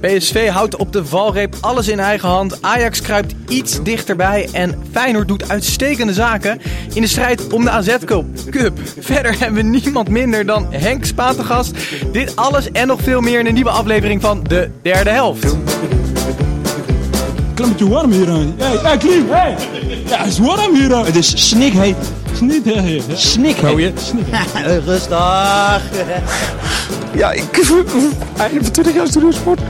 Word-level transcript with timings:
PSV 0.00 0.48
houdt 0.48 0.76
op 0.76 0.92
de 0.92 1.04
valreep 1.04 1.54
alles 1.60 1.88
in 1.88 2.00
eigen 2.00 2.28
hand. 2.28 2.58
Ajax 2.60 3.00
kruipt 3.00 3.34
iets 3.48 3.82
dichterbij. 3.82 4.48
En 4.52 4.82
Feyenoord 4.92 5.28
doet 5.28 5.48
uitstekende 5.48 6.12
zaken 6.12 6.60
in 6.94 7.02
de 7.02 7.08
strijd 7.08 7.52
om 7.52 7.64
de 7.64 7.70
AZ 7.70 7.96
Cup. 8.04 8.24
Cup. 8.50 8.78
Verder 8.98 9.38
hebben 9.38 9.54
we 9.54 9.78
niemand 9.78 10.08
minder 10.08 10.46
dan 10.46 10.66
Henk 10.70 11.04
Spatengast. 11.04 11.76
Dit 12.12 12.36
alles 12.36 12.72
en 12.72 12.86
nog 12.86 13.00
veel 13.02 13.20
meer 13.20 13.38
in 13.38 13.46
een 13.46 13.54
nieuwe 13.54 13.70
aflevering 13.70 14.20
van 14.20 14.42
de 14.48 14.70
derde 14.82 15.10
helft. 15.10 15.56
Klimmetje 17.54 17.88
warm 17.88 18.10
hier 18.10 18.28
aan. 18.28 18.54
Hey, 18.56 18.76
hey, 18.82 18.96
Klim, 18.96 19.30
hey! 19.30 19.56
Ja, 20.06 20.18
het 20.18 20.26
is 20.26 20.38
warm 20.38 20.74
hier 20.74 20.94
aan. 20.94 21.04
Het 21.04 21.16
is 21.16 21.48
snikheet. 21.48 21.96
Snikheet. 22.34 23.04
Snikheet. 23.14 24.00
Snikheet. 24.08 24.84
Rustig. 24.84 25.82
Ja, 27.14 27.32
ik... 27.32 27.44
Einde 28.36 28.62
van 28.62 28.72
20 28.72 28.94
jaar 28.94 29.06
studiosport. 29.06 29.60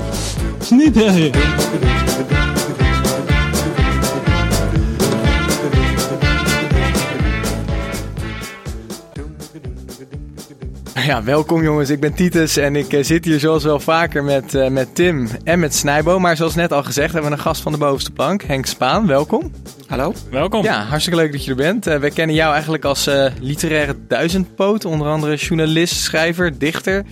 Snikheet. 10.94 11.14
Ja, 11.14 11.24
welkom 11.24 11.62
jongens. 11.62 11.90
Ik 11.90 12.00
ben 12.00 12.14
Titus 12.14 12.56
en 12.56 12.76
ik 12.76 12.92
eh, 12.92 13.04
zit 13.04 13.24
hier 13.24 13.40
zoals 13.40 13.64
wel 13.64 13.80
vaker 13.80 14.24
met, 14.24 14.54
eh, 14.54 14.68
met 14.68 14.94
Tim 14.94 15.28
en 15.44 15.58
met 15.58 15.74
Snijbo. 15.74 16.18
Maar 16.18 16.36
zoals 16.36 16.54
net 16.54 16.72
al 16.72 16.82
gezegd 16.82 17.12
hebben 17.12 17.30
we 17.30 17.36
een 17.36 17.42
gast 17.42 17.62
van 17.62 17.72
de 17.72 17.78
bovenste 17.78 18.10
plank, 18.10 18.42
Henk 18.42 18.66
Spaan. 18.66 19.06
Welkom. 19.06 19.52
Hallo. 19.86 20.14
Welkom. 20.30 20.62
Ja, 20.62 20.84
hartstikke 20.84 21.18
leuk 21.18 21.32
dat 21.32 21.44
je 21.44 21.50
er 21.50 21.56
bent. 21.56 21.86
Uh, 21.86 21.96
wij 21.96 22.10
kennen 22.10 22.36
jou 22.36 22.52
eigenlijk 22.52 22.84
als 22.84 23.08
uh, 23.08 23.26
literaire 23.40 23.96
duizendpoot. 24.08 24.84
Onder 24.84 25.08
andere 25.08 25.36
journalist, 25.36 25.94
schrijver, 25.94 26.58
dichter. 26.58 27.04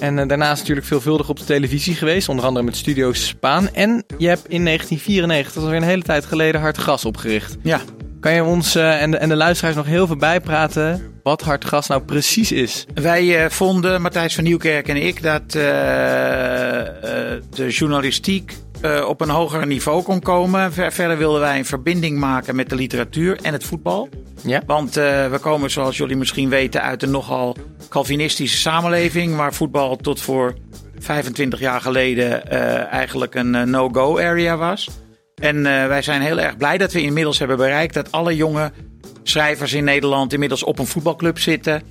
En 0.00 0.18
uh, 0.18 0.28
daarnaast 0.28 0.60
natuurlijk 0.60 0.86
veelvuldig 0.86 1.28
op 1.28 1.38
de 1.38 1.44
televisie 1.44 1.94
geweest. 1.94 2.28
Onder 2.28 2.44
andere 2.44 2.64
met 2.64 2.76
Studio 2.76 3.12
Spaan. 3.12 3.74
En 3.74 4.04
je 4.18 4.28
hebt 4.28 4.48
in 4.48 4.64
1994, 4.64 5.52
dat 5.52 5.62
is 5.62 5.68
alweer 5.68 5.82
een 5.82 5.88
hele 5.88 6.02
tijd 6.02 6.24
geleden, 6.24 6.60
Hart 6.60 6.78
Gas 6.78 7.04
opgericht. 7.04 7.56
Ja. 7.62 7.80
Kan 8.26 8.34
je 8.34 8.44
ons 8.44 8.74
en, 8.74 9.10
de, 9.10 9.16
en 9.16 9.28
de 9.28 9.36
luisteraars 9.36 9.76
nog 9.76 9.86
heel 9.86 10.06
veel 10.06 10.16
bijpraten 10.16 11.12
wat 11.22 11.42
Hart 11.42 11.64
Gas 11.64 11.86
nou 11.86 12.02
precies 12.02 12.52
is? 12.52 12.86
Wij 12.94 13.50
vonden, 13.50 14.02
Matthijs 14.02 14.34
van 14.34 14.44
Nieuwkerk 14.44 14.88
en 14.88 14.96
ik, 14.96 15.22
dat 15.22 15.50
de 15.50 17.66
journalistiek 17.68 18.56
op 19.06 19.20
een 19.20 19.28
hoger 19.28 19.66
niveau 19.66 20.02
kon 20.02 20.20
komen. 20.20 20.72
Ver, 20.72 20.92
verder 20.92 21.18
wilden 21.18 21.40
wij 21.40 21.58
een 21.58 21.64
verbinding 21.64 22.18
maken 22.18 22.56
met 22.56 22.68
de 22.68 22.74
literatuur 22.74 23.38
en 23.42 23.52
het 23.52 23.64
voetbal. 23.64 24.08
Ja. 24.42 24.62
Want 24.66 24.96
uh, 24.96 25.30
we 25.30 25.38
komen, 25.38 25.70
zoals 25.70 25.96
jullie 25.96 26.16
misschien 26.16 26.48
weten, 26.48 26.82
uit 26.82 27.02
een 27.02 27.10
nogal 27.10 27.56
Calvinistische 27.88 28.58
samenleving. 28.58 29.36
Waar 29.36 29.54
voetbal 29.54 29.96
tot 29.96 30.20
voor 30.20 30.54
25 30.98 31.60
jaar 31.60 31.80
geleden 31.80 32.42
uh, 32.52 32.92
eigenlijk 32.92 33.34
een 33.34 33.70
no-go 33.70 34.18
area 34.18 34.56
was. 34.56 34.88
En 35.42 35.62
wij 35.62 36.02
zijn 36.02 36.20
heel 36.22 36.40
erg 36.40 36.56
blij 36.56 36.78
dat 36.78 36.92
we 36.92 37.00
inmiddels 37.02 37.38
hebben 37.38 37.56
bereikt 37.56 37.94
dat 37.94 38.12
alle 38.12 38.36
jonge 38.36 38.72
schrijvers 39.22 39.72
in 39.72 39.84
Nederland 39.84 40.32
inmiddels 40.32 40.62
op 40.62 40.78
een 40.78 40.86
voetbalclub 40.86 41.38
zitten 41.38 41.82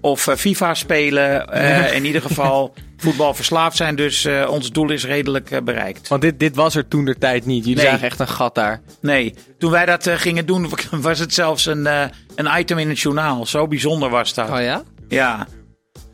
of 0.00 0.26
uh, 0.26 0.34
FIFA 0.34 0.74
spelen. 0.74 1.48
Uh, 1.54 1.94
in 1.94 2.04
ieder 2.04 2.22
geval 2.22 2.74
voetbal 2.96 3.34
verslaafd 3.34 3.76
zijn. 3.76 3.96
Dus 3.96 4.26
ons 4.48 4.72
doel 4.72 4.90
is 4.90 5.04
redelijk 5.04 5.64
bereikt. 5.64 6.08
Want 6.08 6.22
dit, 6.22 6.38
dit 6.38 6.56
was 6.56 6.74
er 6.74 6.88
toen 6.88 7.04
de 7.04 7.18
tijd 7.18 7.46
niet. 7.46 7.64
Jullie 7.64 7.82
Nee. 7.82 7.90
zagen 7.90 8.06
echt 8.06 8.18
een 8.20 8.28
gat 8.28 8.54
daar. 8.54 8.80
Nee, 9.00 9.34
toen 9.58 9.70
wij 9.70 9.86
dat 9.86 10.08
gingen 10.10 10.46
doen 10.46 10.68
was 10.90 11.18
het 11.18 11.34
zelfs 11.34 11.66
een, 11.66 11.86
een 12.34 12.58
item 12.58 12.78
in 12.78 12.88
het 12.88 13.00
journaal. 13.00 13.46
Zo 13.46 13.66
bijzonder 13.68 14.10
was 14.10 14.34
dat. 14.34 14.50
Oh 14.50 14.60
ja? 14.60 14.82
Ja, 15.08 15.46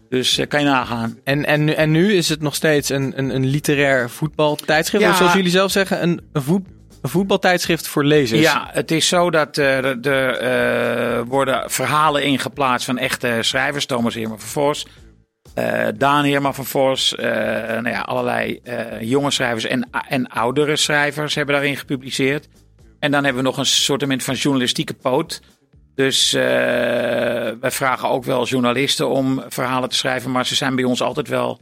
dus 0.08 0.40
kan 0.48 0.60
je 0.60 0.66
nagaan. 0.66 1.18
En, 1.24 1.44
en, 1.44 1.64
nu- 1.64 1.72
en 1.72 1.90
nu 1.90 2.12
is 2.14 2.28
het 2.28 2.40
nog 2.42 2.54
steeds 2.54 2.88
een, 2.88 3.12
een, 3.16 3.34
een 3.34 3.46
literair 3.46 4.10
voetbaltijdschrift. 4.10 5.04
Ja. 5.04 5.10
Of 5.10 5.16
zoals 5.16 5.32
jullie 5.32 5.50
zelf 5.50 5.70
zeggen, 5.70 6.02
een, 6.02 6.20
een, 6.32 6.42
voet, 6.42 6.66
een 7.04 7.10
voetbaltijdschrift 7.10 7.88
voor 7.88 8.04
lezers. 8.04 8.40
Ja, 8.40 8.68
het 8.72 8.90
is 8.90 9.08
zo 9.08 9.30
dat 9.30 9.56
er 9.56 10.06
er, 10.06 10.36
eh, 10.36 11.22
worden 11.26 11.70
verhalen 11.70 12.24
ingeplaatst 12.24 12.86
van 12.86 12.98
echte 12.98 13.38
schrijvers. 13.40 13.86
Thomas 13.86 14.14
Heerma 14.14 14.36
van 14.36 14.48
Vos, 14.48 14.86
eh, 15.54 15.86
Daan 15.96 16.24
Heerma 16.24 16.52
van 16.52 16.64
Vos. 16.64 17.14
eh, 17.14 17.26
nou 17.66 17.88
ja, 17.88 18.00
allerlei 18.00 18.60
jonge 19.00 19.30
schrijvers 19.30 19.64
en, 19.64 19.88
en 20.08 20.26
oudere 20.28 20.76
schrijvers 20.76 21.34
hebben 21.34 21.54
daarin 21.54 21.76
gepubliceerd. 21.76 22.48
En 22.98 23.10
dan 23.10 23.24
hebben 23.24 23.42
we 23.42 23.48
nog 23.48 23.58
een 23.58 23.66
soort 23.66 24.04
van 24.22 24.34
journalistieke 24.34 24.94
poot. 24.94 25.40
Dus 25.94 26.32
wij 26.32 27.70
vragen 27.70 28.08
ook 28.08 28.24
wel 28.24 28.46
journalisten 28.46 29.08
om 29.08 29.42
verhalen 29.48 29.88
te 29.88 29.96
schrijven. 29.96 30.30
Maar 30.30 30.46
ze 30.46 30.54
zijn 30.54 30.74
bij 30.74 30.84
ons 30.84 31.02
altijd 31.02 31.28
wel 31.28 31.60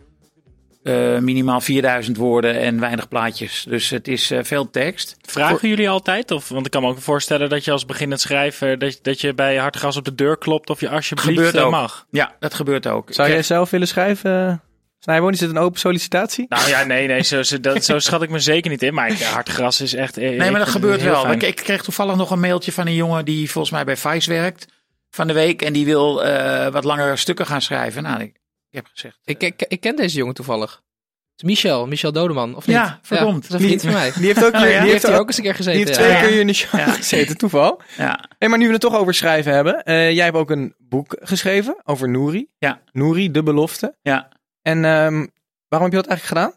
eh, 0.82 1.18
minimaal 1.18 1.60
4000 1.60 2.16
woorden 2.16 2.60
en 2.60 2.80
weinig 2.80 3.08
plaatjes. 3.08 3.64
Dus 3.68 3.90
het 3.90 4.08
is 4.08 4.30
eh, 4.30 4.38
veel 4.42 4.70
tekst. 4.70 5.16
Vragen 5.22 5.68
jullie 5.68 5.88
altijd? 5.88 6.30
Of, 6.30 6.48
want 6.48 6.66
ik 6.66 6.72
kan 6.72 6.82
me 6.82 6.88
ook 6.88 6.98
voorstellen 6.98 7.48
dat 7.48 7.64
je 7.64 7.70
als 7.70 7.86
beginnend 7.86 8.20
schrijver... 8.20 8.78
dat, 8.78 8.98
dat 9.02 9.20
je 9.20 9.34
bij 9.34 9.56
Hartgras 9.56 9.96
op 9.96 10.04
de 10.04 10.14
deur 10.14 10.38
klopt 10.38 10.70
of 10.70 10.80
je 10.80 10.88
alsjeblieft 10.88 11.28
Gebeurt 11.28 11.58
ook. 11.58 11.70
mag. 11.70 12.06
Ja, 12.10 12.34
dat 12.38 12.54
gebeurt 12.54 12.86
ook. 12.86 13.12
Zou 13.12 13.28
jij 13.28 13.42
zelf 13.42 13.70
willen 13.70 13.88
schrijven, 13.88 14.48
uh, 14.48 14.54
Snijboon? 14.98 15.32
Is 15.32 15.38
dit 15.38 15.50
een 15.50 15.58
open 15.58 15.80
sollicitatie? 15.80 16.46
Nou 16.48 16.68
ja, 16.68 16.84
nee, 16.84 17.06
nee 17.06 17.22
zo, 17.22 17.42
zo, 17.42 17.60
dat, 17.60 17.84
zo 17.84 17.98
schat 18.08 18.22
ik 18.22 18.30
me 18.30 18.38
zeker 18.38 18.70
niet 18.70 18.82
in. 18.82 18.94
Maar 18.94 19.08
ik, 19.08 19.18
Hartgras 19.18 19.80
is 19.80 19.94
echt... 19.94 20.16
Nee, 20.16 20.50
maar 20.50 20.60
dat 20.60 20.68
gebeurt 20.68 21.00
het 21.00 21.10
wel. 21.10 21.30
Ik, 21.30 21.42
ik 21.42 21.56
kreeg 21.56 21.82
toevallig 21.82 22.16
nog 22.16 22.30
een 22.30 22.40
mailtje 22.40 22.72
van 22.72 22.86
een 22.86 22.94
jongen 22.94 23.24
die 23.24 23.50
volgens 23.50 23.72
mij 23.72 23.84
bij 23.84 23.96
Vice 23.96 24.30
werkt 24.30 24.66
van 25.10 25.26
de 25.26 25.32
week. 25.32 25.62
En 25.62 25.72
die 25.72 25.84
wil 25.84 26.24
eh, 26.24 26.72
wat 26.72 26.84
langere 26.84 27.16
stukken 27.16 27.46
gaan 27.46 27.62
schrijven. 27.62 28.02
Nou, 28.02 28.22
ik, 28.22 28.36
ik 28.72 28.78
heb 28.78 28.86
gezegd. 28.92 29.18
Ik, 29.24 29.42
ik, 29.42 29.62
ik 29.68 29.80
ken 29.80 29.96
deze 29.96 30.16
jongen 30.16 30.34
toevallig. 30.34 30.70
Het 31.32 31.42
is 31.42 31.46
Michel, 31.48 31.86
Michel 31.86 32.12
Dodeman, 32.12 32.54
of 32.56 32.66
niet? 32.66 32.76
Ja, 32.76 32.98
verdomd. 33.02 33.50
dat 33.50 33.60
is 33.60 33.66
een 33.66 33.66
vriend 33.66 33.82
van 33.82 33.92
mij. 33.92 34.12
Die 34.12 34.26
heeft 34.26 34.44
ook, 34.44 34.54
Oh, 34.54 34.60
ja? 34.60 34.66
die 34.66 34.80
Die 34.80 34.90
heeft 34.90 35.06
hier 35.06 35.14
ook, 35.14 35.20
ook 35.20 35.26
eens 35.26 35.36
een 35.36 35.42
keer 35.42 35.52
die 35.56 35.62
gezeten. 35.64 35.86
heeft 35.86 35.98
ja. 35.98 36.04
twee 36.04 36.10
Ja. 36.16 36.20
keer 36.20 36.30
hier 36.30 36.40
in 36.40 36.46
de 36.46 36.52
show 36.52 36.80
Ja. 36.80 36.90
gezeten, 36.90 37.36
toeval. 37.36 37.80
Ja, 37.96 38.28
Hey, 38.38 38.48
maar 38.48 38.58
nu 38.58 38.66
we 38.66 38.72
het 38.72 38.80
toch 38.80 38.94
over 38.96 39.14
schrijven 39.14 39.52
hebben. 39.52 39.82
eh, 39.82 40.12
jij 40.12 40.24
hebt 40.24 40.36
ook 40.36 40.50
een 40.50 40.74
boek 40.78 41.16
geschreven 41.20 41.76
over 41.84 42.08
Nouri. 42.08 42.46
Ja. 42.58 42.82
Nouri, 42.92 43.30
de 43.30 43.42
belofte. 43.42 43.96
ja. 44.02 44.28
En 44.62 44.84
ehm, 44.84 45.26
waarom 45.68 45.90
heb 45.90 45.92
je 45.92 46.02
dat 46.02 46.06
eigenlijk 46.06 46.22
gedaan? 46.24 46.52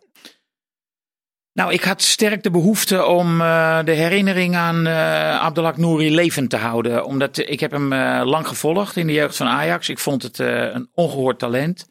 Nou, 1.53 1.73
ik 1.73 1.83
had 1.83 2.01
sterk 2.01 2.43
de 2.43 2.51
behoefte 2.51 3.05
om 3.05 3.41
eh, 3.41 3.83
de 3.83 3.91
herinnering 3.91 4.55
aan 4.55 4.87
eh 4.87 5.39
Abdelak 5.39 5.77
Nouri 5.77 6.15
levend 6.15 6.49
te 6.49 6.57
houden. 6.57 7.05
Omdat 7.05 7.37
eh, 7.37 7.51
ik 7.51 7.59
heb 7.59 7.71
hem 7.71 7.93
eh, 7.93 8.21
lang 8.25 8.47
gevolgd 8.47 8.95
in 8.95 9.07
de 9.07 9.13
jeugd 9.13 9.35
van 9.37 9.47
Ajax. 9.47 9.89
Ik 9.89 9.99
vond 9.99 10.21
het 10.23 10.39
eh, 10.39 10.73
een 10.73 10.89
ongehoord 10.93 11.39
talent. 11.39 11.87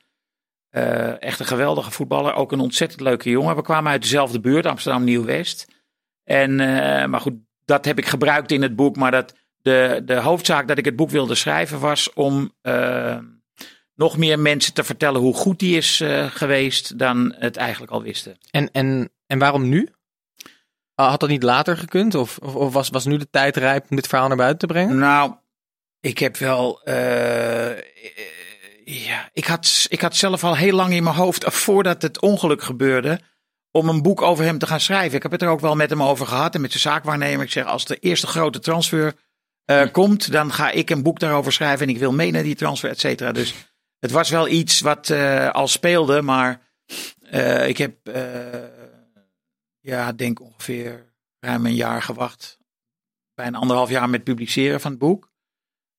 Eh, 0.75 1.23
echt 1.23 1.41
een 1.41 1.47
geweldige 1.47 1.91
voetballer. 1.91 2.35
Ook 2.35 2.53
een 2.53 2.61
ontzettend 2.61 3.01
leuke 3.01 3.31
jongen. 3.31 3.57
We 3.57 3.63
kwamen 3.63 3.93
uit 3.93 4.03
dezelfde 4.03 4.41
buurt, 4.41 4.67
Amsterdam 4.67 5.05
Nieuw-West. 5.05 5.67
En, 6.25 6.61
eh, 6.61 7.07
maar 7.07 7.21
goed, 7.21 7.35
dat 7.65 7.85
heb 7.85 7.99
ik 7.99 8.07
gebruikt 8.07 8.53
in 8.53 8.63
het 8.63 8.77
boek. 8.77 8.97
Maar 8.97 9.11
dat 9.11 9.35
de, 9.63 10.03
de 10.05 10.15
hoofdzaak 10.15 10.69
dat 10.69 10.79
ik 10.79 10.85
het 10.85 10.97
boek 10.97 11.11
wilde 11.11 11.35
schrijven 11.35 11.81
was 11.81 12.13
om 12.13 12.53
eh, 12.61 13.19
nog 13.95 14.17
meer 14.17 14.39
mensen 14.39 14.75
te 14.75 14.85
vertellen 14.85 15.21
hoe 15.21 15.35
goed 15.35 15.61
hij 15.61 15.71
is 15.71 16.03
geweest 16.29 16.99
dan 16.99 17.35
het 17.39 17.57
eigenlijk 17.57 17.93
al 17.93 18.03
wisten. 18.03 18.37
En, 18.51 18.71
en, 18.73 19.11
en 19.27 19.39
waarom 19.39 19.69
nu? 19.69 19.89
Ah, 20.95 21.09
Had 21.09 21.21
dat 21.21 21.29
niet 21.29 21.43
later 21.43 21.77
gekund? 21.77 22.15
Of, 22.15 22.39
of, 22.39 22.55
of 22.55 22.73
was, 22.73 22.89
was 22.89 23.05
nu 23.05 23.17
de 23.17 23.31
tijd 23.31 23.57
rijp 23.57 23.87
om 23.91 23.97
dit 23.97 24.07
verhaal 24.07 24.29
naar 24.29 24.37
buiten 24.37 24.59
te 24.59 24.75
brengen? 24.75 24.99
Nou, 24.99 25.35
ik 26.01 26.19
heb 26.19 26.37
wel. 26.37 26.81
Eh, 28.85 28.95
eh, 28.95 29.07
ja, 29.07 29.31
ik 29.33 29.45
had, 29.45 29.87
ik 29.89 30.01
had 30.01 30.17
zelf 30.17 30.45
al 30.45 30.57
heel 30.57 30.75
lang 30.75 30.93
in 30.93 31.03
mijn 31.03 31.17
hoofd, 31.17 31.45
voordat 31.45 32.03
het 32.03 32.21
ongeluk 32.21 32.63
gebeurde, 32.63 33.21
om 33.71 33.89
een 33.89 34.03
boek 34.03 34.23
over 34.23 34.45
hem 34.45 34.59
te 34.59 34.67
gaan 34.67 34.81
schrijven. 34.81 35.17
Ik 35.17 35.23
heb 35.23 35.33
het 35.33 35.43
er 35.43 35.49
ook 35.49 35.61
wel 35.61 35.77
met 35.77 35.91
hem 35.91 36.03
over 36.03 36.27
gehad 36.27 36.55
en 36.55 36.61
met 36.61 36.71
zijn 36.71 36.83
zaakwaarnemer. 36.83 37.45
Ik 37.45 37.53
zeg, 37.53 37.65
als 37.65 37.85
de 37.85 37.99
eerste 37.99 38.27
grote 38.27 38.59
transfer 38.59 39.15
eh, 39.65 39.83
komt, 39.93 40.33
dan 40.33 40.53
ga 40.53 40.71
ik 40.71 40.91
een 40.91 41.03
boek 41.03 41.19
daarover 41.19 41.53
schrijven 41.53 41.87
en 41.87 41.93
ik 41.93 41.99
wil 41.99 42.13
mee 42.13 42.31
naar 42.31 42.43
die 42.43 42.55
transfer, 42.55 42.91
et 42.91 43.01
cetera. 43.01 43.33
Dus 43.33 43.55
het 44.05 44.11
was 44.11 44.31
wel 44.31 44.49
iets 44.49 44.81
wat 44.81 45.11
eh, 45.11 45.51
al 45.51 45.69
speelde, 45.69 46.23
maar 46.23 46.61
eh, 47.21 47.69
ik 47.69 47.79
heb, 47.79 48.09
eh, 48.09 48.63
ja, 49.81 50.13
denk 50.13 50.41
ongeveer 50.41 51.13
ruim 51.41 51.67
een 51.67 51.75
jaar 51.75 52.03
gewacht. 52.03 52.59
Bijna 53.35 53.59
anderhalf 53.59 53.91
jaar 53.91 54.11
met 54.11 54.25
publiceren 54.25 54.81
van 54.81 54.91
het 54.91 55.01
boek. 55.01 55.33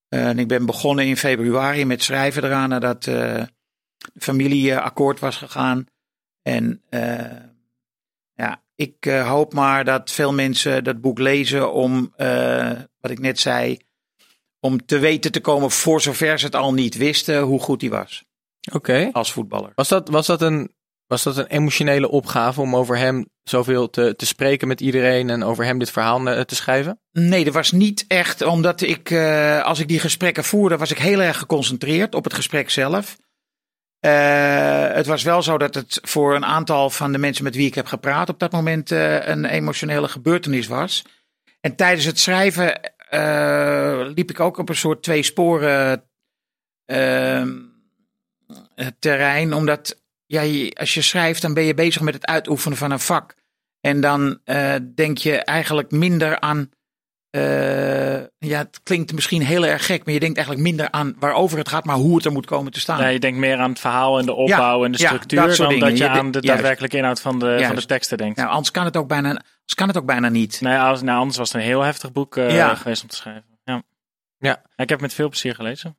En 0.09 0.39
ik 0.39 0.47
ben 0.47 0.65
begonnen 0.65 1.05
in 1.05 1.17
februari 1.17 1.85
met 1.85 2.03
schrijven 2.03 2.43
eraan 2.43 2.69
nadat 2.69 3.03
de 3.03 3.47
familie 4.19 4.71
eh, 4.71 4.81
akkoord 4.81 5.19
was 5.19 5.35
gegaan. 5.35 5.85
En 6.41 6.81
eh, 6.89 7.43
ja, 8.33 8.63
ik 8.75 9.05
eh, 9.05 9.29
hoop 9.29 9.53
maar 9.53 9.85
dat 9.85 10.11
veel 10.11 10.33
mensen 10.33 10.83
dat 10.83 11.01
boek 11.01 11.19
lezen 11.19 11.73
om, 11.73 12.13
wat 12.99 13.11
ik 13.11 13.19
net 13.19 13.39
zei, 13.39 13.79
om 14.59 14.85
te 14.85 14.99
weten 14.99 15.31
te 15.31 15.41
komen, 15.41 15.71
voor 15.71 16.01
zover 16.01 16.39
ze 16.39 16.45
het 16.45 16.55
al 16.55 16.73
niet 16.73 16.95
wisten, 16.95 17.41
hoe 17.41 17.59
goed 17.59 17.81
hij 17.81 17.89
was 17.89 18.23
Oké. 18.73 19.09
als 19.11 19.31
voetballer. 19.31 19.71
Was 19.75 19.87
dat, 19.87 20.09
was, 20.09 20.27
dat 20.27 20.41
een, 20.41 20.74
was 21.07 21.23
dat 21.23 21.37
een 21.37 21.47
emotionele 21.47 22.09
opgave 22.09 22.61
om 22.61 22.75
over 22.75 22.97
hem 22.97 23.29
zoveel 23.43 23.89
te, 23.89 24.13
te 24.17 24.25
spreken 24.25 24.67
met 24.67 24.81
iedereen 24.81 25.29
en 25.29 25.43
over 25.43 25.65
hem 25.65 25.79
dit 25.79 25.91
verhaal 25.91 26.29
eh, 26.29 26.41
te 26.41 26.55
schrijven? 26.55 26.99
Nee, 27.11 27.43
dat 27.43 27.53
was 27.53 27.71
niet 27.71 28.05
echt, 28.07 28.41
omdat 28.41 28.81
ik, 28.81 29.11
eh, 29.11 29.63
als 29.63 29.79
ik 29.79 29.87
die 29.87 29.99
gesprekken 29.99 30.43
voerde, 30.43 30.77
was 30.77 30.91
ik 30.91 30.97
heel 30.97 31.21
erg 31.21 31.37
geconcentreerd 31.37 32.15
op 32.15 32.23
het 32.23 32.33
gesprek 32.33 32.69
zelf. 32.69 33.17
Eh, 33.99 34.87
het 34.87 35.05
was 35.05 35.23
wel 35.23 35.41
zo 35.41 35.57
dat 35.57 35.75
het 35.75 35.99
voor 36.01 36.35
een 36.35 36.45
aantal 36.45 36.89
van 36.89 37.11
de 37.11 37.17
mensen 37.17 37.43
met 37.43 37.55
wie 37.55 37.67
ik 37.67 37.75
heb 37.75 37.85
gepraat 37.85 38.29
op 38.29 38.39
dat 38.39 38.51
moment 38.51 38.91
een 38.91 39.45
emotionele 39.45 40.07
gebeurtenis 40.07 40.67
was. 40.67 41.03
En 41.61 41.75
tijdens 41.75 42.05
het 42.05 42.19
schrijven 42.19 42.79
liep 44.15 44.29
ik 44.29 44.39
ook 44.39 44.57
op 44.57 44.69
een 44.69 44.75
soort 44.75 45.03
twee 45.03 45.23
sporen 45.23 46.03
terrein. 48.99 49.53
Omdat 49.53 50.04
ja, 50.25 50.41
je- 50.41 50.75
als 50.79 50.93
je 50.93 51.01
schrijft, 51.01 51.41
dan 51.41 51.53
ben 51.53 51.63
je 51.63 51.73
bezig 51.73 52.01
met 52.01 52.13
het 52.13 52.25
uitoefenen 52.25 52.77
van 52.77 52.91
een 52.91 52.99
vak. 52.99 53.35
En 53.81 54.01
dan 54.01 54.39
eh, 54.43 54.75
denk 54.95 55.17
je 55.17 55.37
eigenlijk 55.43 55.91
minder 55.91 56.39
aan. 56.39 56.69
eh, 57.29 58.19
ja, 58.37 58.57
het 58.57 58.79
klinkt 58.83 59.13
misschien 59.13 59.41
heel 59.41 59.65
erg 59.65 59.85
gek, 59.85 60.05
maar 60.05 60.13
je 60.13 60.19
denkt 60.19 60.35
eigenlijk 60.37 60.67
minder 60.67 60.91
aan 60.91 61.15
waarover 61.19 61.57
het 61.57 61.69
gaat, 61.69 61.85
maar 61.85 61.95
hoe 61.95 62.15
het 62.15 62.25
er 62.25 62.31
moet 62.31 62.45
komen 62.45 62.71
te 62.71 62.79
staan. 62.79 62.99
Nee, 63.01 63.13
je 63.13 63.19
denkt 63.19 63.37
meer 63.39 63.57
aan 63.57 63.69
het 63.69 63.79
verhaal 63.79 64.19
en 64.19 64.25
de 64.25 64.33
opbouw 64.33 64.85
en 64.85 64.91
de 64.91 64.97
ja, 64.99 65.07
structuur 65.07 65.39
dat 65.39 65.47
soort 65.55 65.59
dan 65.59 65.69
dingen. 65.69 65.87
dat 65.89 65.97
je 65.97 66.03
Je 66.03 66.09
aan 66.09 66.31
de 66.31 66.41
daadwerkelijke 66.41 66.97
inhoud 66.97 67.21
van 67.21 67.39
de, 67.39 67.63
van 67.67 67.75
de 67.75 67.85
teksten 67.85 68.17
denkt. 68.17 68.37
Nou, 68.37 68.49
anders 68.49 68.71
kan 68.71 68.85
het 68.85 68.97
ook 68.97 69.07
bijna, 69.07 69.27
anders 69.27 69.73
kan 69.75 69.87
het 69.87 69.97
ook 69.97 70.05
bijna 70.05 70.29
niet. 70.29 70.61
Nee, 70.61 70.77
als, 70.77 71.01
nou, 71.01 71.19
anders 71.19 71.37
was 71.37 71.51
het 71.51 71.61
een 71.61 71.67
heel 71.67 71.81
heftig 71.81 72.11
boek 72.11 72.37
eh, 72.37 72.55
Ja. 72.55 72.75
geweest 72.75 73.01
om 73.03 73.09
te 73.09 73.15
schrijven. 73.15 73.59
Ja. 73.63 73.83
Ja. 74.37 74.51
Ik 74.57 74.61
heb 74.77 74.89
het 74.89 75.01
met 75.01 75.13
veel 75.13 75.29
plezier 75.29 75.55
gelezen. 75.55 75.97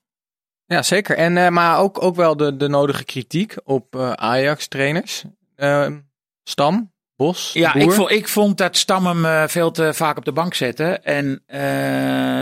Ja, 0.67 0.83
zeker. 0.83 1.17
En, 1.17 1.37
eh, 1.37 1.49
maar 1.49 1.79
ook, 1.79 2.03
ook 2.03 2.17
wel 2.17 2.37
de, 2.37 2.57
de 2.57 2.69
nodige 2.69 3.05
kritiek 3.05 3.55
op 3.65 3.97
eh, 3.97 4.13
Ajax-trainers. 4.13 5.25
Ehm, 5.57 5.99
Stam, 6.45 6.93
Bos, 7.17 7.53
Ja, 7.53 7.75
ik 7.75 7.93
vond, 7.93 8.11
ik 8.11 8.29
vond 8.29 8.59
dat 8.59 8.77
Stam 8.77 9.07
hem 9.07 9.25
eh, 9.25 9.49
veel 9.49 9.71
te 9.71 9.95
vaak 9.95 10.17
op 10.17 10.25
de 10.25 10.33
bank 10.33 10.55
zette. 10.55 10.85
En 10.85 11.43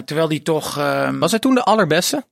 terwijl 0.05 0.29
die 0.29 0.43
toch. 0.43 0.79
ehm, 0.79 1.19
Was 1.19 1.31
hij 1.31 1.41
toen 1.41 1.55
de 1.55 1.63
allerbeste? 1.63 2.27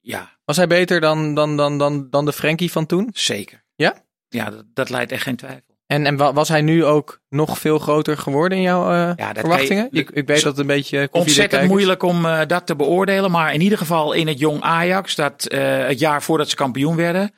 Ja, 0.00 0.38
Was 0.44 0.56
hij 0.56 0.66
beter 0.66 1.00
dan, 1.00 1.34
dan, 1.34 1.56
dan, 1.56 1.78
dan, 1.78 2.10
dan 2.10 2.24
de 2.24 2.32
Frenkie 2.32 2.72
van 2.72 2.86
toen? 2.86 3.08
zeker. 3.12 3.64
Ja? 3.74 3.94
Ja, 4.28 4.50
dat, 4.50 4.64
dat 4.74 4.90
leidt 4.90 5.12
echt 5.12 5.22
geen 5.22 5.36
twijfel. 5.36 5.67
En, 5.88 6.06
en 6.06 6.16
wa- 6.16 6.32
was 6.32 6.48
hij 6.48 6.60
nu 6.62 6.84
ook 6.84 7.20
nog 7.28 7.58
veel 7.58 7.78
groter 7.78 8.18
geworden 8.18 8.58
in 8.58 8.64
jouw 8.64 8.82
eh, 8.92 9.16
kan 9.16 9.26
je- 9.34 9.40
verwachtingen? 9.40 9.88
ik, 9.90 10.10
ik 10.10 10.26
weet 10.26 10.42
dat 10.42 10.50
het 10.50 10.58
een 10.58 10.66
beetje 10.66 10.98
koffiedik 11.08 11.14
Ontzettend 11.42 11.68
moeilijk 11.70 12.02
om 12.02 12.24
eh, 12.26 12.40
dat 12.46 12.66
te 12.66 12.76
beoordelen. 12.76 13.30
Maar 13.30 13.54
in 13.54 13.60
ieder 13.60 13.78
geval 13.78 14.12
in 14.12 14.26
het 14.26 14.38
jong 14.38 14.60
Ajax, 14.62 15.14
dat 15.14 15.44
eh, 15.46 15.86
het 15.86 15.98
jaar 15.98 16.22
voordat 16.22 16.48
ze 16.48 16.56
kampioen 16.56 16.96
werden. 16.96 17.32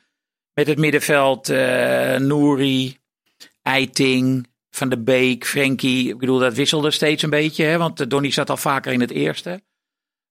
Met 0.53 0.67
het 0.67 0.77
middenveld 0.77 1.49
eh 1.49 2.15
Nouri, 2.15 2.97
Eiting, 3.61 4.47
Van 4.69 4.89
de 4.89 4.97
Beek, 5.03 5.45
Frenkie. 5.45 6.09
Ik 6.09 6.17
bedoel, 6.17 6.39
dat 6.39 6.53
wisselde 6.53 6.91
steeds 6.91 7.23
een 7.23 7.29
beetje. 7.29 7.63
Hè, 7.63 7.77
want 7.77 7.99
eh, 7.99 8.07
Donny 8.07 8.31
zat 8.31 8.49
al 8.49 8.57
vaker 8.57 8.91
in 8.93 9.01
het 9.01 9.11
eerste. 9.11 9.61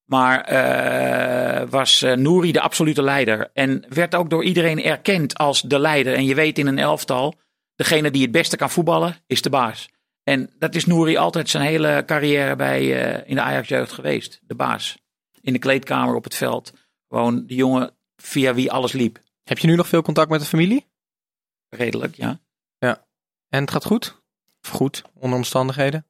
Maar 0.04 0.40
eh, 0.40 1.68
was 1.70 2.02
eh 2.02 2.12
Nouri 2.16 2.52
de 2.52 2.60
absolute 2.60 3.02
leider. 3.02 3.50
En 3.52 3.84
werd 3.88 4.14
ook 4.14 4.30
door 4.30 4.44
iedereen 4.44 4.82
erkend 4.84 5.34
als 5.38 5.60
de 5.62 5.78
leider. 5.78 6.14
En 6.14 6.24
je 6.24 6.34
weet 6.34 6.58
in 6.58 6.66
een 6.66 6.78
elftal, 6.78 7.34
degene 7.80 8.10
die 8.10 8.22
het 8.22 8.30
beste 8.30 8.56
kan 8.56 8.70
voetballen, 8.70 9.16
is 9.26 9.42
de 9.42 9.50
baas. 9.50 9.88
En 10.22 10.50
dat 10.58 10.74
is 10.74 10.86
Nouri 10.86 11.16
altijd 11.16 11.48
zijn 11.48 11.64
hele 11.64 12.02
carrière 12.06 12.56
bij, 12.56 12.80
eh, 12.80 13.28
in 13.28 13.34
de 13.34 13.40
Ajax-jeugd 13.40 13.92
geweest. 13.92 14.40
De 14.42 14.54
baas. 14.54 14.98
In 15.40 15.52
de 15.52 15.58
kleedkamer, 15.58 16.14
op 16.14 16.24
het 16.24 16.34
veld. 16.34 16.72
Gewoon 17.08 17.46
de 17.46 17.54
jongen 17.54 17.96
via 18.16 18.54
wie 18.54 18.72
alles 18.72 18.92
liep. 18.92 19.18
Heb 19.44 19.58
je 19.58 19.66
nu 19.66 19.76
nog 19.76 19.88
veel 19.88 20.02
contact 20.02 20.30
met 20.30 20.40
de 20.40 20.46
familie? 20.46 20.86
Redelijk, 21.68 22.14
ja. 22.14 22.40
En 23.48 23.60
het 23.60 23.70
gaat 23.70 23.84
goed? 23.84 24.22
Of 24.62 24.68
goed, 24.68 25.02
onder 25.14 25.36
omstandigheden? 25.38 26.06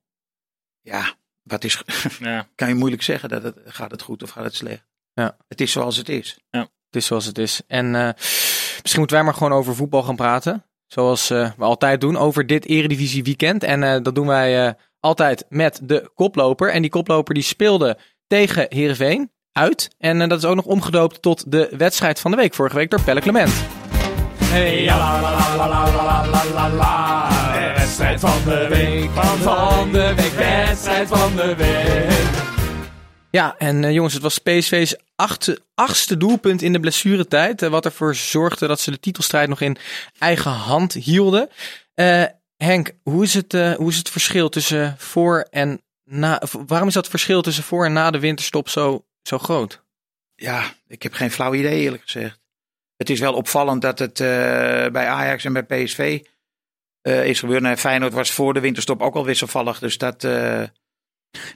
Ja, 0.80 1.14
wat 1.42 1.64
is, 1.64 1.82
Ja. 2.18 2.48
kan 2.54 2.68
je 2.68 2.74
moeilijk 2.74 3.02
zeggen. 3.02 3.28
Dat 3.28 3.42
het, 3.42 3.58
gaat 3.64 3.90
het 3.90 4.02
goed 4.02 4.22
of 4.22 4.30
gaat 4.30 4.44
het 4.44 4.54
slecht? 4.54 4.84
Ja. 5.12 5.36
Het 5.48 5.60
is 5.60 5.72
zoals 5.72 5.96
het 5.96 6.08
is. 6.08 6.38
Het 6.86 6.96
is 6.96 7.06
zoals 7.06 7.24
het 7.24 7.38
is. 7.38 7.60
En 7.66 7.94
eh, 7.94 8.12
misschien 8.80 8.98
moeten 8.98 9.16
wij 9.16 9.24
maar 9.24 9.34
gewoon 9.34 9.52
over 9.52 9.74
voetbal 9.74 10.02
gaan 10.02 10.16
praten. 10.16 10.64
Zoals 10.92 11.30
eh, 11.30 11.50
we 11.56 11.64
altijd 11.64 12.00
doen 12.00 12.16
over 12.16 12.46
dit 12.46 12.66
Eredivisie 12.66 13.22
weekend. 13.22 13.62
En 13.62 13.82
eh, 13.82 14.02
dat 14.02 14.14
doen 14.14 14.26
wij 14.26 14.66
eh, 14.66 14.72
altijd 15.00 15.44
met 15.48 15.80
de 15.82 16.10
koploper. 16.14 16.70
En 16.70 16.82
die 16.82 16.90
koploper 16.90 17.34
die 17.34 17.42
speelde 17.42 17.98
tegen 18.26 18.66
Heerenveen 18.68 19.30
uit. 19.52 19.90
En 19.98 20.28
dat 20.28 20.38
is 20.38 20.44
ook 20.44 20.54
nog 20.54 20.64
omgedoopt 20.64 21.22
tot 21.22 21.50
de 21.50 21.74
wedstrijd 21.76 22.20
van 22.20 22.30
de 22.30 22.36
week 22.36 22.54
vorige 22.54 22.76
week 22.76 22.90
door 22.90 23.02
Pelle 23.02 23.20
Clement. 23.20 23.52
Hey, 24.44 24.84
la, 24.84 25.20
la, 25.20 26.68
la, 26.76 27.74
wedstrijd 27.74 28.20
van 28.20 28.44
de 28.44 28.66
week, 28.68 29.10
van, 29.10 29.38
van 29.38 29.92
de 29.92 30.14
week, 30.14 30.32
wedstrijd 30.32 31.08
van 31.08 31.36
de 31.36 31.54
week. 31.56 32.49
Ja, 33.30 33.54
en 33.58 33.84
eh, 33.84 33.92
jongens, 33.92 34.14
het 34.14 34.22
was 34.22 34.38
PSV's 34.38 34.96
achtste, 35.74 36.16
doelpunt 36.16 36.62
in 36.62 36.72
de 36.72 36.80
blessuretijd. 36.80 37.62
eh, 37.62 37.70
wat 37.70 37.84
ervoor 37.84 38.14
zorgde 38.14 38.66
dat 38.66 38.80
ze 38.80 38.90
de 38.90 39.00
titelstrijd 39.00 39.48
nog 39.48 39.60
in 39.60 39.76
eigen 40.18 40.50
hand 40.50 40.92
hielden. 40.92 41.48
Eh, 41.94 42.24
Henk, 42.56 42.92
hoe 43.02 43.22
is, 43.22 43.34
het, 43.34 43.52
hoe 43.52 43.88
is 43.88 43.96
het 43.96 44.10
verschil 44.10 44.48
tussen 44.48 44.94
voor 44.98 45.46
en 45.50 45.82
na... 46.04 46.42
Waarom 46.66 46.88
is 46.88 46.94
dat 46.94 47.08
verschil 47.08 47.42
tussen 47.42 47.64
voor 47.64 47.84
en 47.84 47.92
na 47.92 48.10
de 48.10 48.18
winterstop 48.18 48.68
zo, 48.68 49.04
zo 49.22 49.38
groot? 49.38 49.82
Ja, 50.34 50.72
ik 50.86 51.02
heb 51.02 51.12
geen 51.12 51.30
flauw 51.30 51.54
idee 51.54 51.80
eerlijk 51.80 52.02
gezegd. 52.02 52.40
Het 52.96 53.10
is 53.10 53.20
wel 53.20 53.34
opvallend 53.34 53.82
dat 53.82 53.98
het 53.98 54.18
bij 54.92 55.06
Ajax 55.06 55.44
en 55.44 55.52
bij 55.52 55.62
PSV 55.62 56.22
is 57.02 57.40
gebeurd. 57.40 57.80
Feyenoord 57.80 58.12
was 58.12 58.30
voor 58.30 58.54
de 58.54 58.60
winterstop 58.60 59.02
ook 59.02 59.14
al 59.14 59.24
wisselvallig. 59.24 59.78
Dus 59.78 59.98
dat... 59.98 60.24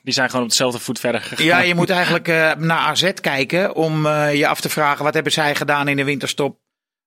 Die 0.02 0.14
zijn 0.14 0.28
gewoon 0.28 0.44
op 0.44 0.50
dezelfde 0.50 0.78
voet 0.78 1.00
verder 1.00 1.20
gegaan. 1.20 1.46
Ja, 1.46 1.60
je 1.60 1.74
moet 1.74 1.90
eigenlijk 1.90 2.28
eh, 2.28 2.54
naar 2.54 2.78
AZ 2.78 3.12
kijken 3.12 3.74
om 3.74 4.06
eh, 4.06 4.34
je 4.34 4.46
af 4.46 4.60
te 4.60 4.68
vragen 4.68 5.04
wat 5.04 5.14
hebben 5.14 5.32
zij 5.32 5.54
gedaan 5.54 5.88
in 5.88 5.96
de 5.96 6.04
winterstop. 6.04 6.58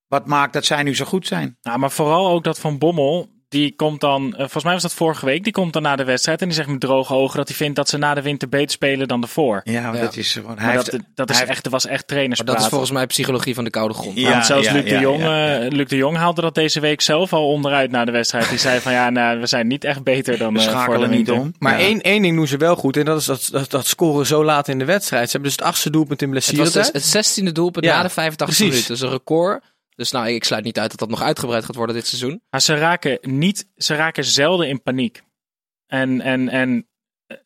Wat 0.08 0.26
maakt 0.26 0.54
dat 0.54 0.66
zij 0.66 0.84
nu 0.84 0.96
zo 0.96 1.06
goed 1.06 1.28
zijn? 1.28 1.58
Nou, 1.62 1.80
maar 1.80 1.92
vooral 1.92 2.28
ook 2.28 2.44
dat 2.44 2.60
van 2.60 2.78
Bommel. 2.78 3.30
Die 3.50 3.76
komt 3.76 4.02
dan, 4.02 4.32
eh, 4.32 4.38
volgens 4.38 4.64
mij 4.64 4.74
was 4.74 4.82
dat 4.82 4.94
vorige 4.94 5.26
week, 5.26 5.44
die 5.44 5.54
komt 5.54 5.74
dan 5.74 5.82
na 5.82 5.96
de 5.96 6.04
wedstrijd 6.04 6.42
en 6.42 6.48
die 6.48 6.56
zegt 6.56 6.68
met 6.70 6.80
droge 6.80 7.14
ogen 7.14 7.38
dat 7.38 7.48
hij 7.48 7.58
vindt 7.58 7.76
dat 7.76 7.90
ze 7.90 7.98
na 7.98 8.14
de 8.14 8.22
winter 8.22 8.50
beter 8.50 8.70
spelen 8.72 9.08
dan 9.08 9.22
ervoor. 9.22 9.62
Ja, 9.64 9.82
maar 9.82 9.96
Ja. 9.96 10.02
dat 10.02 10.16
is 10.16 10.34
gewoon. 10.34 10.60
Hij 10.60 10.72
heeft, 10.72 10.92
dat, 10.92 11.02
dat 11.16 11.30
is 11.30 11.38
hij 11.38 11.48
echt, 11.48 11.64
dat 11.64 11.72
was 11.72 11.86
echt 11.86 11.94
Maar 11.98 12.06
trainerspraat. 12.06 12.56
dat 12.56 12.64
is 12.64 12.70
volgens 12.70 12.92
mij 12.92 13.06
psychologie 13.08 13.54
van 13.56 13.64
de 13.64 13.70
koude 13.70 13.94
grond. 13.94 14.18
Ja, 14.20 14.30
Want 14.32 14.46
zelfs 14.46 14.66
ja, 14.68 14.74
Luc, 14.74 14.84
de 14.84 15.00
Jong, 15.00 15.22
ja, 15.22 15.58
Luc 15.70 15.88
de 15.88 15.96
Jong 15.96 16.18
haalde 16.18 16.42
dat 16.42 16.56
deze 16.56 16.80
week 16.80 17.02
zelf 17.02 17.34
al 17.34 17.48
onderuit 17.50 17.92
na 17.92 18.06
de 18.06 18.12
wedstrijd. 18.12 18.50
Die 18.50 18.58
zei 18.60 18.80
van 18.80 18.92
ja, 18.92 19.10
nou, 19.10 19.40
we 19.40 19.48
zijn 19.48 19.68
niet 19.68 19.84
echt 19.84 20.04
beter 20.04 20.38
dan 20.38 20.54
we 20.54 20.60
eh, 20.60 20.66
voor 20.66 20.74
de 20.76 20.80
schakelen 20.82 21.10
niet 21.10 21.32
om. 21.32 21.54
Maar 21.60 21.80
Ja. 21.80 21.86
één, 21.86 22.02
één 22.02 22.22
ding 22.22 22.36
doen 22.36 22.48
ze 22.48 22.58
wel 22.58 22.76
goed. 22.76 22.98
En 22.98 23.06
dat 23.06 23.20
is 23.20 23.26
dat, 23.26 23.48
dat, 23.52 23.72
dat 23.72 23.86
scoren 23.88 24.26
zo 24.26 24.44
laat 24.44 24.68
in 24.68 24.80
de 24.80 24.86
wedstrijd. 24.86 25.26
Ze 25.26 25.32
hebben 25.32 25.50
dus 25.50 25.60
het 25.60 25.68
achtste 25.68 25.90
doelpunt 25.90 26.22
in 26.22 26.28
Het 26.28 26.36
was 26.36 26.46
blessuretijd. 26.54 26.94
dus 26.94 27.02
het 27.04 27.12
zestiende 27.12 27.52
doelpunt 27.52 27.86
Ja, 27.86 27.96
na 27.98 28.04
de 28.04 28.10
85 28.10 28.46
precies. 28.58 28.70
minuten. 28.74 28.94
Dus 28.94 29.02
een 29.02 29.10
record. 29.18 29.64
Dus 29.98 30.12
nou, 30.12 30.28
ik 30.28 30.44
sluit 30.44 30.64
niet 30.64 30.80
uit 30.80 30.90
dat 30.90 31.00
dat 31.00 31.10
nog 31.10 31.22
uitgebreid 31.22 31.66
gaat 31.66 31.76
worden 31.76 31.96
dit 31.96 32.08
seizoen. 32.08 32.42
Maar 32.50 32.62
ze 32.62 32.76
raken, 32.76 33.20
niet, 33.22 33.68
ze 33.76 33.96
raken 33.96 34.26
zelden 34.26 34.68
in 34.68 34.82
paniek. 34.82 35.22
En, 35.88 36.22
en, 36.22 36.50
en 36.50 36.88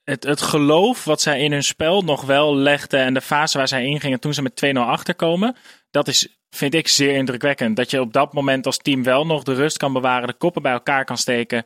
het, 0.04 0.24
het 0.24 0.42
geloof 0.42 1.04
wat 1.04 1.22
zij 1.22 1.40
in 1.40 1.52
hun 1.52 1.64
spel 1.64 2.02
nog 2.02 2.22
wel 2.22 2.56
legden 2.56 3.00
en 3.00 3.14
de 3.14 3.22
fase 3.22 3.58
waar 3.58 3.68
zij 3.68 3.86
ingingen 3.86 4.20
toen 4.20 4.34
ze 4.34 4.42
met 4.42 4.66
2-0 4.66 4.70
achterkomen, 4.78 5.56
dat 5.92 6.08
is, 6.08 6.42
vind 6.50 6.74
ik 6.74 6.88
zeer 6.88 7.16
indrukwekkend. 7.16 7.76
Dat 7.76 7.92
je 7.92 8.02
op 8.02 8.14
dat 8.14 8.34
moment 8.34 8.66
als 8.66 8.78
team 8.78 9.04
wel 9.04 9.26
nog 9.26 9.44
de 9.44 9.54
rust 9.54 9.78
kan 9.78 9.94
bewaren, 9.94 10.28
de 10.28 10.34
koppen 10.34 10.62
bij 10.62 10.72
elkaar 10.72 11.06
kan 11.06 11.18
steken 11.18 11.66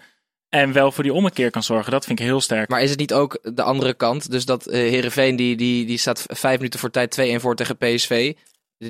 en 0.50 0.72
wel 0.74 0.92
voor 0.92 1.04
die 1.04 1.14
ommekeer 1.14 1.50
kan 1.52 1.64
zorgen. 1.64 1.92
Dat 1.92 2.06
vind 2.06 2.20
ik 2.20 2.26
heel 2.26 2.42
sterk. 2.42 2.70
Maar 2.70 2.82
is 2.82 2.90
het 2.90 3.00
niet 3.00 3.14
ook 3.14 3.40
de 3.42 3.64
andere 3.64 3.94
kant? 3.94 4.32
Dus 4.32 4.46
dat 4.46 4.66
Heerenveen, 4.66 5.36
die, 5.36 5.56
die, 5.56 5.86
die 5.86 5.98
staat 5.98 6.26
vijf 6.28 6.58
minuten 6.58 6.80
voor 6.80 6.92
tijd 6.92 7.20
2-1 7.22 7.42
voor 7.42 7.56
tegen 7.56 7.78
PSV. 7.78 8.34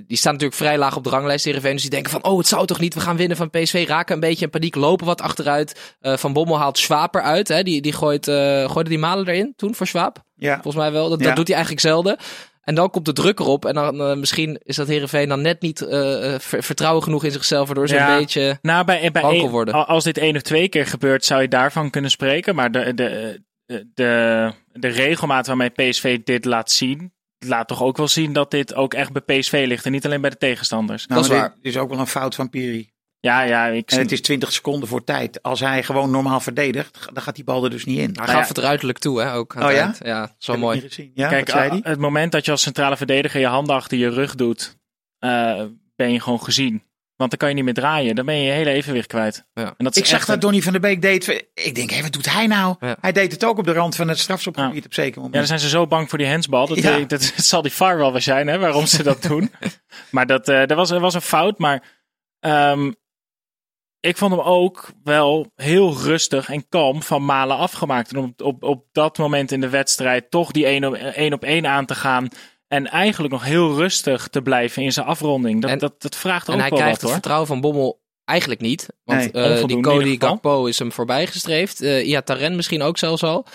Die 0.07 0.17
staat 0.17 0.31
natuurlijk 0.33 0.59
vrij 0.59 0.77
laag 0.77 0.95
op 0.95 1.03
de 1.03 1.09
ranglijst, 1.09 1.45
Heerenveen. 1.45 1.71
Dus 1.73 1.81
die 1.81 1.89
denken 1.89 2.11
van, 2.11 2.23
oh, 2.23 2.37
het 2.37 2.47
zou 2.47 2.65
toch 2.65 2.79
niet, 2.79 2.93
we 2.93 2.99
gaan 2.99 3.17
winnen 3.17 3.37
van 3.37 3.49
PSV. 3.49 3.85
Raken 3.87 4.13
een 4.13 4.19
beetje 4.19 4.45
in 4.45 4.51
paniek, 4.51 4.75
lopen 4.75 5.05
wat 5.05 5.21
achteruit. 5.21 5.95
Eh, 5.99 6.17
van 6.17 6.33
Bommel 6.33 6.57
haalt 6.57 6.77
Schwab 6.77 7.15
eruit. 7.15 7.47
Hè? 7.47 7.63
Die, 7.63 7.81
die 7.81 7.93
gooit, 7.93 8.27
eh, 8.27 8.35
gooide 8.69 8.89
die 8.89 8.99
Malen 8.99 9.27
erin 9.27 9.53
toen 9.55 9.75
voor 9.75 9.87
Schwab? 9.87 10.23
Ja. 10.35 10.53
Volgens 10.53 10.75
mij 10.75 10.91
wel. 10.91 11.09
Dat, 11.09 11.19
Ja. 11.19 11.25
dat 11.25 11.35
doet 11.35 11.47
hij 11.47 11.55
eigenlijk 11.55 11.85
zelden. 11.85 12.17
En 12.61 12.75
dan 12.75 12.89
komt 12.89 13.05
de 13.05 13.13
druk 13.13 13.39
erop. 13.39 13.65
En 13.65 13.73
dan 13.73 14.01
eh, 14.01 14.15
misschien 14.15 14.59
is 14.63 14.75
dat 14.75 14.87
Heerenveen 14.87 15.29
dan 15.29 15.41
net 15.41 15.61
niet 15.61 15.79
ver- 16.39 16.63
vertrouwen 16.63 17.03
genoeg 17.03 17.23
in 17.23 17.31
zichzelf. 17.31 17.65
Waardoor 17.65 17.87
ze 17.87 17.95
Ja. 17.95 18.13
een 18.13 18.19
beetje... 18.19 18.57
Nou, 18.61 18.85
bij, 18.85 19.11
bij 19.11 19.39
worden. 19.49 19.73
al- 19.73 19.85
als 19.85 20.03
dit 20.03 20.17
één 20.17 20.35
of 20.35 20.41
twee 20.41 20.69
keer 20.69 20.85
gebeurt, 20.85 21.25
zou 21.25 21.41
je 21.41 21.47
daarvan 21.47 21.89
kunnen 21.89 22.11
spreken. 22.11 22.55
Maar 22.55 22.71
de, 22.71 22.93
de, 22.93 23.41
de, 23.65 23.89
de, 23.93 24.51
de 24.71 24.87
regelmaat 24.87 25.47
waarmee 25.47 25.69
PSV 25.69 26.19
dit 26.23 26.45
laat 26.45 26.71
zien, 26.71 27.13
laat 27.47 27.67
toch 27.67 27.83
ook 27.83 27.97
wel 27.97 28.07
zien 28.07 28.33
dat 28.33 28.51
dit 28.51 28.73
ook 28.75 28.93
echt 28.93 29.11
bij 29.11 29.39
PSV 29.39 29.63
ligt 29.67 29.85
en 29.85 29.91
niet 29.91 30.05
alleen 30.05 30.21
bij 30.21 30.29
de 30.29 30.37
tegenstanders. 30.37 31.07
Nou, 31.07 31.21
Dat 31.21 31.31
is 31.31 31.37
waar. 31.37 31.49
dit 31.61 31.73
is 31.73 31.77
ook 31.77 31.89
wel 31.89 31.99
een 31.99 32.07
fout 32.07 32.35
van 32.35 32.49
Piri. 32.49 32.93
Ja, 33.19 33.41
ja, 33.41 33.65
ik 33.67 33.91
En 33.91 33.99
het 33.99 34.11
is 34.11 34.21
20 34.21 34.51
seconden 34.51 34.87
voor 34.89 35.03
tijd. 35.03 35.43
Als 35.43 35.59
hij 35.59 35.83
gewoon 35.83 36.11
normaal 36.11 36.39
verdedigt, 36.39 37.07
dan 37.13 37.23
gaat 37.23 37.35
die 37.35 37.43
bal 37.43 37.63
er 37.63 37.69
dus 37.69 37.85
niet 37.85 37.97
in. 37.97 38.03
Hij 38.03 38.11
Nou 38.13 38.29
gaf 38.29 38.47
het 38.47 38.57
er 38.57 38.63
uiterlijk 38.63 38.97
toe, 38.97 39.21
hè? 39.21 39.33
Ook 39.33 39.55
Oh 39.55 39.61
het 39.61 39.71
ja? 39.75 39.81
eind. 39.83 39.97
Ja, 40.03 40.35
zo 40.37 40.51
Heb 40.51 40.61
mooi. 40.61 40.89
Ja, 41.13 41.29
Kijk, 41.29 41.51
het 41.85 41.99
moment 41.99 42.31
dat 42.31 42.45
je 42.45 42.51
als 42.51 42.61
centrale 42.61 42.97
verdediger 42.97 43.39
je 43.39 43.47
handen 43.47 43.75
achter 43.75 43.97
je 43.97 44.09
rug 44.09 44.35
doet, 44.35 44.77
eh, 45.19 45.63
ben 45.95 46.11
je 46.11 46.19
gewoon 46.19 46.43
gezien. 46.43 46.83
Want 47.15 47.29
dan 47.29 47.39
kan 47.39 47.49
je 47.49 47.55
niet 47.55 47.63
meer 47.63 47.73
draaien. 47.73 48.15
Dan 48.15 48.25
ben 48.25 48.35
je 48.35 48.43
je 48.45 48.51
hele 48.51 48.69
evenwicht 48.69 49.07
kwijt. 49.07 49.45
Ja. 49.53 49.63
En 49.77 49.83
dat 49.85 49.95
is 49.95 50.01
Ik 50.01 50.07
zag 50.07 50.25
dat 50.25 50.35
een- 50.35 50.41
Donny 50.41 50.61
van 50.61 50.71
der 50.71 50.81
Beek 50.81 51.01
deed. 51.01 51.45
Ik 51.53 51.75
denk, 51.75 51.89
hé, 51.89 52.01
wat 52.01 52.13
doet 52.13 52.31
hij 52.33 52.47
nou? 52.47 52.75
Ja. 52.79 52.97
Hij 53.01 53.11
deed 53.11 53.31
het 53.31 53.43
ook 53.43 53.57
op 53.57 53.65
de 53.65 53.73
rand 53.73 53.95
van 53.95 54.07
het 54.07 54.19
strafschopgebied 54.19 54.85
op 54.85 54.93
zeker 54.93 55.09
Ja, 55.15 55.15
moment. 55.15 55.33
dan 55.33 55.45
zijn 55.47 55.59
ze 55.59 55.69
zo 55.69 55.87
bang 55.87 56.09
voor 56.09 56.17
die 56.17 56.27
handsbal. 56.29 56.67
Dat, 56.67 56.77
Ja. 56.77 56.97
dat, 56.99 57.09
dat 57.09 57.33
zal 57.35 57.61
die 57.61 57.71
VAR 57.71 57.97
wel 57.97 58.11
weer 58.11 58.21
zijn, 58.21 58.47
hè, 58.47 58.59
waarom 58.59 58.85
ze 58.85 59.03
dat 59.03 59.21
doen. 59.21 59.51
maar 60.11 60.25
dat, 60.25 60.47
eh 60.47 60.69
er, 60.69 60.75
was, 60.75 60.89
er 60.91 60.99
was 60.99 61.13
een 61.13 61.21
fout. 61.21 61.57
Maar 61.59 61.83
ehm, 62.39 62.91
ik 63.99 64.17
vond 64.17 64.31
hem 64.31 64.41
ook 64.41 64.91
wel 65.03 65.51
heel 65.55 65.97
rustig 65.97 66.49
en 66.49 66.69
kalm 66.69 67.03
van 67.03 67.25
Malen 67.25 67.57
afgemaakt. 67.57 68.11
En 68.13 68.17
op, 68.17 68.41
op, 68.41 68.63
op 68.63 68.85
dat 68.91 69.17
moment 69.17 69.51
in 69.51 69.61
de 69.61 69.69
wedstrijd 69.69 70.31
toch 70.31 70.51
die 70.51 70.85
op 70.87 70.93
één, 70.95 71.33
op 71.33 71.43
één 71.43 71.67
aan 71.67 71.85
te 71.85 71.95
gaan. 71.95 72.27
En 72.67 72.87
eigenlijk 72.87 73.33
nog 73.33 73.43
heel 73.43 73.75
rustig 73.75 74.27
te 74.27 74.41
blijven 74.41 74.83
in 74.83 74.91
zijn 74.91 75.05
afronding. 75.05 75.61
Dat, 75.61 75.71
En- 75.71 75.77
dat, 75.77 76.01
dat 76.01 76.15
vraagt 76.15 76.47
En 76.47 76.53
ook 76.53 76.59
hij 76.59 76.69
wel 76.69 76.77
krijgt 76.79 77.01
wat 77.01 77.01
het 77.01 77.09
hoor. 77.09 77.19
vertrouwen 77.19 77.47
van 77.47 77.61
Bommel 77.61 78.01
eigenlijk 78.25 78.61
niet. 78.61 78.87
Want 79.03 79.33
Nee, 79.33 79.43
eh, 79.59 79.65
die 79.65 79.79
Cody. 79.81 80.17
Gakpo 80.19 80.65
is 80.65 80.79
hem 80.79 80.91
voorbij 80.91 81.27
gestreefd. 81.27 81.81
Eh 81.81 82.07
Ia 82.07 82.21
Taren 82.21 82.55
misschien 82.55 82.81
ook 82.81 82.97
zelfs 82.97 83.23
al. 83.23 83.45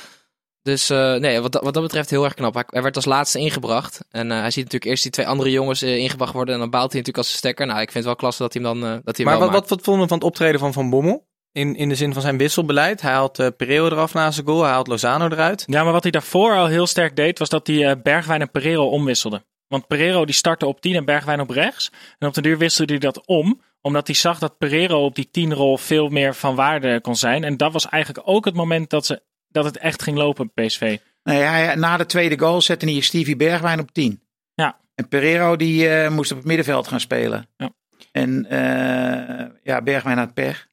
Dus 0.63 0.91
eh, 0.91 1.15
nee, 1.15 1.41
wat, 1.41 1.53
dat- 1.53 1.63
wat 1.63 1.75
dat 1.75 1.83
betreft 1.83 2.11
heel 2.11 2.25
erg 2.25 2.35
knap. 2.35 2.55
Hij, 2.55 2.65
hij 2.67 2.83
werd 2.83 2.97
als 2.97 3.05
laatste 3.05 3.39
ingebracht. 3.39 4.01
En 4.11 4.31
eh, 4.31 4.39
hij 4.41 4.51
ziet 4.51 4.65
natuurlijk 4.65 4.91
eerst 4.91 5.03
die 5.03 5.13
twee 5.13 5.27
andere 5.27 5.51
jongens 5.51 5.83
eh, 5.83 5.97
ingebracht 5.97 6.33
worden. 6.33 6.55
En 6.55 6.61
dan 6.61 6.71
baalt 6.71 6.93
hij 6.93 7.01
natuurlijk 7.01 7.25
als 7.25 7.33
een 7.33 7.39
stekker. 7.39 7.67
Nou, 7.67 7.79
ik 7.81 7.85
vind 7.91 7.95
het 7.95 8.05
wel 8.05 8.17
klasse 8.17 8.43
dat 8.43 8.53
hij 8.53 8.63
hem 8.63 8.73
dan 8.81 8.91
eh, 8.91 8.99
dat 9.05 9.17
hij 9.17 9.27
Maar 9.27 9.39
wel 9.39 9.51
wat, 9.51 9.61
wat, 9.61 9.69
wat 9.71 9.81
vonden 9.83 10.03
we 10.03 10.09
van 10.09 10.19
het 10.19 10.27
optreden 10.27 10.61
van 10.61 10.73
Van 10.73 10.91
Bommel? 10.91 11.29
In, 11.53 11.77
in 11.77 11.89
de 11.89 11.95
zin 11.95 12.13
van 12.13 12.23
zijn 12.23 12.39
wisselbeleid. 12.39 13.01
Hij 13.01 13.13
haalt 13.13 13.39
uh, 13.39 13.47
Pereiro 13.57 13.87
eraf 13.87 14.15
na 14.15 14.31
zijn 14.31 14.47
goal. 14.47 14.63
Hij 14.63 14.71
haalt 14.71 14.87
Lozano 14.87 15.29
eruit. 15.29 15.65
Ja, 15.67 15.83
maar 15.83 15.93
wat 15.93 16.03
hij 16.03 16.13
daarvoor 16.13 16.57
al 16.57 16.67
heel 16.67 16.87
sterk 16.87 17.17
deed, 17.17 17.39
was 17.39 17.49
dat 17.49 17.67
hij 17.67 17.91
eh, 17.91 18.03
Bergwijn 18.03 18.41
en 18.41 18.51
Pereiro 18.51 18.89
omwisselde. 18.89 19.45
Want 19.67 19.87
Pereiro 19.87 20.25
die 20.25 20.35
startte 20.35 20.67
op 20.67 20.81
10 20.81 20.95
en 20.95 21.05
Bergwijn 21.05 21.41
op 21.41 21.51
rechts. 21.51 21.91
En 22.19 22.29
op 22.29 22.35
de 22.35 22.43
duur 22.43 22.59
wisselde 22.59 22.93
hij 22.93 23.01
dat 23.01 23.27
om, 23.27 23.61
omdat 23.81 24.07
hij 24.07 24.17
zag 24.17 24.39
dat 24.39 24.59
Pereiro 24.59 25.05
op 25.05 25.15
die 25.15 25.29
10-rol 25.49 25.77
veel 25.77 26.09
meer 26.09 26.35
van 26.35 26.55
waarde 26.55 27.01
kon 27.01 27.17
zijn. 27.17 27.45
En 27.45 27.57
dat 27.57 27.73
was 27.73 27.89
eigenlijk 27.89 28.29
ook 28.29 28.45
het 28.45 28.55
moment 28.55 28.91
dat, 28.91 29.07
ze, 29.07 29.23
dat 29.49 29.65
het 29.65 29.77
echt 29.77 30.03
ging 30.03 30.17
lopen 30.17 30.51
bij 30.55 30.67
PSV. 30.67 30.99
Nee, 31.23 31.43
hij, 31.43 31.75
na 31.75 31.97
de 31.97 32.07
tweede 32.07 32.39
goal 32.39 32.61
zette 32.61 32.87
hij 32.87 33.01
Stevie 33.01 33.37
Bergwijn 33.37 33.81
op 33.81 33.93
10. 33.93 34.23
Ja. 34.55 34.79
En 34.95 35.09
Pereiro 35.09 35.57
die 35.57 35.89
eh, 35.89 36.11
moest 36.11 36.31
op 36.31 36.37
het 36.37 36.47
middenveld 36.47 36.89
gaan 36.89 37.01
spelen. 37.01 37.49
Ja. 37.57 37.71
En 38.13 38.47
eh, 38.47 39.47
ja, 39.63 39.83
Bergwijn 39.83 40.19
had 40.19 40.35
pech. 40.35 40.69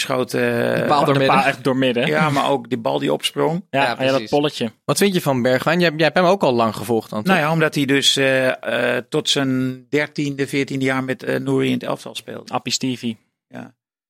Schoot... 0.00 0.34
eh, 0.34 0.40
De 0.40 0.84
paal 0.88 0.98
De 1.00 1.04
doormidden. 1.06 1.36
paal 1.36 1.44
echt 1.46 1.64
doormidden. 1.64 2.06
Ja, 2.06 2.16
ja, 2.16 2.30
maar 2.30 2.50
ook 2.50 2.68
die 2.68 2.78
bal 2.78 2.98
die 2.98 3.12
opsprong. 3.12 3.66
ja, 3.70 3.82
Ja, 3.98 4.02
ja, 4.04 4.10
dat 4.12 4.28
polletje. 4.28 4.72
Wat 4.84 4.98
vind 4.98 5.14
je 5.14 5.20
van 5.20 5.42
Bergwijn? 5.42 5.80
Jij, 5.80 5.90
jij 5.96 6.04
hebt 6.04 6.16
hem 6.16 6.26
ook 6.26 6.42
al 6.42 6.52
lang 6.52 6.76
gevolgd 6.76 7.10
dan? 7.10 7.22
Nou 7.24 7.38
ja, 7.38 7.52
omdat 7.52 7.74
hij 7.74 7.84
dus 7.84 8.16
eh, 8.16 8.96
eh, 8.96 9.04
tot 9.08 9.28
zijn 9.28 9.86
dertiende, 9.88 10.46
veertiende 10.48 10.84
jaar 10.84 11.04
met 11.04 11.22
eh 11.22 11.38
Nouri 11.40 11.66
in 11.66 11.72
het 11.72 11.82
elftal 11.82 12.14
speelde. 12.14 12.52
Appie 12.52 12.72
Stevie. 12.72 13.18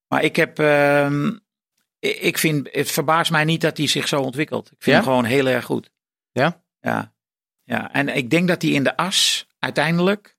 Maar 0.08 0.22
ik 0.24 0.36
heb... 0.36 0.58
ehm, 0.58 1.26
ik 1.98 2.16
ik 2.20 2.38
vind, 2.38 2.68
het 2.72 2.90
verbaast 2.90 3.30
mij 3.30 3.44
niet 3.44 3.60
dat 3.60 3.76
hij 3.76 3.86
zich 3.86 4.08
zo 4.08 4.20
ontwikkelt. 4.20 4.64
Ik 4.66 4.76
vind 4.78 4.84
Ja? 4.84 4.92
hem 4.92 5.02
gewoon 5.02 5.24
heel 5.24 5.46
erg 5.48 5.64
goed. 5.64 5.90
Ja? 6.32 6.62
Ja. 6.80 7.12
ja. 7.64 7.92
En 7.92 8.08
ik 8.16 8.30
denk 8.30 8.48
dat 8.48 8.62
hij 8.62 8.70
in 8.70 8.84
de 8.84 8.96
as 8.96 9.46
uiteindelijk 9.58 10.36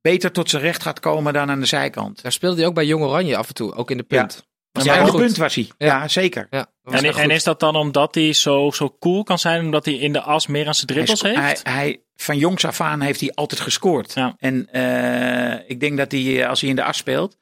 beter 0.00 0.32
tot 0.32 0.50
zijn 0.50 0.62
recht 0.62 0.82
gaat 0.82 1.00
komen 1.00 1.32
dan 1.32 1.50
aan 1.50 1.60
de 1.60 1.66
zijkant. 1.66 2.22
Daar 2.22 2.32
speelde 2.32 2.56
hij 2.56 2.66
ook 2.66 2.74
bij 2.74 2.86
Jong 2.86 3.04
Oranje 3.04 3.36
af 3.36 3.48
en 3.48 3.54
toe. 3.54 3.74
Ook 3.74 3.90
in 3.90 3.96
de 3.96 4.02
punt. 4.02 4.48
Was 4.72 4.84
Ja, 4.84 5.06
op 5.06 5.16
punt 5.16 5.36
was 5.36 5.54
hij. 5.54 5.68
Ja, 5.78 5.86
Ja. 5.86 6.08
zeker. 6.08 6.46
Ja, 6.50 6.66
En, 6.84 7.04
en 7.14 7.30
is 7.30 7.42
dat 7.44 7.60
dan 7.60 7.76
omdat 7.76 8.14
hij 8.14 8.32
zo, 8.32 8.70
zo 8.70 8.96
cool 9.00 9.22
kan 9.22 9.38
zijn, 9.38 9.64
omdat 9.64 9.84
hij 9.84 9.94
in 9.94 10.12
de 10.12 10.20
as 10.20 10.46
meer 10.46 10.66
aan 10.66 10.74
zijn 10.74 10.86
dribbels 10.86 11.22
hij, 11.22 11.30
heeft? 11.46 11.62
Hij, 11.62 11.74
hij, 11.74 12.02
van 12.16 12.38
jongs 12.38 12.64
af 12.64 12.80
aan 12.80 13.00
heeft 13.00 13.20
hij 13.20 13.32
altijd 13.34 13.60
gescoord. 13.60 14.12
Ja. 14.14 14.34
En 14.38 14.68
eh, 14.72 15.68
ik 15.70 15.80
denk 15.80 15.96
dat 15.96 16.12
hij, 16.12 16.42
eh, 16.42 16.48
als 16.48 16.60
hij 16.60 16.70
in 16.70 16.76
de 16.76 16.84
as 16.84 16.96
speelt, 16.96 17.38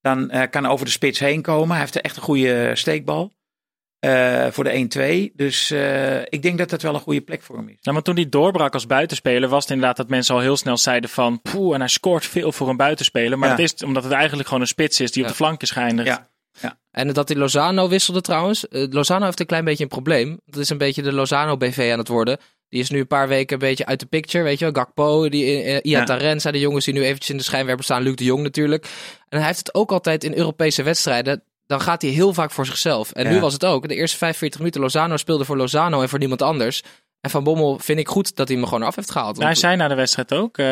dan 0.00 0.30
eh, 0.30 0.50
kan 0.50 0.62
hij 0.62 0.72
over 0.72 0.84
de 0.86 0.92
spits 0.92 1.18
heen 1.18 1.42
komen. 1.42 1.70
Hij 1.70 1.78
heeft 1.80 2.00
echt 2.00 2.16
een 2.16 2.22
goede 2.22 2.70
steekbal 2.74 3.32
eh, 3.98 4.46
voor 4.50 4.64
de 4.64 5.28
1-2. 5.30 5.34
Dus 5.34 5.70
eh, 5.70 6.20
ik 6.20 6.42
denk 6.42 6.58
dat 6.58 6.70
dat 6.70 6.82
wel 6.82 6.94
een 6.94 7.00
goede 7.00 7.20
plek 7.20 7.42
voor 7.42 7.56
hem 7.56 7.68
is. 7.68 7.78
Nou, 7.80 7.94
maar 7.96 8.02
toen 8.04 8.14
hij 8.14 8.28
doorbrak 8.28 8.74
als 8.74 8.86
buitenspeler, 8.86 9.48
was 9.48 9.62
het 9.62 9.72
inderdaad 9.72 9.96
dat 9.96 10.08
mensen 10.08 10.34
al 10.34 10.40
heel 10.40 10.56
snel 10.56 10.76
zeiden 10.76 11.10
van, 11.10 11.40
poeh, 11.42 11.74
en 11.74 11.80
hij 11.80 11.88
scoort 11.88 12.26
veel 12.26 12.52
voor 12.52 12.68
een 12.68 12.76
buitenspeler. 12.76 13.38
Maar 13.38 13.48
Ja. 13.48 13.56
dat 13.56 13.64
is 13.64 13.82
omdat 13.84 14.02
het 14.04 14.12
eigenlijk 14.12 14.46
gewoon 14.48 14.62
een 14.62 14.68
spits 14.68 15.00
is 15.00 15.12
die 15.12 15.22
op 15.22 15.28
de 15.28 15.34
flank 15.34 15.62
is 15.62 15.70
geëindigd. 15.70 16.08
Ja. 16.08 16.28
En 16.96 17.12
dat 17.12 17.28
hij 17.28 17.36
Lozano 17.36 17.88
wisselde 17.88 18.20
trouwens. 18.20 18.68
Eh, 18.68 18.86
Lozano 18.90 19.24
heeft 19.24 19.40
een 19.40 19.46
klein 19.46 19.64
beetje 19.64 19.82
een 19.82 19.88
probleem. 19.88 20.40
Dat 20.44 20.60
is 20.60 20.68
een 20.68 20.78
beetje 20.78 21.02
de 21.02 21.12
Lozano 21.12 21.56
BV 21.56 21.88
aan 21.92 21.98
het 21.98 22.08
worden. 22.08 22.38
Die 22.68 22.80
is 22.80 22.90
nu 22.90 23.00
een 23.00 23.06
paar 23.06 23.28
weken 23.28 23.52
een 23.52 23.68
beetje 23.68 23.86
uit 23.86 24.00
de 24.00 24.06
picture, 24.06 24.44
weet 24.44 24.58
je 24.58 24.64
wel. 24.64 24.74
Gakpo, 24.74 25.28
die. 25.28 25.80
Taren 26.04 26.40
zijn 26.40 26.54
de 26.54 26.60
jongens 26.60 26.84
die 26.84 26.94
nu 26.94 27.02
eventjes 27.04 27.30
in 27.30 27.36
de 27.36 27.42
schijnwerper 27.42 27.84
staan. 27.84 28.02
Luc 28.02 28.14
de 28.14 28.24
Jong 28.24 28.42
natuurlijk. 28.42 28.84
En 29.28 29.38
hij 29.38 29.46
heeft 29.46 29.58
het 29.58 29.74
ook 29.74 29.92
altijd 29.92 30.24
in 30.24 30.34
Europese 30.34 30.82
wedstrijden. 30.82 31.42
Dan 31.66 31.80
gaat 31.80 32.02
hij 32.02 32.10
heel 32.10 32.34
vaak 32.34 32.50
voor 32.50 32.66
zichzelf. 32.66 33.12
En 33.12 33.24
Ja. 33.24 33.30
nu 33.30 33.40
was 33.40 33.52
het 33.52 33.64
ook. 33.64 33.88
De 33.88 33.94
eerste 33.94 34.16
45 34.16 34.60
minuten 34.60 34.80
Lozano 34.80 35.16
speelde 35.16 35.44
voor 35.44 35.56
Lozano 35.56 36.02
en 36.02 36.08
voor 36.08 36.18
niemand 36.18 36.42
anders. 36.42 36.82
En 37.20 37.30
Van 37.30 37.44
Bommel 37.44 37.78
vind 37.78 37.98
ik 37.98 38.08
goed 38.08 38.36
dat 38.36 38.48
hij 38.48 38.56
hem 38.56 38.66
gewoon 38.66 38.82
af 38.82 38.94
heeft 38.94 39.10
gehaald. 39.10 39.34
Nou, 39.34 39.46
hij 39.46 39.54
zei 39.54 39.76
na 39.76 39.88
de 39.88 39.94
wedstrijd 39.94 40.32
ook, 40.32 40.58
eh, 40.58 40.66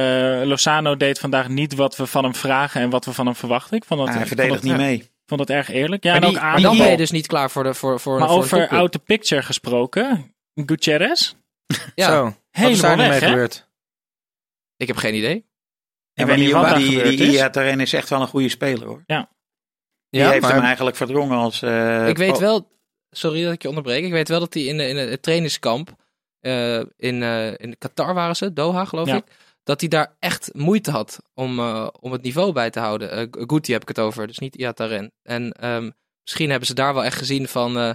Lozano 0.45 0.97
deed 0.97 1.19
vandaag 1.19 1.49
niet 1.49 1.75
wat 1.75 1.97
we 1.97 2.07
van 2.07 2.25
hem 2.25 2.35
vragen 2.35 2.81
en 2.81 2.91
wat 2.91 3.05
we 3.05 3.13
van 3.13 3.27
hem 3.27 3.35
verwachten. 3.35 3.77
Ik 3.77 3.85
vond 3.85 4.01
dat, 4.01 4.09
hij 4.09 4.21
ik 4.21 4.27
verdedigt 4.27 4.63
niet 4.63 4.77
mee. 4.77 5.13
Vond 5.27 5.47
dat 5.47 5.51
erg 5.57 5.69
eerlijk. 5.69 6.03
Ja, 6.05 6.13
Maar 6.13 6.23
en 6.23 6.29
ook 6.57 6.63
dan 6.63 6.77
ben 6.79 6.91
je 6.91 6.97
dus 6.97 7.11
niet 7.11 7.27
klaar 7.27 7.51
voor, 7.51 7.63
de, 7.63 7.75
voor, 7.75 8.01
voor, 8.01 8.19
Maar 8.19 8.29
voor 8.29 8.37
over 8.39 8.69
out 8.69 8.93
the 8.93 8.99
picture 8.99 9.43
gesproken, 9.43 10.35
Gutierrez, 10.67 11.35
Ja, 11.95 12.07
Zo. 12.07 12.23
Wat 12.25 12.35
is 12.71 12.81
helemaal 12.83 12.97
mee 12.97 13.09
weg, 13.09 13.21
hè? 13.21 13.29
gebeurd? 13.29 13.69
ik 14.77 14.87
heb 14.87 14.97
geen 14.97 15.15
idee. 15.15 15.37
Ik 15.37 15.45
Ja, 16.13 16.27
weet 16.27 16.27
maar 16.27 16.37
niet 16.37 16.45
die, 16.47 16.55
wat 16.55 16.77
die, 16.77 17.17
die 17.17 17.29
is. 17.29 17.35
Ia 17.35 17.77
is 17.81 17.93
echt 17.93 18.09
wel 18.09 18.21
een 18.21 18.27
goede 18.29 18.49
speler 18.49 18.87
hoor. 18.87 19.03
Die 19.07 20.23
Ja, 20.23 20.31
heeft 20.31 20.47
hem 20.49 20.63
eigenlijk 20.63 20.97
verdrongen 20.97 21.37
als... 21.39 21.63
eh, 21.63 22.09
ik 22.09 22.17
weet 22.17 22.33
oh, 22.33 22.39
wel, 22.39 22.71
sorry 23.11 23.45
dat 23.45 23.53
ik 23.53 23.63
je 23.63 23.69
onderbreek. 23.69 24.05
Ik 24.05 24.13
weet 24.13 24.29
wel 24.29 24.41
dat 24.41 24.55
hij 24.55 24.63
in, 24.63 24.77
de, 24.77 24.89
in 24.89 24.97
het 24.97 25.23
trainingskamp 25.23 25.97
eh, 26.41 26.77
in, 26.97 27.23
eh, 27.23 27.53
in 27.59 27.79
Qatar 27.79 28.15
waren 28.15 28.37
ze, 28.37 28.53
Doha 28.53 28.85
geloof 28.85 29.07
Ja. 29.09 29.17
ik. 29.17 29.25
Dat 29.65 29.81
hij 29.81 29.89
daar 29.89 30.17
echt 30.19 30.51
moeite 30.53 30.91
had 30.91 31.19
om, 31.35 31.59
eh, 31.59 31.87
om 32.01 32.13
het 32.13 32.23
niveau 32.23 32.53
bij 32.53 32.71
te 32.71 32.81
houden. 32.81 33.11
Eh 33.11 33.27
Guti 33.31 33.73
heb 33.73 33.83
ik 33.83 33.89
het 33.89 33.99
over, 33.99 34.27
dus 34.27 34.39
niet 34.39 34.55
Iataren. 34.57 35.13
En 35.23 35.53
ehm, 35.53 35.91
misschien 36.23 36.51
hebben 36.51 36.67
ze 36.69 36.75
daar 36.75 36.95
wel 36.95 37.05
echt 37.05 37.19
gezien 37.19 37.49
van 37.49 37.79
eh, 37.79 37.91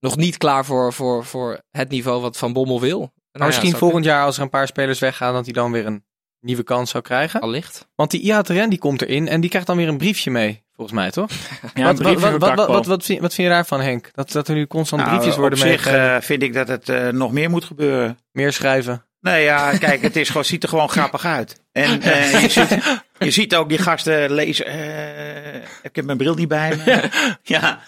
nog 0.00 0.16
niet 0.16 0.36
klaar 0.36 0.64
voor, 0.64 0.92
voor, 0.92 1.24
voor 1.24 1.60
het 1.70 1.88
niveau 1.88 2.20
wat 2.20 2.36
Van 2.36 2.52
Bommel 2.52 2.80
wil. 2.80 2.98
Nou 2.98 3.08
maar 3.32 3.46
misschien 3.46 3.76
volgend 3.76 4.04
jaar 4.04 4.24
als 4.24 4.36
er 4.36 4.42
een 4.42 4.48
paar 4.48 4.66
spelers 4.66 4.98
weggaan, 4.98 5.34
dat 5.34 5.44
hij 5.44 5.52
dan 5.52 5.72
weer 5.72 5.86
een 5.86 6.04
nieuwe 6.40 6.62
kans 6.62 6.90
zou 6.90 7.02
krijgen. 7.02 7.40
Allicht. 7.40 7.88
Want 7.94 8.10
die 8.10 8.20
Iataren 8.20 8.70
die 8.70 8.78
komt 8.78 9.02
erin 9.02 9.28
en 9.28 9.40
die 9.40 9.50
krijgt 9.50 9.66
dan 9.68 9.76
weer 9.76 9.88
een 9.88 9.98
briefje 9.98 10.30
mee. 10.30 10.62
Volgens 10.72 10.96
mij, 10.96 11.10
toch? 11.10 11.30
Ja, 11.74 11.84
wat, 11.84 11.98
een 11.98 12.04
briefje 12.04 12.30
wat, 12.30 12.40
wat, 12.40 12.54
wat, 12.54 12.68
wat, 12.68 12.86
wat, 12.86 13.04
vind, 13.04 13.20
wat 13.20 13.34
vind 13.34 13.48
je 13.48 13.54
daarvan, 13.54 13.80
Henk? 13.80 14.10
Dat, 14.14 14.32
dat 14.32 14.48
er 14.48 14.54
nu 14.54 14.66
constant 14.66 15.02
nou, 15.02 15.14
briefjes 15.14 15.36
worden 15.36 15.58
Op 15.58 15.64
zich 15.64 15.74
meegegeven. 15.84 16.14
eh, 16.14 16.20
vind 16.20 16.42
ik 16.42 16.52
dat 16.52 16.68
het 16.68 16.88
eh, 16.88 17.08
nog 17.08 17.32
meer 17.32 17.50
moet 17.50 17.64
gebeuren. 17.64 18.18
Meer 18.32 18.52
schrijven. 18.52 19.04
Nee, 19.24 19.42
ja, 19.44 19.78
kijk, 19.78 20.02
het 20.02 20.16
is 20.16 20.26
gewoon, 20.28 20.44
ziet 20.44 20.62
er 20.62 20.68
gewoon 20.68 20.88
grappig 20.88 21.24
uit. 21.24 21.60
En 21.72 22.02
eh, 22.02 22.40
je, 22.42 22.48
ziet, 22.48 22.78
je 23.18 23.30
ziet 23.30 23.54
ook 23.54 23.68
die 23.68 23.78
gasten 23.78 24.32
lezen. 24.32 24.66
eh, 24.66 25.54
ik 25.82 25.96
heb 25.96 26.04
mijn 26.04 26.18
bril 26.18 26.34
niet 26.34 26.48
bij 26.48 26.76
me. 26.84 27.08
ja, 27.42 27.80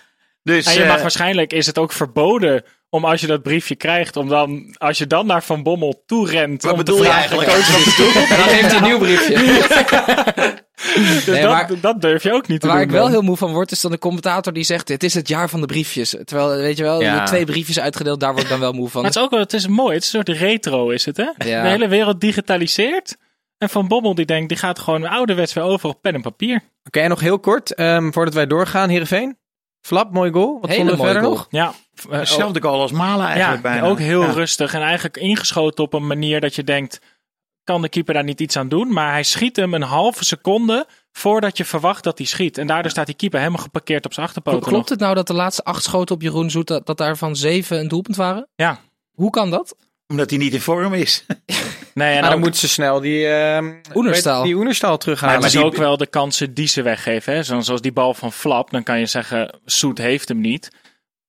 dus. 0.42 0.66
En 0.66 0.74
je 0.74 0.82
eh, 0.82 0.88
mag 0.88 1.00
waarschijnlijk 1.00 1.52
is 1.52 1.66
het 1.66 1.78
ook 1.78 1.92
verboden 1.92 2.64
om 2.88 3.04
als 3.04 3.20
je 3.20 3.26
dat 3.26 3.42
briefje 3.42 3.74
krijgt, 3.76 4.16
om 4.16 4.28
dan, 4.28 4.74
als 4.78 4.98
je 4.98 5.06
dan 5.06 5.26
naar 5.26 5.42
Van 5.42 5.62
Bommel 5.62 6.02
toe 6.06 6.30
rent. 6.30 6.62
wat 6.62 6.72
om 6.72 6.78
te 6.78 6.84
bedoel 6.84 6.98
je 7.04 7.10
vragen- 7.10 7.20
eigenlijk? 7.38 7.48
Coach, 7.50 7.70
wat 7.76 7.84
bedoel 7.96 8.12
je? 8.22 8.28
En 8.28 8.38
dan 8.38 8.48
heeft 8.48 8.66
hij 8.66 8.76
een 8.76 8.82
nieuw 8.82 8.98
briefje. 8.98 10.64
Dus 11.04 11.24
Nee, 11.26 11.42
dat, 11.42 11.50
maar- 11.50 11.70
dat 11.80 12.00
durf 12.00 12.22
je 12.22 12.32
ook 12.32 12.48
niet 12.48 12.60
te 12.60 12.66
Waar 12.66 12.76
doen. 12.76 12.84
ik 12.84 12.90
wel 12.90 13.08
heel 13.08 13.22
moe 13.22 13.36
van 13.36 13.52
word, 13.52 13.70
is 13.70 13.80
dan 13.80 13.90
de 13.90 13.98
commentator 13.98 14.52
die 14.52 14.64
zegt: 14.64 14.88
Het 14.88 15.02
is 15.02 15.14
het 15.14 15.28
jaar 15.28 15.48
van 15.48 15.60
de 15.60 15.66
briefjes. 15.66 16.16
Terwijl, 16.24 16.48
weet 16.60 16.76
je 16.76 16.82
wel, 16.82 17.00
Ja. 17.00 17.20
er 17.20 17.26
twee 17.26 17.44
briefjes 17.44 17.80
uitgedeeld, 17.80 18.20
daar 18.20 18.30
word 18.32 18.42
ik 18.42 18.48
dan 18.48 18.60
wel 18.60 18.72
moe 18.72 18.88
van. 18.88 19.00
Maar 19.02 19.10
het 19.10 19.18
is 19.18 19.24
ook 19.24 19.30
wel, 19.30 19.40
het 19.40 19.52
is 19.52 19.66
mooi. 19.66 19.94
Het 19.94 20.04
is 20.04 20.12
een 20.12 20.22
soort 20.24 20.38
retro, 20.38 20.90
is 20.90 21.04
het 21.04 21.16
hè? 21.16 21.30
Ja. 21.48 21.62
De 21.62 21.68
hele 21.68 21.88
wereld 21.88 22.20
digitaliseert. 22.20 23.16
En 23.58 23.68
Van 23.68 23.88
Bommel 23.88 24.14
die 24.14 24.24
denkt, 24.26 24.48
die 24.48 24.58
gaat 24.58 24.78
gewoon 24.78 25.06
ouderwets 25.08 25.52
weer 25.52 25.64
over 25.64 25.88
op 25.88 26.02
pen 26.02 26.14
en 26.14 26.20
papier. 26.22 26.60
Oké, 26.84 27.00
en 27.00 27.08
nog 27.08 27.20
heel 27.20 27.38
kort, 27.38 27.74
ehm, 27.74 28.10
voordat 28.12 28.34
wij 28.34 28.46
doorgaan, 28.46 28.88
Heerenveen. 28.88 29.38
Flap, 29.80 30.12
mooi 30.12 30.30
goal. 30.32 30.58
Wat 30.60 30.70
Hele 30.70 30.76
vonden 30.76 30.96
we 30.96 31.02
mooie 31.02 31.12
verder 31.12 31.30
goal. 31.30 31.36
nog? 31.36 31.46
Ja, 31.50 31.72
Hetzelfde 32.18 32.62
goal 32.62 32.80
als 32.80 32.92
Malen 32.92 33.26
eigenlijk 33.26 33.62
ja 33.64 33.70
bijna. 33.70 33.86
ook 33.86 33.98
heel 33.98 34.22
Ja. 34.22 34.30
rustig 34.30 34.74
en 34.74 34.82
eigenlijk 34.82 35.16
ingeschoten 35.16 35.84
op 35.84 35.92
een 35.94 36.06
manier 36.06 36.40
dat 36.40 36.54
je 36.54 36.64
denkt, 36.64 37.00
kan 37.66 37.82
de 37.82 37.88
keeper 37.88 38.14
daar 38.14 38.24
niet 38.24 38.40
iets 38.40 38.56
aan 38.56 38.68
doen? 38.68 38.92
Maar 38.92 39.12
hij 39.12 39.22
schiet 39.22 39.56
hem 39.56 39.74
een 39.74 39.82
halve 39.82 40.24
seconde 40.24 40.86
voordat 41.12 41.56
je 41.56 41.64
verwacht 41.64 42.04
dat 42.04 42.18
hij 42.18 42.26
schiet. 42.26 42.58
En 42.58 42.66
daardoor 42.66 42.90
staat 42.90 43.06
die 43.06 43.14
keeper 43.14 43.38
helemaal 43.38 43.62
geparkeerd 43.62 44.04
op 44.04 44.12
zijn 44.12 44.26
achterpoten 44.26 44.60
Klopt 44.60 44.76
nog. 44.76 44.88
het 44.88 44.98
nou 44.98 45.14
dat 45.14 45.26
de 45.26 45.34
laatste 45.34 45.64
acht 45.64 45.82
schoten 45.84 46.14
op 46.14 46.22
Jeroen 46.22 46.50
Zoet, 46.50 46.66
dat, 46.66 46.86
dat 46.86 46.98
daarvan 46.98 47.36
zeven 47.36 47.78
een 47.78 47.88
doelpunt 47.88 48.16
waren? 48.16 48.48
Ja. 48.56 48.80
Hoe 49.14 49.30
kan 49.30 49.50
dat? 49.50 49.76
Omdat 50.08 50.30
hij 50.30 50.38
niet 50.38 50.52
in 50.54 50.60
vorm 50.60 50.94
is. 50.94 51.24
Nee, 51.94 52.14
en 52.16 52.22
dan 52.22 52.32
ook- 52.32 52.38
moeten 52.38 52.60
ze 52.60 52.68
snel 52.68 53.00
die, 53.00 53.26
ehm 53.26 53.72
Oenerstal. 53.94 54.42
Die 54.42 54.54
terughalen. 54.98 55.18
Maar 55.20 55.34
het 55.34 55.44
is 55.44 55.52
die- 55.52 55.64
ook 55.64 55.76
wel 55.76 55.96
de 55.96 56.06
kansen 56.06 56.54
die 56.54 56.66
ze 56.66 56.82
weggeven. 56.82 57.34
Hè? 57.34 57.42
Zo- 57.42 57.60
Zoals 57.60 57.80
die 57.80 57.92
bal 57.92 58.14
van 58.14 58.32
Flap. 58.32 58.70
Dan 58.70 58.82
kan 58.82 58.98
je 58.98 59.06
zeggen, 59.06 59.58
Soet 59.64 59.98
heeft 59.98 60.28
hem 60.28 60.40
niet. 60.40 60.70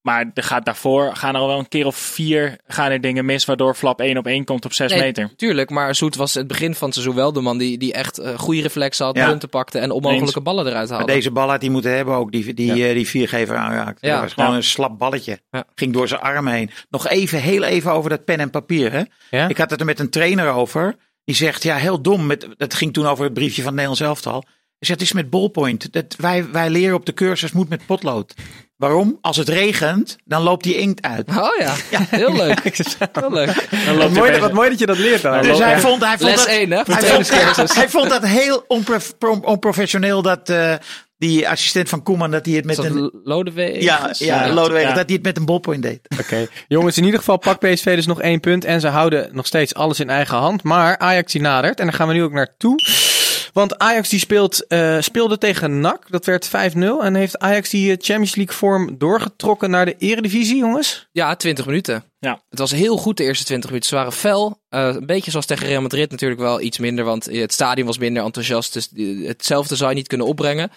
Maar 0.07 0.31
er 0.33 0.43
gaat 0.43 0.65
daarvoor 0.65 1.15
gaan 1.15 1.35
er 1.35 1.41
al 1.41 1.47
wel 1.47 1.59
een 1.59 1.67
keer 1.67 1.85
of 1.85 1.95
vier 1.95 2.57
gaan 2.67 2.91
er 2.91 3.01
dingen 3.01 3.25
mis. 3.25 3.45
Waardoor 3.45 3.75
Flap 3.75 4.01
één 4.01 4.17
op 4.17 4.25
één 4.27 4.43
komt 4.45 4.65
op 4.65 4.73
zes 4.73 4.91
Nee, 4.91 4.99
meter. 5.01 5.31
Tuurlijk, 5.35 5.69
maar 5.69 5.95
Zoet 5.95 6.15
was 6.15 6.33
het 6.33 6.47
begin 6.47 6.75
van 6.75 6.85
het 6.87 6.93
seizoen 6.97 7.15
wel 7.15 7.33
de 7.33 7.41
man 7.41 7.57
die, 7.57 7.77
die 7.77 7.93
echt 7.93 8.17
eh, 8.17 8.39
goede 8.39 8.61
reflexen 8.61 9.05
had, 9.05 9.15
Ja. 9.17 9.27
punten 9.27 9.49
pakte 9.49 9.79
en 9.79 9.91
onmogelijke 9.91 10.35
Eens. 10.35 10.43
ballen 10.43 10.67
eruit 10.67 10.89
Maar 10.89 10.97
haalde. 10.97 11.13
deze 11.13 11.31
bal 11.31 11.49
had 11.49 11.61
hij 11.61 11.69
moeten 11.69 11.95
hebben 11.95 12.15
ook, 12.15 12.31
die, 12.31 12.53
die, 12.53 12.87
eh, 12.87 12.93
die 12.93 13.07
viergever 13.07 13.55
aanraakt. 13.55 14.01
Ja. 14.01 14.11
Dat 14.13 14.21
was 14.21 14.33
gewoon 14.33 14.49
Ja. 14.49 14.55
een 14.55 14.63
slap 14.63 14.97
balletje. 14.99 15.39
Ja. 15.51 15.63
Ging 15.75 15.93
door 15.93 16.07
zijn 16.07 16.21
arm 16.21 16.47
heen. 16.47 16.69
Nog 16.89 17.07
even, 17.07 17.41
heel 17.41 17.63
even 17.63 17.91
over 17.91 18.09
dat 18.09 18.25
pen 18.25 18.39
en 18.39 18.49
papier. 18.49 18.91
Hè? 18.91 19.01
Ja? 19.29 19.47
Ik 19.47 19.57
had 19.57 19.69
het 19.69 19.79
er 19.79 19.85
met 19.85 19.99
een 19.99 20.09
trainer 20.09 20.49
over. 20.51 20.95
Die 21.25 21.35
zegt, 21.35 21.63
ja, 21.63 21.75
heel 21.75 22.01
dom. 22.01 22.25
Met, 22.25 22.47
dat 22.57 22.73
ging 22.73 22.93
toen 22.93 23.05
over 23.07 23.23
het 23.23 23.33
briefje 23.33 23.61
van 23.61 23.71
het 23.77 23.81
Nederlands 23.81 24.01
elftal. 24.01 24.43
Hij 24.43 24.87
zegt, 24.87 24.99
het 24.99 25.09
is 25.09 25.15
met 25.15 25.29
ballpoint. 25.29 25.93
Dat, 25.93 26.15
wij, 26.17 26.51
wij 26.51 26.69
leren 26.69 26.95
op 26.95 27.05
de 27.05 27.13
cursus, 27.13 27.51
moet 27.51 27.69
met 27.69 27.85
potlood. 27.85 28.33
Waarom? 28.77 29.17
Als 29.21 29.37
het 29.37 29.49
regent, 29.49 30.15
dan 30.25 30.41
loopt 30.41 30.63
die 30.63 30.75
inkt 30.77 31.01
uit. 31.01 31.29
Oh 31.29 31.49
ja, 31.59 31.73
heel 32.09 32.33
leuk. 32.35 32.59
Heel 33.19 33.31
leuk. 33.31 33.67
Dan 33.85 33.97
Wat 33.97 34.09
mooi, 34.11 34.39
wat 34.39 34.53
mooi 34.53 34.69
dat 34.69 34.79
je 34.79 34.85
dat 34.85 34.97
leert 34.97 35.21
dan. 35.21 35.41
Dus 35.41 35.57
hij 35.59 35.79
vond, 35.79 36.03
hij 36.05 36.17
vond 36.17 36.29
Les 36.29 36.35
dat, 36.39 36.47
1 36.47 36.69
hè, 36.71 36.75
hij 36.75 36.85
vond, 36.85 36.99
trainingscursus. 36.99 37.75
hij 37.81 37.89
vond 37.89 38.09
dat 38.09 38.25
heel 38.25 38.63
onprof- 38.67 39.17
pro- 39.17 39.39
onprofessioneel 39.43 40.21
dat 40.21 40.49
eh, 40.49 40.73
die 41.17 41.49
assistent 41.49 41.89
van 41.89 42.03
Koeman, 42.03 42.31
dat 42.31 42.45
hij 42.45 42.55
het 42.55 42.65
met 42.65 42.75
dat 42.75 42.85
een... 42.85 43.11
Lodewijk? 43.23 43.81
Ja, 43.81 44.09
ja, 44.17 44.45
Ja. 44.45 44.53
Lodewijk, 44.53 44.87
Ja. 44.87 44.93
dat 44.93 45.05
hij 45.05 45.15
het 45.15 45.23
met 45.23 45.37
een 45.37 45.45
ballpoint 45.45 45.81
deed. 45.83 45.99
Oké. 46.19 46.47
Jongens, 46.67 46.97
in 46.97 47.03
ieder 47.03 47.19
geval 47.19 47.37
pakt 47.37 47.59
PSV 47.59 47.95
dus 47.95 48.05
nog 48.07 48.21
één 48.21 48.39
punt. 48.39 48.65
En 48.65 48.79
ze 48.81 48.87
houden 48.87 49.29
nog 49.31 49.45
steeds 49.45 49.73
alles 49.73 49.99
in 49.99 50.09
eigen 50.09 50.37
hand. 50.37 50.63
Maar 50.63 50.97
Ajax 50.97 51.31
die 51.31 51.41
nadert. 51.41 51.79
En 51.79 51.85
daar 51.85 51.95
gaan 51.95 52.07
we 52.07 52.13
nu 52.13 52.23
ook 52.23 52.31
naartoe. 52.33 52.75
Want 53.57 53.77
Ajax 53.77 54.09
die 54.09 54.19
speelt, 54.19 54.67
eh, 54.67 54.97
speelde 54.99 55.37
tegen 55.37 55.79
NAC. 55.79 56.05
Dat 56.09 56.25
werd 56.25 56.47
5-0. 56.47 57.03
En 57.03 57.15
heeft 57.15 57.39
Ajax 57.39 57.69
die 57.69 57.91
eh, 57.91 57.97
Champions 57.99 58.35
League 58.35 58.55
vorm 58.55 58.97
doorgetrokken 58.97 59.69
naar 59.69 59.85
de 59.85 59.95
eredivisie, 59.97 60.57
jongens? 60.57 61.07
Ja, 61.11 61.35
20 61.35 61.65
minuten. 61.65 62.03
Ja. 62.19 62.41
Het 62.49 62.59
was 62.59 62.71
heel 62.71 62.97
goed 62.97 63.17
de 63.17 63.23
eerste 63.23 63.45
20 63.45 63.69
minuten. 63.69 63.89
Ze 63.89 63.95
waren 63.95 64.11
fel. 64.11 64.61
Eh, 64.69 64.87
een 64.87 65.05
beetje 65.05 65.31
zoals 65.31 65.45
tegen 65.45 65.67
Real 65.67 65.81
Madrid 65.81 66.11
natuurlijk 66.11 66.41
wel 66.41 66.61
iets 66.61 66.77
minder. 66.77 67.05
Want 67.05 67.25
het 67.25 67.53
stadion 67.53 67.87
was 67.87 67.97
minder 67.97 68.23
enthousiast. 68.23 68.73
Dus 68.73 68.89
hetzelfde 69.27 69.75
zou 69.75 69.89
je 69.89 69.95
niet 69.95 70.07
kunnen 70.07 70.27
opbrengen. 70.27 70.71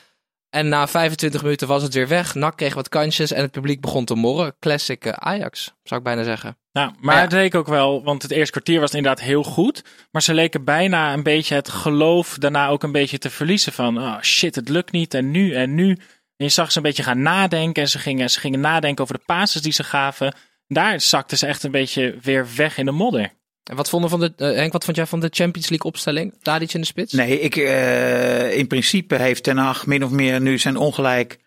En 0.51 0.69
na 0.69 0.89
25 0.89 1.43
minuten 1.43 1.69
was 1.69 1.83
het 1.83 1.95
weer 1.95 2.09
weg. 2.09 2.35
NAC 2.35 2.57
kreeg 2.57 2.75
wat 2.75 2.89
kansjes 2.89 3.33
en 3.33 3.43
het 3.43 3.51
publiek 3.51 3.81
begon 3.81 4.05
te 4.05 4.15
morren. 4.15 4.55
Classic 4.61 5.05
eh, 5.05 5.13
Ajax, 5.13 5.73
zou 5.83 6.01
ik 6.01 6.07
bijna 6.07 6.23
zeggen. 6.23 6.57
Ja, 6.73 6.93
maar 7.01 7.15
Ja. 7.17 7.21
het 7.21 7.33
leek 7.33 7.55
ook 7.55 7.67
wel, 7.67 8.03
want 8.05 8.23
het 8.23 8.31
eerste 8.31 8.51
kwartier 8.53 8.81
was 8.81 8.95
inderdaad 8.95 9.21
heel 9.25 9.43
goed. 9.43 9.85
Maar 10.11 10.23
ze 10.23 10.35
leken 10.35 10.65
bijna 10.65 11.13
een 11.13 11.23
beetje 11.23 11.55
het 11.55 11.69
geloof 11.69 12.37
daarna 12.39 12.69
ook 12.69 12.83
een 12.83 12.93
beetje 12.93 13.19
te 13.19 13.31
verliezen. 13.31 13.73
Van 13.73 13.99
oh 13.99 14.21
shit, 14.21 14.55
het 14.55 14.69
lukt 14.69 14.93
niet 14.93 15.15
en 15.15 15.31
nu 15.31 15.55
en 15.55 15.75
nu. 15.75 15.91
En 16.37 16.47
je 16.47 16.49
zag 16.49 16.71
ze 16.73 16.77
een 16.77 16.83
beetje 16.83 17.03
gaan 17.03 17.23
nadenken. 17.23 17.83
En 17.83 17.89
ze 17.89 17.99
gingen, 17.99 18.31
ze 18.31 18.41
gingen 18.41 18.61
nadenken 18.61 19.03
over 19.05 19.19
de 19.19 19.25
passes 19.27 19.63
die 19.63 19.73
ze 19.73 19.85
gaven. 19.85 20.35
Daar 20.67 21.01
zakten 21.01 21.39
ze 21.39 21.47
echt 21.47 21.63
een 21.63 21.71
beetje 21.71 22.17
weer 22.23 22.47
weg 22.57 22.79
in 22.79 22.85
de 22.85 22.91
modder. 22.91 23.33
En 23.71 23.77
wat, 23.77 23.89
vonden 23.89 24.11
van 24.11 24.21
de, 24.21 24.33
eh, 24.37 24.53
Henk, 24.55 24.73
wat 24.73 24.85
vond 24.85 24.97
jij 24.97 25.07
van 25.07 25.21
de 25.21 25.29
Champions 25.31 25.69
League 25.69 25.91
opstelling? 25.91 26.35
Tadic 26.43 26.73
in 26.73 26.81
de 26.81 26.87
spits? 26.87 27.13
Nee, 27.13 27.41
ik, 27.41 27.57
eh, 27.57 28.57
in 28.57 28.67
principe 28.67 29.15
heeft 29.15 29.43
Ten 29.43 29.57
Hag 29.57 29.87
min 29.87 30.05
of 30.05 30.11
meer 30.11 30.41
nu 30.41 30.59
zijn 30.59 30.77
ongelijk 30.77 31.39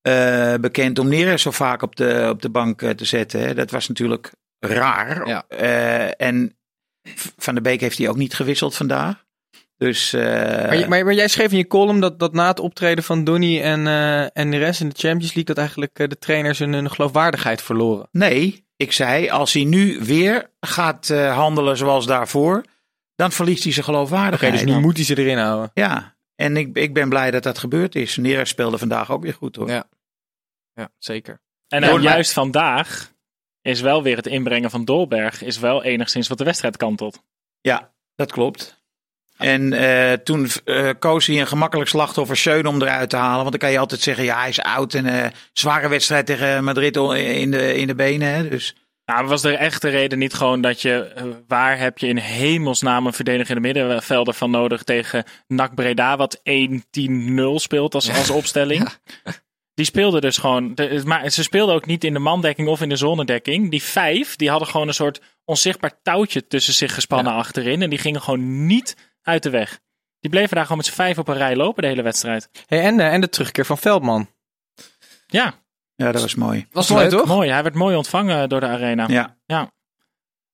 eh, 0.00 0.54
bekend 0.54 0.98
om 0.98 1.08
Neres 1.08 1.42
zo 1.42 1.50
vaak 1.50 1.82
op 1.82 1.96
de, 1.96 2.26
op 2.30 2.42
de 2.42 2.48
bank 2.48 2.80
te 2.80 3.04
zetten. 3.04 3.40
Hè. 3.40 3.54
Dat 3.54 3.70
was 3.70 3.88
natuurlijk 3.88 4.32
raar. 4.58 5.28
Ja. 5.28 5.44
En 6.16 6.56
Van 7.36 7.54
der 7.54 7.62
Beek 7.62 7.80
heeft 7.80 7.98
hij 7.98 8.08
ook 8.08 8.16
niet 8.16 8.34
gewisseld 8.34 8.76
vandaag. 8.76 9.24
Dus 9.76 10.12
eh, 10.12 10.22
Maar, 10.22 10.76
je- 10.76 10.88
maar, 10.88 11.04
maar 11.04 11.14
jij 11.14 11.28
schreef 11.28 11.50
in 11.52 11.56
je 11.58 11.66
column 11.66 12.00
dat, 12.00 12.18
dat 12.18 12.32
na 12.32 12.46
het 12.48 12.60
optreden 12.60 13.04
van 13.04 13.24
Donny 13.24 13.60
en, 13.60 13.86
eh, 13.86 14.36
en 14.36 14.50
de 14.50 14.56
rest 14.58 14.80
in 14.80 14.88
de 14.88 14.94
Champions 14.98 15.24
League... 15.34 15.44
dat 15.44 15.58
eigenlijk 15.58 15.98
eh, 15.98 16.08
de 16.08 16.18
trainers 16.18 16.58
hun, 16.58 16.72
hun 16.72 16.90
geloofwaardigheid 16.90 17.62
verloren. 17.62 18.08
nee, 18.10 18.62
ik 18.76 18.92
zei 18.92 19.28
als 19.30 19.52
hij 19.52 19.64
nu 19.64 19.98
weer 20.00 20.50
gaat 20.60 21.10
eh, 21.10 21.36
handelen 21.36 21.76
zoals 21.76 22.06
daarvoor, 22.06 22.64
dan 23.14 23.32
verliest 23.32 23.62
hij 23.64 23.72
zijn 23.72 23.84
Oké, 23.84 23.94
geloofwaardigheid. 23.94 24.52
dus 24.52 24.62
nu 24.64 24.78
moet 24.80 24.96
hij 24.96 25.04
ze 25.04 25.18
erin 25.18 25.38
houden. 25.38 25.70
Ja, 25.74 26.16
en 26.34 26.56
ik, 26.56 26.76
ik 26.76 26.94
ben 26.94 27.08
blij 27.08 27.30
dat 27.30 27.42
dat 27.42 27.58
gebeurd 27.58 27.94
is. 27.94 28.16
Neres 28.16 28.48
speelde 28.48 28.78
vandaag 28.78 29.10
ook 29.10 29.22
weer 29.22 29.34
goed 29.34 29.56
hoor. 29.56 29.68
Ja. 29.70 29.84
Ja, 30.72 30.88
zeker. 30.98 31.40
En 31.68 31.82
Ja, 31.82 31.90
maar- 31.92 32.00
juist 32.00 32.32
vandaag 32.32 33.12
is 33.62 33.80
wel 33.80 34.02
weer 34.02 34.16
het 34.16 34.26
inbrengen 34.26 34.70
van 34.70 34.84
Dolberg. 34.84 35.42
Is 35.42 35.58
wel 35.58 35.82
enigszins 35.82 36.28
wat 36.28 36.38
de 36.38 36.44
wedstrijd 36.44 36.76
kantelt. 36.76 37.22
Ja, 37.60 37.92
dat 38.14 38.32
klopt. 38.32 38.82
En 39.36 39.72
eh, 39.72 40.12
toen 40.12 40.48
eh, 40.64 40.90
koos 40.98 41.26
hij 41.26 41.40
een 41.40 41.46
gemakkelijk 41.46 41.90
slachtoffer 41.90 42.36
Schöne 42.36 42.68
om 42.68 42.82
eruit 42.82 43.10
te 43.10 43.16
halen. 43.16 43.38
Want 43.38 43.50
dan 43.50 43.58
kan 43.58 43.70
je 43.70 43.78
altijd 43.78 44.00
zeggen, 44.00 44.24
ja, 44.24 44.38
hij 44.38 44.48
is 44.48 44.60
oud 44.60 44.94
en 44.94 45.06
eh, 45.06 45.30
zware 45.52 45.88
wedstrijd 45.88 46.26
tegen 46.26 46.64
Madrid 46.64 46.96
in 46.96 47.50
de, 47.50 47.74
in 47.76 47.86
de 47.86 47.94
benen. 47.94 48.34
Hè, 48.34 48.48
dus 48.48 48.76
Nou, 49.04 49.26
was 49.26 49.42
de 49.42 49.56
echte 49.56 49.88
reden 49.88 50.18
niet 50.18 50.34
gewoon 50.34 50.60
dat 50.60 50.82
je, 50.82 51.12
waar 51.48 51.78
heb 51.78 51.98
je 51.98 52.06
in 52.06 52.16
hemelsnaam 52.16 53.06
een 53.06 53.12
verdedigende 53.12 53.60
middenvelder 53.60 54.34
van 54.34 54.50
nodig 54.50 54.82
tegen 54.82 55.24
NAC 55.46 55.74
Breda, 55.74 56.16
wat 56.16 56.38
1-10-0 56.38 56.42
speelt 57.54 57.94
als, 57.94 58.10
als 58.10 58.30
opstelling. 58.30 58.88
Die 59.74 59.84
speelde 59.84 60.20
dus 60.20 60.36
gewoon, 60.36 60.74
de, 60.74 61.02
maar 61.04 61.30
ze 61.30 61.42
speelden 61.42 61.74
ook 61.74 61.86
niet 61.86 62.04
in 62.04 62.12
de 62.12 62.18
mandekking 62.18 62.68
of 62.68 62.80
in 62.80 62.88
de 62.88 62.96
zonedekking. 62.96 63.70
Die 63.70 63.82
vijf, 63.82 64.36
die 64.36 64.50
hadden 64.50 64.68
gewoon 64.68 64.88
een 64.88 64.94
soort 64.94 65.20
onzichtbaar 65.44 65.98
touwtje 66.02 66.46
tussen 66.46 66.74
zich 66.74 66.94
gespannen 66.94 67.32
achterin. 67.32 67.82
En 67.82 67.90
die 67.90 67.98
gingen 67.98 68.22
gewoon 68.22 68.66
niet 68.66 68.96
uit 69.24 69.42
de 69.42 69.50
weg. 69.50 69.78
Die 70.20 70.30
bleven 70.30 70.54
daar 70.54 70.62
gewoon 70.62 70.76
met 70.78 70.86
z'n 70.86 70.92
vijf 70.94 71.18
op 71.18 71.28
een 71.28 71.36
rij 71.36 71.56
lopen 71.56 71.82
de 71.82 71.88
hele 71.88 72.02
wedstrijd. 72.02 72.48
Hey, 72.66 72.80
en, 72.82 73.00
eh, 73.00 73.12
en 73.12 73.20
de 73.20 73.28
terugkeer 73.28 73.66
van 73.66 73.78
Veldman. 73.78 74.28
Ja, 75.26 75.54
ja, 75.94 76.12
dat 76.12 76.20
was 76.22 76.34
mooi. 76.34 76.66
Was 76.72 76.88
Mooi, 76.88 77.02
leuk. 77.02 77.10
toch? 77.18 77.26
mooi. 77.26 77.50
Hij 77.50 77.62
werd 77.62 77.74
mooi 77.74 77.96
ontvangen 77.96 78.48
door 78.48 78.60
de 78.60 78.66
arena. 78.66 79.06
Ja, 79.46 79.70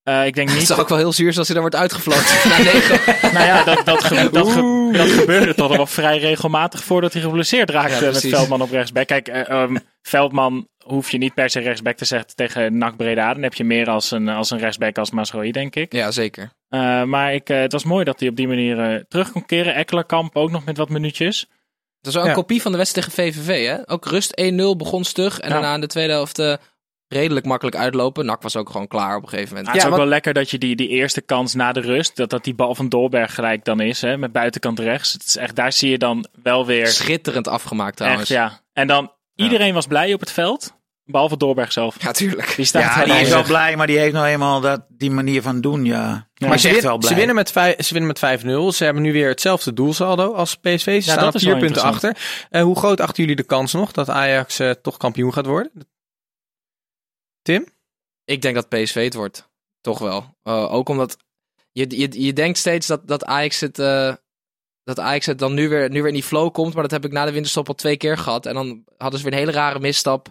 Eh, 0.02 0.26
ik 0.26 0.34
denk 0.34 0.48
Het 0.48 0.58
niet 0.58 0.70
is 0.70 0.76
ook 0.76 0.88
wel 0.88 0.98
heel 0.98 1.12
zuur 1.12 1.38
als 1.38 1.46
hij 1.46 1.54
er 1.56 1.60
wordt 1.62 1.76
uitgefloten. 1.76 2.48
Negen. 2.64 3.32
Nou 3.32 3.46
ja, 3.46 3.64
dat, 3.64 3.84
dat, 3.86 4.04
ge- 4.04 4.28
dat, 4.32 4.48
ge- 4.52 4.88
dat 4.92 5.08
gebeurde 5.10 5.54
toch 5.54 5.76
wel 5.76 5.86
vrij 5.86 6.18
regelmatig 6.18 6.84
voordat 6.84 7.12
hij 7.12 7.22
geblesseerd 7.22 7.70
raakte 7.70 8.04
Ja, 8.04 8.10
met. 8.10 8.20
Veldman 8.28 8.62
op 8.62 8.70
rechtsback. 8.70 9.06
Kijk, 9.06 9.28
eh, 9.28 9.48
ehm, 9.48 9.76
Veldman 10.02 10.68
hoef 10.84 11.10
je 11.10 11.18
niet 11.18 11.34
per 11.34 11.50
se 11.50 11.60
rechtsback 11.60 11.96
te 11.96 12.04
zetten 12.04 12.36
tegen 12.36 12.78
NAC 12.78 12.96
Breda. 12.96 13.32
Dan 13.34 13.42
heb 13.42 13.54
je 13.54 13.64
meer 13.64 13.90
als 13.90 14.10
een, 14.10 14.28
als 14.28 14.50
een 14.50 14.58
rechtsback 14.58 14.98
als 14.98 15.10
Masroi, 15.10 15.52
denk 15.52 15.76
ik. 15.76 15.92
Ja, 15.92 16.10
zeker. 16.10 16.50
Eh, 16.70 17.02
maar 17.02 17.34
ik, 17.34 17.48
eh, 17.48 17.60
het 17.60 17.72
was 17.72 17.84
mooi 17.84 18.04
dat 18.04 18.20
hij 18.20 18.28
op 18.28 18.36
die 18.36 18.48
manier 18.48 18.80
eh, 18.80 19.00
terug 19.08 19.32
kon 19.32 19.46
keren. 19.46 19.74
Ekkelerkamp 19.74 20.36
ook 20.36 20.50
nog 20.50 20.64
met 20.64 20.76
wat 20.76 20.88
minuutjes. 20.88 21.40
Het 21.40 21.48
was 22.04 22.14
wel 22.14 22.22
een 22.22 22.28
Ja. 22.28 22.34
kopie 22.34 22.62
van 22.62 22.72
de 22.72 22.78
wedstrijd 22.78 23.14
tegen 23.14 23.32
VVV. 23.42 23.66
Hè? 23.66 23.90
Ook 23.90 24.04
rust 24.06 24.32
1-0 24.40 24.76
begon 24.76 25.04
stug. 25.04 25.38
En 25.38 25.48
Ja. 25.48 25.54
daarna 25.54 25.74
in 25.74 25.80
de 25.80 25.86
tweede 25.86 26.12
helft 26.12 26.42
redelijk 27.08 27.46
makkelijk 27.46 27.76
uitlopen. 27.76 28.26
Nak 28.26 28.42
was 28.42 28.56
ook 28.56 28.70
gewoon 28.70 28.86
klaar 28.86 29.16
op 29.16 29.22
een 29.22 29.28
gegeven 29.28 29.48
moment. 29.48 29.66
Ah, 29.68 29.74
het 29.74 29.82
is 29.82 29.90
ook 29.90 29.96
wel 29.96 30.06
lekker 30.06 30.32
dat 30.34 30.50
je 30.50 30.58
die, 30.58 30.76
die 30.76 30.88
eerste 30.88 31.20
kans 31.20 31.54
na 31.54 31.72
de 31.72 31.80
rust, 31.80 32.16
dat 32.16 32.30
dat 32.30 32.44
die 32.44 32.54
bal 32.54 32.74
van 32.74 32.88
Dolberg 32.88 33.34
gelijk 33.34 33.64
dan 33.64 33.80
is, 33.80 34.00
hè, 34.00 34.16
met 34.16 34.32
buitenkant 34.32 34.78
rechts. 34.78 35.12
Het 35.12 35.24
is 35.24 35.36
echt, 35.36 35.56
daar 35.56 35.72
zie 35.72 35.90
je 35.90 35.98
dan 35.98 36.26
wel 36.42 36.66
weer 36.66 36.86
Schitterend 36.86 37.48
afgemaakt 37.48 37.96
trouwens. 37.96 38.30
echt, 38.30 38.38
ja. 38.40 38.60
En 38.72 38.86
dan, 38.86 39.12
iedereen 39.34 39.74
was 39.74 39.86
blij 39.86 40.14
op 40.14 40.20
het 40.20 40.30
veld, 40.32 40.78
behalve 41.10 41.36
Dolberg 41.36 41.72
zelf. 41.72 42.02
Ja, 42.02 42.12
tuurlijk. 42.12 42.52
Die 42.56 42.64
staat 42.64 42.82
ja 42.82 43.04
die 43.04 43.14
is 43.14 43.28
wel 43.28 43.42
blij, 43.42 43.76
maar 43.76 43.86
die 43.86 43.98
heeft 43.98 44.12
nou 44.12 44.26
eenmaal 44.26 44.60
dat, 44.60 44.84
die 44.88 45.10
manier 45.10 45.42
van 45.42 45.60
doen. 45.60 45.84
Ja, 45.84 46.28
Ja. 46.34 46.48
maar 46.48 46.58
ze, 46.58 46.68
ze 46.68 46.74
win- 46.74 46.82
wel 46.82 46.98
blij. 46.98 47.08
ze 47.10 47.16
winnen 47.16 47.34
met 47.34 47.50
vijf- 47.50 47.84
ze 47.84 47.92
winnen 47.94 48.06
met 48.20 48.40
5-0. 48.42 48.72
Ze 48.72 48.84
hebben 48.84 49.02
nu 49.02 49.12
weer 49.12 49.28
hetzelfde 49.28 49.72
doelsaldo 49.72 50.32
als 50.34 50.54
PSV. 50.54 50.84
Ze 50.84 50.90
Ja, 50.92 51.00
staan 51.00 51.32
vier 51.32 51.56
punten 51.58 51.82
achter. 51.82 52.16
Eh, 52.50 52.62
hoe 52.62 52.76
groot 52.76 53.00
achten 53.00 53.22
jullie 53.22 53.36
de 53.36 53.42
kans 53.46 53.72
nog 53.72 53.92
dat 53.92 54.08
Ajax 54.08 54.58
eh, 54.58 54.70
toch 54.70 54.96
kampioen 54.96 55.32
gaat 55.32 55.46
worden? 55.46 55.72
Tim? 57.42 57.66
Ik 58.24 58.42
denk 58.42 58.54
dat 58.54 58.68
PSV 58.68 59.04
het 59.04 59.14
wordt. 59.14 59.48
Toch 59.80 59.98
wel. 59.98 60.36
Eh, 60.42 60.72
ook 60.72 60.88
omdat 60.88 61.16
je, 61.72 61.98
je, 61.98 62.22
je 62.24 62.32
denkt 62.32 62.58
steeds 62.58 62.86
dat, 62.86 63.08
dat 63.08 63.24
Ajax 63.24 63.60
het... 63.60 63.78
eh, 63.78 64.14
dat 64.84 64.98
Ajax 65.00 65.26
het 65.26 65.38
dan 65.38 65.54
nu 65.54 65.68
weer, 65.68 65.88
nu 65.90 65.98
weer 65.98 66.08
in 66.08 66.14
die 66.14 66.22
flow 66.22 66.52
komt. 66.52 66.72
Maar 66.74 66.82
dat 66.82 66.90
heb 66.90 67.04
ik 67.04 67.12
na 67.12 67.24
de 67.24 67.32
winterstop 67.32 67.68
al 67.68 67.74
twee 67.74 67.96
keer 67.96 68.18
gehad. 68.18 68.46
En 68.46 68.54
dan 68.54 68.84
hadden 68.96 69.18
ze 69.20 69.24
weer 69.24 69.32
een 69.34 69.38
hele 69.46 69.52
rare 69.52 69.78
misstap. 69.80 70.28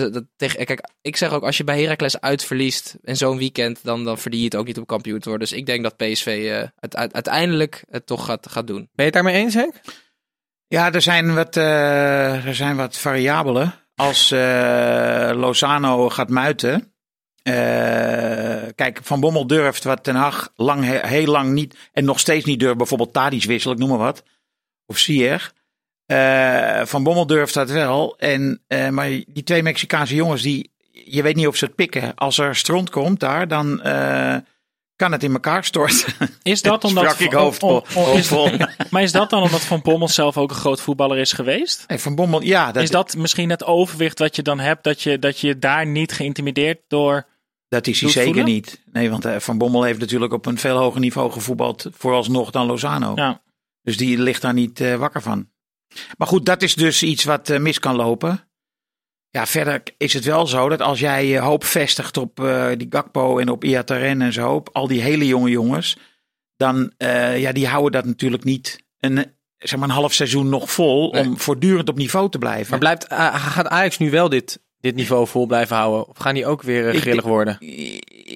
Dat, 0.00 0.24
tegen, 0.36 0.64
kijk, 0.66 0.88
ik 1.02 1.16
zeg 1.16 1.32
ook, 1.32 1.42
als 1.42 1.56
je 1.56 1.64
bij 1.64 1.82
Heracles 1.82 2.20
uitverliest 2.20 2.96
in 3.02 3.16
zo'n 3.16 3.38
weekend, 3.38 3.78
dan, 3.84 4.04
dan 4.04 4.18
verdien 4.18 4.38
je 4.40 4.44
het 4.44 4.56
ook 4.56 4.66
niet 4.66 4.78
om 4.78 4.86
kampioen 4.86 5.18
te 5.18 5.28
worden. 5.28 5.48
Dus 5.48 5.58
ik 5.58 5.66
denk 5.66 5.82
dat 5.82 5.96
PSV 5.96 6.26
eh, 6.50 6.68
het, 6.80 6.96
uit- 6.96 7.12
uiteindelijk 7.14 7.84
het 7.90 8.06
toch 8.06 8.24
gaat, 8.24 8.50
gaat 8.50 8.66
doen. 8.66 8.76
Ben 8.76 8.88
je 8.94 9.02
het 9.02 9.12
daarmee 9.12 9.34
eens, 9.34 9.54
Henk? 9.54 9.74
Ja, 10.66 10.92
er 10.92 11.02
zijn 11.02 11.34
wat, 11.34 11.56
eh, 11.56 12.46
er 12.46 12.54
zijn 12.54 12.76
wat 12.76 12.96
variabelen. 12.98 13.74
Als 13.94 14.30
eh, 14.30 15.30
Lozano 15.34 16.10
gaat 16.10 16.28
muiten. 16.28 16.92
eh, 17.42 18.62
kijk, 18.74 18.98
Van 19.02 19.20
Bommel 19.20 19.46
durft 19.46 19.84
wat 19.84 20.04
Ten 20.04 20.14
Hag 20.14 20.52
lang, 20.56 20.84
he- 20.84 21.06
heel 21.08 21.26
lang 21.26 21.52
niet. 21.52 21.76
En 21.92 22.04
nog 22.04 22.18
steeds 22.20 22.44
niet 22.44 22.60
durft. 22.60 22.76
Bijvoorbeeld 22.76 23.12
Tadic 23.12 23.44
wisselen, 23.44 23.76
ik 23.76 23.80
noem 23.82 23.90
maar 23.90 24.06
wat. 24.06 24.22
Of 24.86 24.98
Sier. 24.98 25.52
Eh, 26.06 26.84
van 26.84 27.02
Bommel 27.02 27.26
durft 27.26 27.54
dat 27.54 27.70
wel. 27.70 28.16
En, 28.18 28.62
eh, 28.66 28.88
maar 28.88 29.08
die 29.08 29.42
twee 29.44 29.62
Mexicaanse 29.62 30.14
jongens, 30.14 30.42
die, 30.42 30.72
je 31.04 31.22
weet 31.22 31.36
niet 31.36 31.46
of 31.46 31.56
ze 31.56 31.64
het 31.64 31.74
pikken. 31.74 32.14
Als 32.14 32.38
er 32.38 32.56
stront 32.56 32.90
komt 32.90 33.20
daar, 33.20 33.48
dan 33.48 33.82
eh, 33.82 34.36
kan 34.96 35.12
het 35.12 35.22
in 35.22 35.32
elkaar 35.32 35.64
storten. 35.64 36.12
Is 36.42 36.62
dat 36.62 36.84
omdat... 36.88 37.04
Sprak 37.04 37.18
ik 37.18 37.32
hoofdvol. 37.32 37.68
om- 37.70 37.74
om- 37.76 38.16
is- 38.16 38.28
hoofdvol. 38.28 38.66
maar 38.90 39.02
is 39.02 39.12
dat 39.12 39.30
dan 39.30 39.42
omdat 39.42 39.60
Van 39.60 39.80
Bommel 39.82 40.08
zelf 40.08 40.38
ook 40.38 40.50
een 40.50 40.56
groot 40.56 40.80
voetballer 40.80 41.18
is 41.18 41.32
geweest? 41.32 41.84
Hey, 41.86 41.98
Van 41.98 42.14
Bommel, 42.14 42.42
ja, 42.42 42.72
dat, 42.72 42.82
is 42.82 42.90
dat 42.90 43.16
misschien 43.16 43.50
het 43.50 43.64
overwicht 43.64 44.18
wat 44.18 44.36
je 44.36 44.42
dan 44.42 44.58
hebt, 44.60 44.84
dat 44.84 45.02
je, 45.02 45.18
dat 45.18 45.38
je 45.40 45.58
daar 45.58 45.86
niet 45.86 46.12
geïntimideerd 46.12 46.80
door... 46.88 47.26
dat 47.68 47.86
is 47.86 48.00
hij 48.00 48.10
zeker 48.10 48.26
voelen? 48.28 48.44
niet. 48.52 48.82
Nee, 48.92 49.10
want 49.10 49.26
Van 49.38 49.58
Bommel 49.58 49.82
heeft 49.82 49.98
natuurlijk 49.98 50.32
op 50.32 50.46
een 50.46 50.58
veel 50.58 50.76
hoger 50.76 51.00
niveau 51.00 51.30
gevoetbald 51.32 51.86
vooralsnog 51.92 52.50
dan 52.50 52.66
Lozano. 52.66 53.12
Ja, 53.14 53.42
Dus 53.82 53.96
die 53.96 54.18
ligt 54.18 54.42
daar 54.42 54.54
niet 54.54 54.96
wakker 54.98 55.22
van. 55.22 55.52
Maar 56.18 56.28
goed, 56.28 56.46
dat 56.46 56.62
is 56.62 56.74
dus 56.74 57.02
iets 57.02 57.24
wat 57.24 57.50
eh, 57.50 57.58
mis 57.60 57.78
kan 57.78 57.96
lopen. 57.96 58.48
Ja, 59.30 59.46
verder 59.46 59.82
is 59.96 60.12
het 60.12 60.24
wel 60.24 60.46
zo 60.46 60.68
dat 60.68 60.80
als 60.80 61.00
jij 61.00 61.26
je 61.26 61.38
hoop 61.38 61.64
vestigt 61.64 62.16
op 62.16 62.40
eh, 62.40 62.68
die 62.76 62.86
Gakpo 62.90 63.38
en 63.38 63.48
op 63.48 63.64
Iataren 63.64 64.22
en 64.22 64.32
zo, 64.32 64.52
op 64.54 64.68
al 64.72 64.86
die 64.86 65.00
hele 65.02 65.26
jonge 65.26 65.50
jongens, 65.50 65.96
dan 66.56 66.92
eh, 66.96 67.40
ja, 67.40 67.52
die 67.52 67.66
houden 67.66 67.92
dat 67.92 68.04
natuurlijk 68.04 68.44
niet 68.44 68.84
een, 69.00 69.18
eh, 69.18 69.24
zeg 69.58 69.78
maar 69.78 69.88
een 69.88 69.94
half 69.94 70.12
seizoen 70.12 70.48
nog 70.48 70.70
vol 70.70 71.12
Nee. 71.12 71.22
om 71.26 71.38
voortdurend 71.38 71.88
op 71.88 71.96
niveau 71.96 72.30
te 72.30 72.38
blijven. 72.38 72.70
Maar 72.70 72.78
blijft, 72.78 73.06
gaat 73.40 73.66
Ajax 73.68 73.98
nu 73.98 74.10
wel 74.10 74.28
dit, 74.28 74.62
dit 74.78 74.94
niveau 74.94 75.26
vol 75.26 75.46
blijven 75.46 75.76
houden? 75.76 76.08
Of 76.08 76.18
gaan 76.18 76.34
die 76.34 76.46
ook 76.46 76.62
weer 76.62 76.88
eh, 76.88 77.00
grillig 77.00 77.24
worden? 77.24 77.56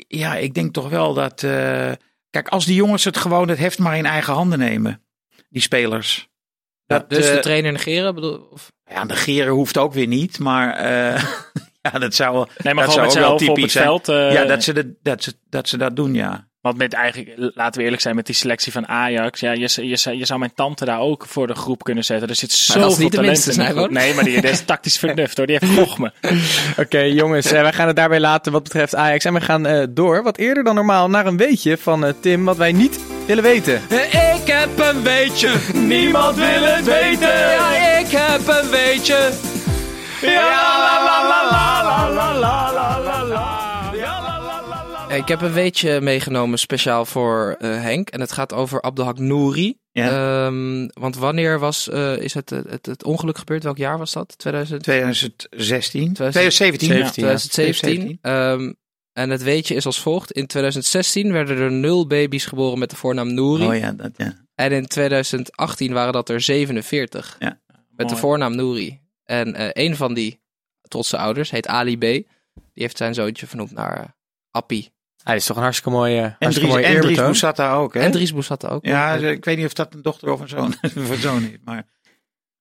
Ja, 0.08 0.34
ik 0.36 0.54
denk 0.54 0.72
toch 0.72 0.88
wel 0.88 1.14
dat. 1.14 1.42
eh, 1.42 1.92
kijk, 2.30 2.48
als 2.48 2.64
die 2.64 2.74
jongens 2.74 3.04
het 3.04 3.16
gewoon 3.16 3.48
het 3.48 3.58
heft 3.58 3.78
maar 3.78 3.96
in 3.96 4.06
eigen 4.06 4.32
handen 4.32 4.58
nemen, 4.58 5.02
die 5.48 5.62
spelers. 5.62 6.28
Dat, 6.88 7.10
Dus 7.10 7.30
de 7.30 7.38
trainer 7.38 7.72
negeren? 7.72 8.14
Bedoel, 8.14 8.48
of, 8.52 8.72
ja, 8.90 9.04
negeren 9.04 9.52
hoeft 9.52 9.78
ook 9.78 9.92
weer 9.92 10.06
niet, 10.06 10.38
maar 10.38 10.74
eh, 10.74 11.22
ja, 11.92 11.98
dat 11.98 12.14
zou, 12.14 12.32
wel- 12.34 12.48
nee, 12.58 12.74
maar 12.74 12.84
dat 12.84 12.94
gewoon 12.94 12.94
zou 12.94 13.00
met 13.00 13.06
ook 13.06 13.12
z'n 13.12 13.18
wel 13.18 13.28
elf 13.30 13.40
op 13.40 13.46
het 13.46 13.54
typisch 13.56 13.72
zijn. 13.72 13.84
veld. 13.84 14.08
eh, 14.08 14.32
ja, 14.32 14.44
dat 14.44 14.62
ze, 14.62 14.72
de, 14.72 14.94
dat, 15.02 15.22
ze, 15.22 15.32
dat 15.50 15.68
ze 15.68 15.76
dat 15.76 15.96
doen, 15.96 16.14
ja. 16.14 16.46
Want 16.60 16.76
met 16.76 16.92
eigenlijk, 16.92 17.52
laten 17.54 17.78
we 17.78 17.82
eerlijk 17.84 18.02
zijn, 18.02 18.14
met 18.16 18.26
die 18.26 18.34
selectie 18.34 18.72
van 18.72 18.88
Ajax. 18.88 19.40
Ja, 19.40 19.52
je, 19.52 19.86
je, 20.18 20.24
zou 20.26 20.38
mijn 20.38 20.54
tante 20.54 20.84
daar 20.84 21.00
ook 21.00 21.26
voor 21.26 21.46
de 21.46 21.54
groep 21.54 21.82
kunnen 21.82 22.04
zetten. 22.04 22.28
Er 22.28 22.34
zit 22.34 22.48
dat 22.50 22.58
is 22.58 22.66
zoveel 22.66 22.88
niet 22.88 23.10
de 23.10 23.16
talent 23.16 23.46
minste, 23.46 23.62
in. 23.82 23.92
Nee, 23.92 24.14
maar 24.14 24.24
die, 24.24 24.40
die 24.40 24.50
is 24.50 24.64
tactisch 24.64 24.98
vernuft 25.04 25.36
hoor. 25.36 25.46
Die 25.46 25.58
heeft 25.60 25.78
gochme. 25.78 26.12
Oké, 26.78 26.98
jongens, 27.00 27.52
eh, 27.52 27.60
wij 27.62 27.72
gaan 27.72 27.86
het 27.86 27.96
daarbij 27.96 28.20
laten 28.20 28.52
wat 28.52 28.62
betreft 28.62 28.94
Ajax. 28.94 29.24
En 29.24 29.32
we 29.34 29.40
gaan 29.40 29.66
eh, 29.66 29.86
door, 29.90 30.22
wat 30.22 30.36
eerder 30.38 30.64
dan 30.64 30.74
normaal, 30.74 31.08
naar 31.10 31.26
een 31.26 31.36
weetje 31.36 31.76
van 31.78 32.14
Tim, 32.20 32.44
wat 32.44 32.56
wij 32.56 32.72
niet 32.72 33.00
willen 33.26 33.42
weten. 33.42 33.80
Ik 34.48 34.54
heb 34.54 34.78
een 34.78 35.02
weetje, 35.02 35.54
niemand 35.74 36.36
wil 36.36 36.62
het 36.62 36.84
weten. 36.84 37.28
Ja, 37.28 37.98
ik 37.98 38.06
heb 38.10 38.46
een 38.46 38.70
weetje. 38.70 39.30
Ik 45.16 45.28
heb 45.28 45.40
een 45.40 45.52
weetje 45.52 46.00
meegenomen 46.00 46.58
speciaal 46.58 47.04
voor 47.04 47.56
eh, 47.58 47.70
Henk. 47.70 48.08
En 48.08 48.20
het 48.20 48.32
gaat 48.32 48.52
over 48.52 48.82
Abdelhak 48.82 49.18
Nouri. 49.18 49.78
Ja. 49.92 50.46
Ehm, 50.46 50.88
want 50.92 51.16
wanneer 51.16 51.58
was, 51.58 51.88
eh, 51.88 52.16
is 52.16 52.34
het, 52.34 52.50
het, 52.50 52.86
het 52.86 53.04
ongeluk 53.04 53.38
gebeurd? 53.38 53.62
Welk 53.62 53.76
jaar 53.76 53.98
was 53.98 54.12
dat? 54.12 54.38
2000? 54.38 54.82
2016, 54.82 56.12
2017. 56.12 56.88
17, 56.88 56.96
ja. 56.96 57.10
2017. 57.10 58.18
Ehm, 58.20 58.72
en 59.18 59.30
het 59.30 59.42
weetje 59.42 59.74
is 59.74 59.86
als 59.86 60.00
volgt. 60.00 60.32
In 60.32 60.46
2016 60.46 61.32
werden 61.32 61.58
er 61.58 61.72
nul 61.72 62.06
baby's 62.06 62.46
geboren 62.46 62.78
met 62.78 62.90
de 62.90 62.96
voornaam 62.96 63.34
Nouri. 63.34 63.66
Oh 63.66 63.76
ja, 63.76 63.92
dat, 63.92 64.10
ja. 64.16 64.32
En 64.54 64.72
in 64.72 64.86
2018 64.86 65.92
waren 65.92 66.12
dat 66.12 66.28
er 66.28 66.40
47. 66.40 67.36
Ja. 67.38 67.60
Met 67.96 68.08
de 68.08 68.16
voornaam 68.16 68.56
Nouri. 68.56 69.00
En 69.24 69.54
eh, 69.54 69.84
een 69.84 69.96
van 69.96 70.14
die 70.14 70.40
trotse 70.82 71.18
ouders 71.18 71.50
heet 71.50 71.66
Ali 71.66 71.96
B. 71.96 72.00
Die 72.00 72.26
heeft 72.74 72.96
zijn 72.96 73.14
zoontje 73.14 73.46
vernoemd 73.46 73.72
naar 73.72 73.98
eh, 74.00 74.04
Appie. 74.50 74.92
Hij 75.22 75.36
is 75.36 75.46
toch 75.46 75.56
een 75.56 75.62
hartstikke 75.62 75.98
mooie, 75.98 76.20
En 76.20 76.36
hartstikke 76.38 76.70
Dries, 76.72 76.82
mooie 76.86 76.94
en 76.96 77.00
Dries. 77.00 77.16
Boussata 77.16 77.74
ook, 77.74 77.94
hè? 77.94 78.00
En 78.00 78.10
Dries 78.10 78.32
Boussata 78.32 78.68
ook. 78.68 78.84
ja, 78.84 79.14
ik 79.14 79.44
weet 79.44 79.56
niet 79.56 79.66
of 79.66 79.72
dat 79.72 79.94
een 79.94 80.02
dochter 80.02 80.30
of 80.32 80.40
een 80.40 80.48
zoon, 80.48 80.74
of 80.82 81.10
een 81.10 81.16
zoon 81.20 81.42
is. 81.42 81.56
Maar 81.64 81.86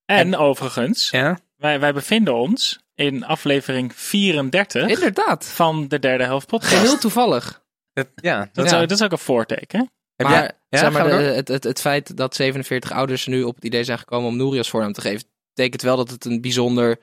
En 0.06 0.36
overigens, 0.36 1.10
Ja? 1.10 1.40
wij, 1.56 1.80
wij 1.80 1.94
bevinden 1.94 2.34
ons 2.36 2.80
in 2.98 3.26
aflevering 3.26 3.96
34 3.96 4.88
Inderdaad. 4.90 5.46
van 5.46 5.88
de 5.88 6.00
derde 6.00 6.24
helft 6.24 6.48
podcast. 6.48 6.74
Geheel 6.76 6.98
toevallig. 6.98 7.64
Dat, 7.94 8.08
ja. 8.16 8.50
Dat, 8.54 8.66
is, 8.66 8.72
Ja. 8.72 8.82
ook- 8.82 8.88
dat 8.90 8.98
is 9.00 9.06
ook 9.06 9.12
een 9.12 9.18
voorteken. 9.18 9.80
Heb 10.16 10.28
maar 10.28 10.38
jij- 10.38 10.52
ja, 10.70 10.78
zeg 10.80 10.92
maar 10.92 11.04
de- 11.04 11.10
door. 11.10 11.20
het, 11.20 11.48
het, 11.48 11.64
het 11.64 11.82
feit 11.82 12.18
dat 12.18 12.36
47 12.36 12.92
ouders 12.92 13.26
nu 13.28 13.44
op 13.44 13.56
het 13.56 13.66
idee 13.66 13.84
zijn 13.84 13.98
gekomen 13.98 14.30
om 14.30 14.38
Nouri 14.38 14.58
als 14.58 14.70
voornaam 14.70 14.94
te 14.94 15.02
geven, 15.02 15.28
betekent 15.54 15.82
wel 15.82 15.96
dat 15.98 16.10
het 16.10 16.26
een 16.26 16.42
bijzonder 16.42 17.00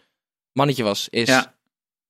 mannetje 0.52 0.82
was. 0.82 1.08
Is. 1.08 1.28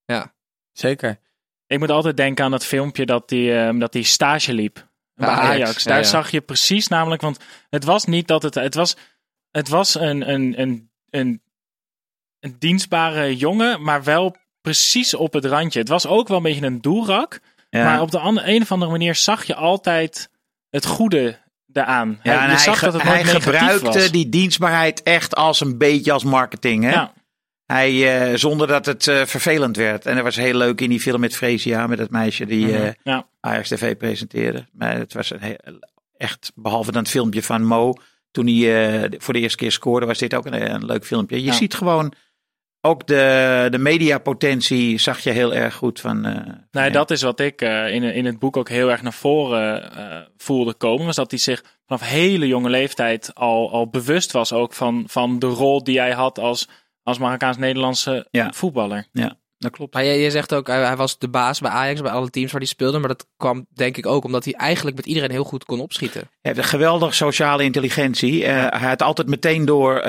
Ja. 0.05 0.33
Zeker. 0.71 1.19
Ik 1.67 1.79
moet 1.79 1.89
altijd 1.89 2.17
denken 2.17 2.45
aan 2.45 2.51
dat 2.51 2.65
filmpje 2.65 3.05
dat 3.05 3.29
die, 3.29 3.53
ehm, 3.57 3.79
dat 3.79 3.91
die 3.91 4.03
stage 4.03 4.53
liep. 4.53 4.87
Bij 5.13 5.27
Ajax. 5.29 5.49
Ajax, 5.49 5.83
ja, 5.83 5.89
Daar 5.89 5.99
ja. 6.01 6.05
zag 6.07 6.31
je 6.31 6.41
precies 6.41 6.87
namelijk, 6.87 7.21
want 7.21 7.39
het 7.69 7.83
was 7.83 8.05
niet 8.05 8.27
dat 8.27 8.43
het. 8.43 8.55
Het 8.55 8.73
was, 8.75 8.95
het 9.51 9.67
was 9.67 9.95
een, 9.95 10.29
een, 10.29 10.61
een, 10.61 10.89
een, 11.09 11.41
een 12.45 12.55
dienstbare 12.59 13.35
jongen, 13.35 13.81
maar 13.81 14.03
wel 14.03 14.35
precies 14.61 15.13
op 15.13 15.33
het 15.33 15.45
randje. 15.45 15.79
Het 15.79 15.87
was 15.89 16.07
ook 16.07 16.27
wel 16.27 16.37
een 16.37 16.43
beetje 16.43 16.65
een 16.65 16.81
doelrak. 16.81 17.39
ja. 17.69 17.83
Maar 17.83 18.01
op 18.01 18.11
de 18.11 18.19
andere, 18.19 18.55
een 18.55 18.61
of 18.61 18.71
andere 18.71 18.91
manier 18.91 19.15
zag 19.15 19.43
je 19.43 19.55
altijd 19.55 20.29
het 20.69 20.85
goede 20.85 21.37
eraan. 21.73 22.19
ja, 22.23 22.33
je 22.43 22.49
hij, 22.49 22.57
zag 22.57 22.79
dat 22.79 22.93
het 22.93 23.01
hij 23.01 23.23
gebruikte 23.23 23.85
was. 23.85 24.11
die 24.11 24.29
dienstbaarheid 24.29 25.03
echt 25.03 25.35
als 25.35 25.59
een 25.61 25.77
beetje 25.77 26.11
als 26.11 26.23
marketing, 26.23 26.83
hè? 26.83 26.91
Ja, 26.91 27.13
Hij, 27.65 28.19
eh, 28.31 28.37
zonder 28.37 28.67
dat 28.67 28.85
het 28.85 29.07
eh, 29.07 29.25
vervelend 29.25 29.75
werd. 29.77 30.05
En 30.05 30.15
dat 30.15 30.23
was 30.23 30.35
heel 30.35 30.53
leuk 30.57 30.81
in 30.81 30.89
die 30.89 30.99
film 30.99 31.19
met 31.19 31.35
Fresia, 31.35 31.87
met 31.87 31.97
dat 31.97 32.09
meisje 32.09 32.45
die 32.45 32.65
Mhm, 32.65 32.75
eh, 32.83 32.89
ja. 33.03 33.27
Ajax 33.39 33.67
TV 33.69 33.97
presenteerde. 33.97 34.65
Maar 34.71 34.95
het 34.97 35.13
was 35.13 35.29
een 35.31 35.41
heel- 35.41 35.79
echt, 36.17 36.51
behalve 36.55 36.91
dan 36.91 37.01
het 37.01 37.11
filmpje 37.11 37.43
van 37.43 37.63
Mo, 37.63 37.93
toen 38.31 38.47
hij 38.47 39.01
eh, 39.03 39.11
voor 39.19 39.33
de 39.33 39.39
eerste 39.39 39.57
keer 39.57 39.71
scoorde, 39.71 40.05
was 40.05 40.17
dit 40.17 40.33
ook 40.33 40.45
een, 40.45 40.73
een 40.73 40.85
leuk 40.85 41.05
filmpje. 41.05 41.35
Je 41.39 41.43
Ja. 41.45 41.51
ziet 41.53 41.73
gewoon, 41.73 42.13
ook 42.85 43.07
de, 43.07 43.67
de 43.71 43.77
mediapotentie 43.77 44.97
zag 44.99 45.19
je 45.19 45.29
heel 45.29 45.53
erg 45.53 45.73
goed 45.75 45.99
van... 45.99 46.25
eh, 46.25 46.53
Nee, 46.71 46.91
dat 46.91 47.11
is 47.11 47.21
wat 47.21 47.39
ik 47.39 47.61
eh, 47.61 47.93
in, 47.93 48.03
in 48.03 48.25
het 48.25 48.39
boek 48.39 48.57
ook 48.57 48.69
heel 48.69 48.91
erg 48.91 49.01
naar 49.01 49.13
voren 49.13 49.95
eh, 49.95 50.17
voelde 50.37 50.73
komen. 50.73 51.05
Was 51.05 51.15
dat 51.15 51.31
hij 51.31 51.39
zich 51.39 51.63
vanaf 51.87 52.01
hele 52.09 52.47
jonge 52.47 52.69
leeftijd 52.69 53.31
al, 53.33 53.71
al 53.71 53.89
bewust 53.89 54.31
was 54.31 54.53
ook 54.53 54.73
van, 54.73 55.03
van 55.07 55.39
de 55.39 55.47
rol 55.47 55.83
die 55.83 55.99
hij 55.99 56.11
had 56.11 56.39
als, 56.39 56.67
als 57.03 57.17
Marokkaans-Nederlandse 57.17 58.27
Ja. 58.31 58.51
voetballer. 58.53 59.07
Dat 59.57 59.71
klopt. 59.71 59.93
Maar 59.93 60.05
jij, 60.05 60.19
jij 60.21 60.29
zegt 60.29 60.53
ook, 60.53 60.67
hij, 60.67 60.85
hij 60.85 60.95
was 60.95 61.17
de 61.19 61.27
baas 61.29 61.59
bij 61.59 61.71
Ajax, 61.71 62.01
bij 62.01 62.11
alle 62.11 62.29
teams 62.29 62.51
waar 62.51 62.61
hij 62.61 62.69
speelde. 62.69 62.99
Maar 62.99 63.07
dat 63.07 63.27
kwam 63.37 63.65
denk 63.73 63.97
ik 63.97 64.05
ook 64.05 64.23
omdat 64.23 64.43
hij 64.43 64.53
eigenlijk 64.53 64.95
met 64.95 65.05
iedereen 65.05 65.31
heel 65.31 65.43
goed 65.43 65.65
kon 65.65 65.79
opschieten. 65.79 66.19
Hij 66.21 66.29
heeft 66.41 66.57
een 66.57 66.63
geweldige 66.63 67.13
sociale 67.13 67.63
intelligentie. 67.63 68.45
Eh, 68.45 68.79
Hij 68.79 68.89
had 68.89 69.01
altijd 69.01 69.27
meteen 69.27 69.65
door 69.65 70.01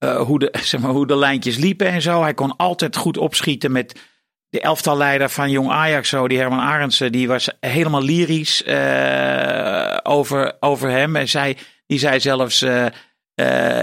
eh, 0.00 0.20
hoe, 0.20 0.38
de, 0.38 0.54
zeg 0.62 0.80
maar, 0.80 0.90
hoe 0.90 1.06
de 1.06 1.16
lijntjes 1.16 1.56
liepen 1.56 1.86
en 1.86 2.02
zo. 2.02 2.22
Hij 2.22 2.34
kon 2.34 2.56
altijd 2.56 2.96
goed 2.96 3.16
opschieten 3.18 3.72
met 3.72 4.00
de 4.48 4.60
elftalleider 4.60 5.28
van 5.28 5.50
Jong 5.50 5.70
Ajax, 5.70 6.08
zo, 6.08 6.28
die 6.28 6.38
Herman 6.38 6.58
Arendsen. 6.58 7.12
Die 7.12 7.28
was 7.28 7.50
helemaal 7.60 8.02
lyrisch 8.02 8.62
eh, 8.62 9.96
over, 10.02 10.56
over 10.60 10.90
hem. 10.90 11.16
En 11.16 11.28
zei, 11.28 11.56
die 11.86 11.98
zei 11.98 12.20
zelfs... 12.20 12.62
eh, 12.62 12.86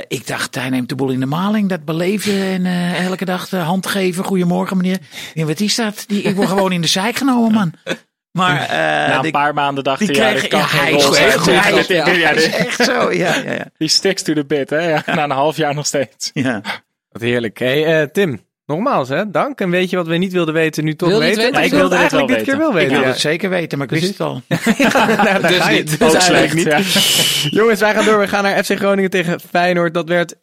ik 0.07 0.27
dacht, 0.27 0.55
hij 0.55 0.69
neemt 0.69 0.89
de 0.89 0.95
boel 0.95 1.09
in 1.09 1.19
de 1.19 1.25
maling. 1.25 1.69
Dat 1.69 1.85
beleefde 1.85 2.43
en 2.43 2.65
elke 2.95 3.25
dag 3.25 3.49
de 3.49 3.57
hand 3.57 3.87
geven. 3.87 4.23
Goedemorgen 4.23 4.77
meneer. 4.77 4.99
Ja, 5.33 5.45
wat 5.45 5.59
is 5.59 5.75
dat? 5.75 6.03
Die, 6.07 6.21
ik 6.21 6.35
word 6.35 6.47
gewoon 6.47 6.71
in 6.71 6.81
de 6.81 6.87
zijk 6.87 7.15
genomen, 7.15 7.51
man. 7.51 7.73
Maar 8.37 8.61
eh, 8.61 8.67
Na 8.77 9.15
een 9.15 9.21
die- 9.21 9.31
paar 9.31 9.53
maanden 9.53 9.83
dacht 9.83 9.99
die 9.99 10.07
hij, 10.21 10.31
ja, 10.33 10.37
kreeg, 10.37 10.47
kan 10.47 10.59
ja, 10.59 10.65
hij 10.67 10.91
rol 10.91 10.99
is 11.11 11.15
zijn. 11.17 11.27
echt 11.27 11.37
goed. 11.37 11.59
Hij 11.63 11.71
is, 11.71 11.87
Dit- 11.87 11.87
dit- 11.87 12.05
ja, 12.05 12.11
ja, 12.11 12.27
hij 12.27 12.35
is 12.35 12.43
dit- 12.43 12.55
echt 12.55 12.83
zo. 12.83 13.11
Ja, 13.11 13.35
ja, 13.35 13.51
ja. 13.51 13.65
Die 13.77 13.87
sticks 13.87 14.21
to 14.21 14.33
the 14.33 14.45
bit, 14.45 14.69
hè? 14.69 14.89
Ja, 14.89 15.03
na 15.05 15.23
een 15.23 15.31
half 15.31 15.57
jaar 15.57 15.75
nog 15.75 15.85
steeds. 15.85 16.29
ja. 16.47 16.61
Wat 17.09 17.21
heerlijk. 17.21 17.59
Hey, 17.59 18.01
eh, 18.01 18.07
Tim, 18.07 18.41
nogmaals 18.65 19.09
hè, 19.09 19.31
dank. 19.31 19.59
En 19.61 19.69
weet 19.69 19.89
je 19.89 19.95
wat 19.95 20.07
we 20.07 20.17
niet 20.17 20.31
wilden 20.31 20.53
weten, 20.53 20.83
nu 20.83 20.95
toch 20.95 21.09
het 21.09 21.17
weten? 21.19 21.37
weten? 21.37 21.53
Maar 21.53 21.63
Ik 21.63 21.71
wilde 21.71 21.89
dit 21.89 21.97
eigenlijk 21.97 22.27
dit 22.27 22.41
keer 22.43 22.57
wel 22.57 22.73
weten. 22.73 22.91
Ik 22.91 22.97
wil 22.97 23.07
het 23.07 23.19
zeker 23.19 23.49
weten, 23.49 23.77
maar 23.77 23.87
ik 23.91 23.99
wist 23.99 24.07
het 24.11 24.19
al. 24.21 24.33
nou, 24.77 25.41
daar 25.41 25.51
ga 25.51 25.69
je. 25.69 25.77
niet. 25.77 25.99
Dus 25.99 26.07
Ook 26.07 26.13
eigenlijk 26.21 26.49
slecht. 26.51 26.53
niet. 26.53 27.43
Ja. 27.43 27.59
Jongens, 27.59 27.79
wij 27.79 27.93
gaan 27.93 28.05
door. 28.05 28.19
We 28.19 28.27
gaan 28.27 28.43
naar 28.43 28.63
FC 28.63 28.71
Groningen 28.75 29.09
tegen 29.09 29.39
Feyenoord. 29.49 29.93
Dat 29.93 30.07
werd 30.09 30.35
1-0. 30.35 30.39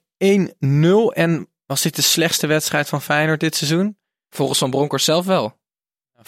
En 1.12 1.48
was 1.66 1.82
dit 1.82 1.96
de 1.96 2.02
slechtste 2.02 2.46
wedstrijd 2.46 2.88
van 2.88 3.02
Feyenoord 3.02 3.40
dit 3.40 3.56
seizoen? 3.56 3.96
Volgens 4.30 4.58
Van 4.58 4.70
Bronckhorst 4.70 5.04
zelf 5.04 5.26
wel. 5.26 5.56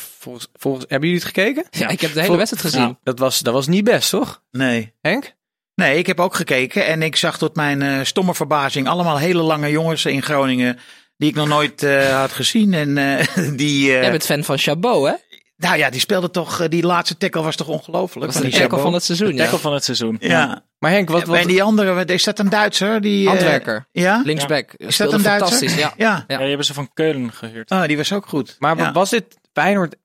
Volgens, 0.01 0.49
volgens, 0.55 0.85
hebben 0.89 1.09
jullie 1.09 1.25
het 1.25 1.35
gekeken? 1.35 1.65
Ja, 1.71 1.89
ik 1.89 2.01
heb 2.01 2.11
de 2.13 2.17
hele 2.17 2.27
Vol- 2.27 2.37
wedstrijd 2.37 2.65
gezien. 2.75 2.99
Dat 3.03 3.19
was, 3.19 3.41
dat 3.41 3.55
was 3.55 3.67
niet 3.67 3.85
best, 3.85 4.11
toch? 4.11 4.43
Nee. 4.51 4.93
Henk? 5.01 5.35
Nee, 5.75 5.99
ik 5.99 6.07
heb 6.07 6.21
ook 6.21 6.35
gekeken 6.35 6.87
en 6.87 7.03
ik 7.03 7.17
zag 7.17 7.39
tot 7.39 7.57
mijn 7.57 7.83
eh, 7.83 8.01
stomme 8.03 8.35
verbazing 8.35 8.89
allemaal 8.89 9.17
hele 9.19 9.43
lange 9.43 9.71
jongens 9.71 10.05
in 10.05 10.23
Groningen 10.23 10.79
die 11.17 11.29
ik 11.29 11.35
nog 11.35 11.49
nooit 11.49 11.83
eh, 11.83 12.19
had 12.21 12.33
gezien. 12.33 12.75
En 12.75 12.99
eh, 12.99 13.27
die, 13.57 13.93
eh, 13.95 14.01
Jij 14.03 14.11
bent 14.11 14.25
fan 14.27 14.45
van 14.45 14.59
Chabot, 14.59 15.07
hè? 15.07 15.13
nou 15.57 15.77
ja, 15.79 15.91
die 15.91 16.01
speelde 16.01 16.31
toch, 16.31 16.69
die 16.69 16.83
laatste 16.87 17.17
tackle 17.17 17.43
was 17.43 17.57
toch 17.57 17.69
ongelooflijk. 17.69 18.27
Was 18.27 18.35
de 18.35 18.41
die 18.43 18.51
tackle 18.51 18.69
Chabot. 18.69 18.85
van 18.85 18.95
het 18.95 19.05
seizoen, 19.05 19.33
ja. 19.35 19.43
Tackle 19.43 19.59
van 19.59 19.73
het 19.75 19.85
seizoen. 19.85 20.17
Ja. 20.21 20.65
Maar 20.79 20.91
Henk, 20.91 21.09
wat... 21.09 21.25
wat 21.25 21.37
En 21.37 21.47
die 21.47 21.63
andere, 21.63 22.05
is 22.05 22.25
dat 22.25 22.39
een 22.39 22.49
Duitser? 22.49 23.01
Die, 23.01 23.23
eh, 23.25 23.29
Handwerker. 23.29 23.89
ja? 23.93 24.23
Linksback. 24.25 24.73
Is 24.73 24.85
dat 24.85 24.93
Speelde 24.93 25.17
een 25.17 25.23
Duitser? 25.23 25.49
fantastisch, 25.49 25.79
ja. 25.83 25.93
Ja. 25.97 26.15
Ja. 26.17 26.25
Ja, 26.29 26.37
die 26.39 26.47
hebben 26.49 26.67
ze 26.67 26.75
van 26.75 26.91
Keulen 26.95 27.33
gehuurd. 27.33 27.71
Ah, 27.71 27.87
die 27.89 27.97
was 27.97 28.13
ook 28.13 28.27
goed. 28.27 28.57
maar 28.59 28.77
ja. 28.77 28.93
was 28.93 29.11
dit 29.11 29.25
Feyenoord 29.61 29.97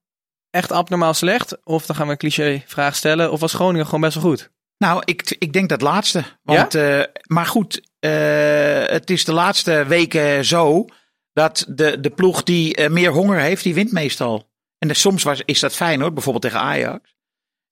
echt 0.49 0.71
abnormaal 0.71 1.13
slecht? 1.13 1.63
Of 1.63 1.85
dan 1.85 1.95
gaan 1.95 2.05
we 2.05 2.11
een 2.11 2.17
cliché 2.17 2.63
vraag 2.65 2.95
stellen. 2.95 3.31
Of 3.31 3.39
was 3.39 3.53
Groningen 3.53 3.85
gewoon 3.85 4.01
best 4.01 4.13
wel 4.13 4.23
goed? 4.23 4.51
Nou, 4.77 5.01
ik, 5.05 5.35
ik 5.39 5.53
denk 5.53 5.69
dat 5.69 5.81
laatste. 5.81 6.23
Want, 6.43 6.75
eh, 6.75 7.01
maar 7.23 7.45
goed, 7.45 7.89
eh, 7.99 8.85
het 8.85 9.09
is 9.09 9.25
de 9.25 9.33
laatste 9.33 9.85
weken 9.87 10.45
zo 10.45 10.85
dat 11.33 11.65
de, 11.69 11.99
de 11.99 12.09
ploeg 12.09 12.43
die 12.43 12.75
eh, 12.75 12.89
meer 12.89 13.11
honger 13.11 13.39
heeft, 13.39 13.63
die 13.63 13.73
wint 13.73 13.91
meestal. 13.91 14.49
En 14.77 14.95
soms 14.95 15.23
was, 15.23 15.41
is 15.45 15.59
dat 15.59 15.75
fijn 15.75 16.01
hoor, 16.01 16.13
bijvoorbeeld 16.13 16.43
tegen 16.43 16.59
Ajax. 16.59 17.15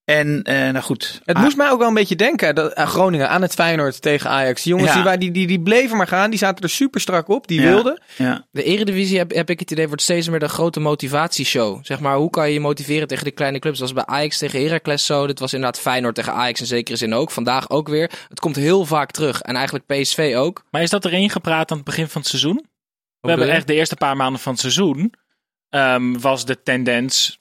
En 0.10 0.43
eh, 0.43 0.56
nou 0.56 0.80
goed. 0.80 1.22
Het 1.26 1.36
Ah, 1.36 1.43
moest 1.43 1.58
mij 1.58 1.69
ook 1.69 1.80
wel 1.80 1.88
een 1.88 1.93
beetje 1.93 2.15
denken 2.15 2.56
dat, 2.56 2.76
aan 2.76 2.88
Groningen, 2.88 3.30
aan 3.30 3.41
het 3.41 3.54
Feyenoord 3.54 4.02
tegen 4.02 4.30
Ajax. 4.30 4.63
Die 4.63 4.74
jongens 4.74 4.93
Ja. 4.93 5.04
die, 5.04 5.17
die, 5.17 5.32
die, 5.32 5.48
die 5.48 5.62
bleven 5.62 5.98
maar 5.98 6.08
gaan. 6.08 6.30
Die 6.30 6.39
zaten 6.39 6.63
er 6.63 6.69
super 6.69 7.02
strak 7.02 7.28
op. 7.28 7.48
Die 7.48 7.62
Ja. 7.62 7.67
wilden. 7.67 8.02
Ja. 8.15 8.45
De 8.52 8.63
Eredivisie 8.63 9.17
heb, 9.17 9.32
heb 9.32 9.50
ik 9.50 9.60
het 9.60 9.72
idee 9.72 9.88
wordt 9.88 10.02
steeds 10.02 10.30
meer 10.30 10.39
de 10.39 10.48
grote 10.50 10.80
motivatieshow. 10.80 11.80
Zeg 11.86 12.00
maar, 12.00 12.15
hoe 12.15 12.30
kan 12.30 12.48
je 12.48 12.54
je 12.54 12.60
motiveren 12.60 13.08
tegen 13.08 13.24
de 13.24 13.32
kleine 13.32 13.60
clubs? 13.60 13.80
Dat 13.80 13.91
was 13.91 14.06
bij 14.06 14.15
Ajax 14.15 14.38
tegen 14.38 14.62
Heracles 14.63 15.06
zo. 15.06 15.28
Dit 15.28 15.39
was 15.39 15.54
inderdaad 15.54 15.80
Feyenoord 15.82 16.15
tegen 16.15 16.34
Ajax 16.34 16.60
in 16.60 16.65
zekere 16.65 16.98
zin 16.98 17.13
ook. 17.13 17.32
Vandaag 17.32 17.69
ook 17.69 17.88
weer. 17.88 18.12
Het 18.30 18.39
komt 18.39 18.56
heel 18.56 18.86
vaak 18.86 19.12
terug. 19.12 19.41
En 19.41 19.56
eigenlijk 19.56 19.86
PSV 19.86 20.34
ook. 20.38 20.63
Maar 20.72 20.82
is 20.82 20.89
dat 20.89 21.06
erin 21.06 21.30
gepraat 21.30 21.72
aan 21.72 21.78
het 21.78 21.86
begin 21.86 22.08
van 22.08 22.22
het 22.22 22.30
seizoen? 22.30 22.65
We 23.19 23.30
hebben 23.30 23.48
je? 23.48 23.54
echt 23.54 23.67
de 23.67 23.74
eerste 23.74 23.95
paar 23.95 24.15
maanden 24.15 24.41
van 24.41 24.52
het 24.52 24.62
seizoen. 24.62 25.13
ehm, 25.69 26.19
was 26.19 26.45
de 26.45 26.62
tendens 26.63 27.39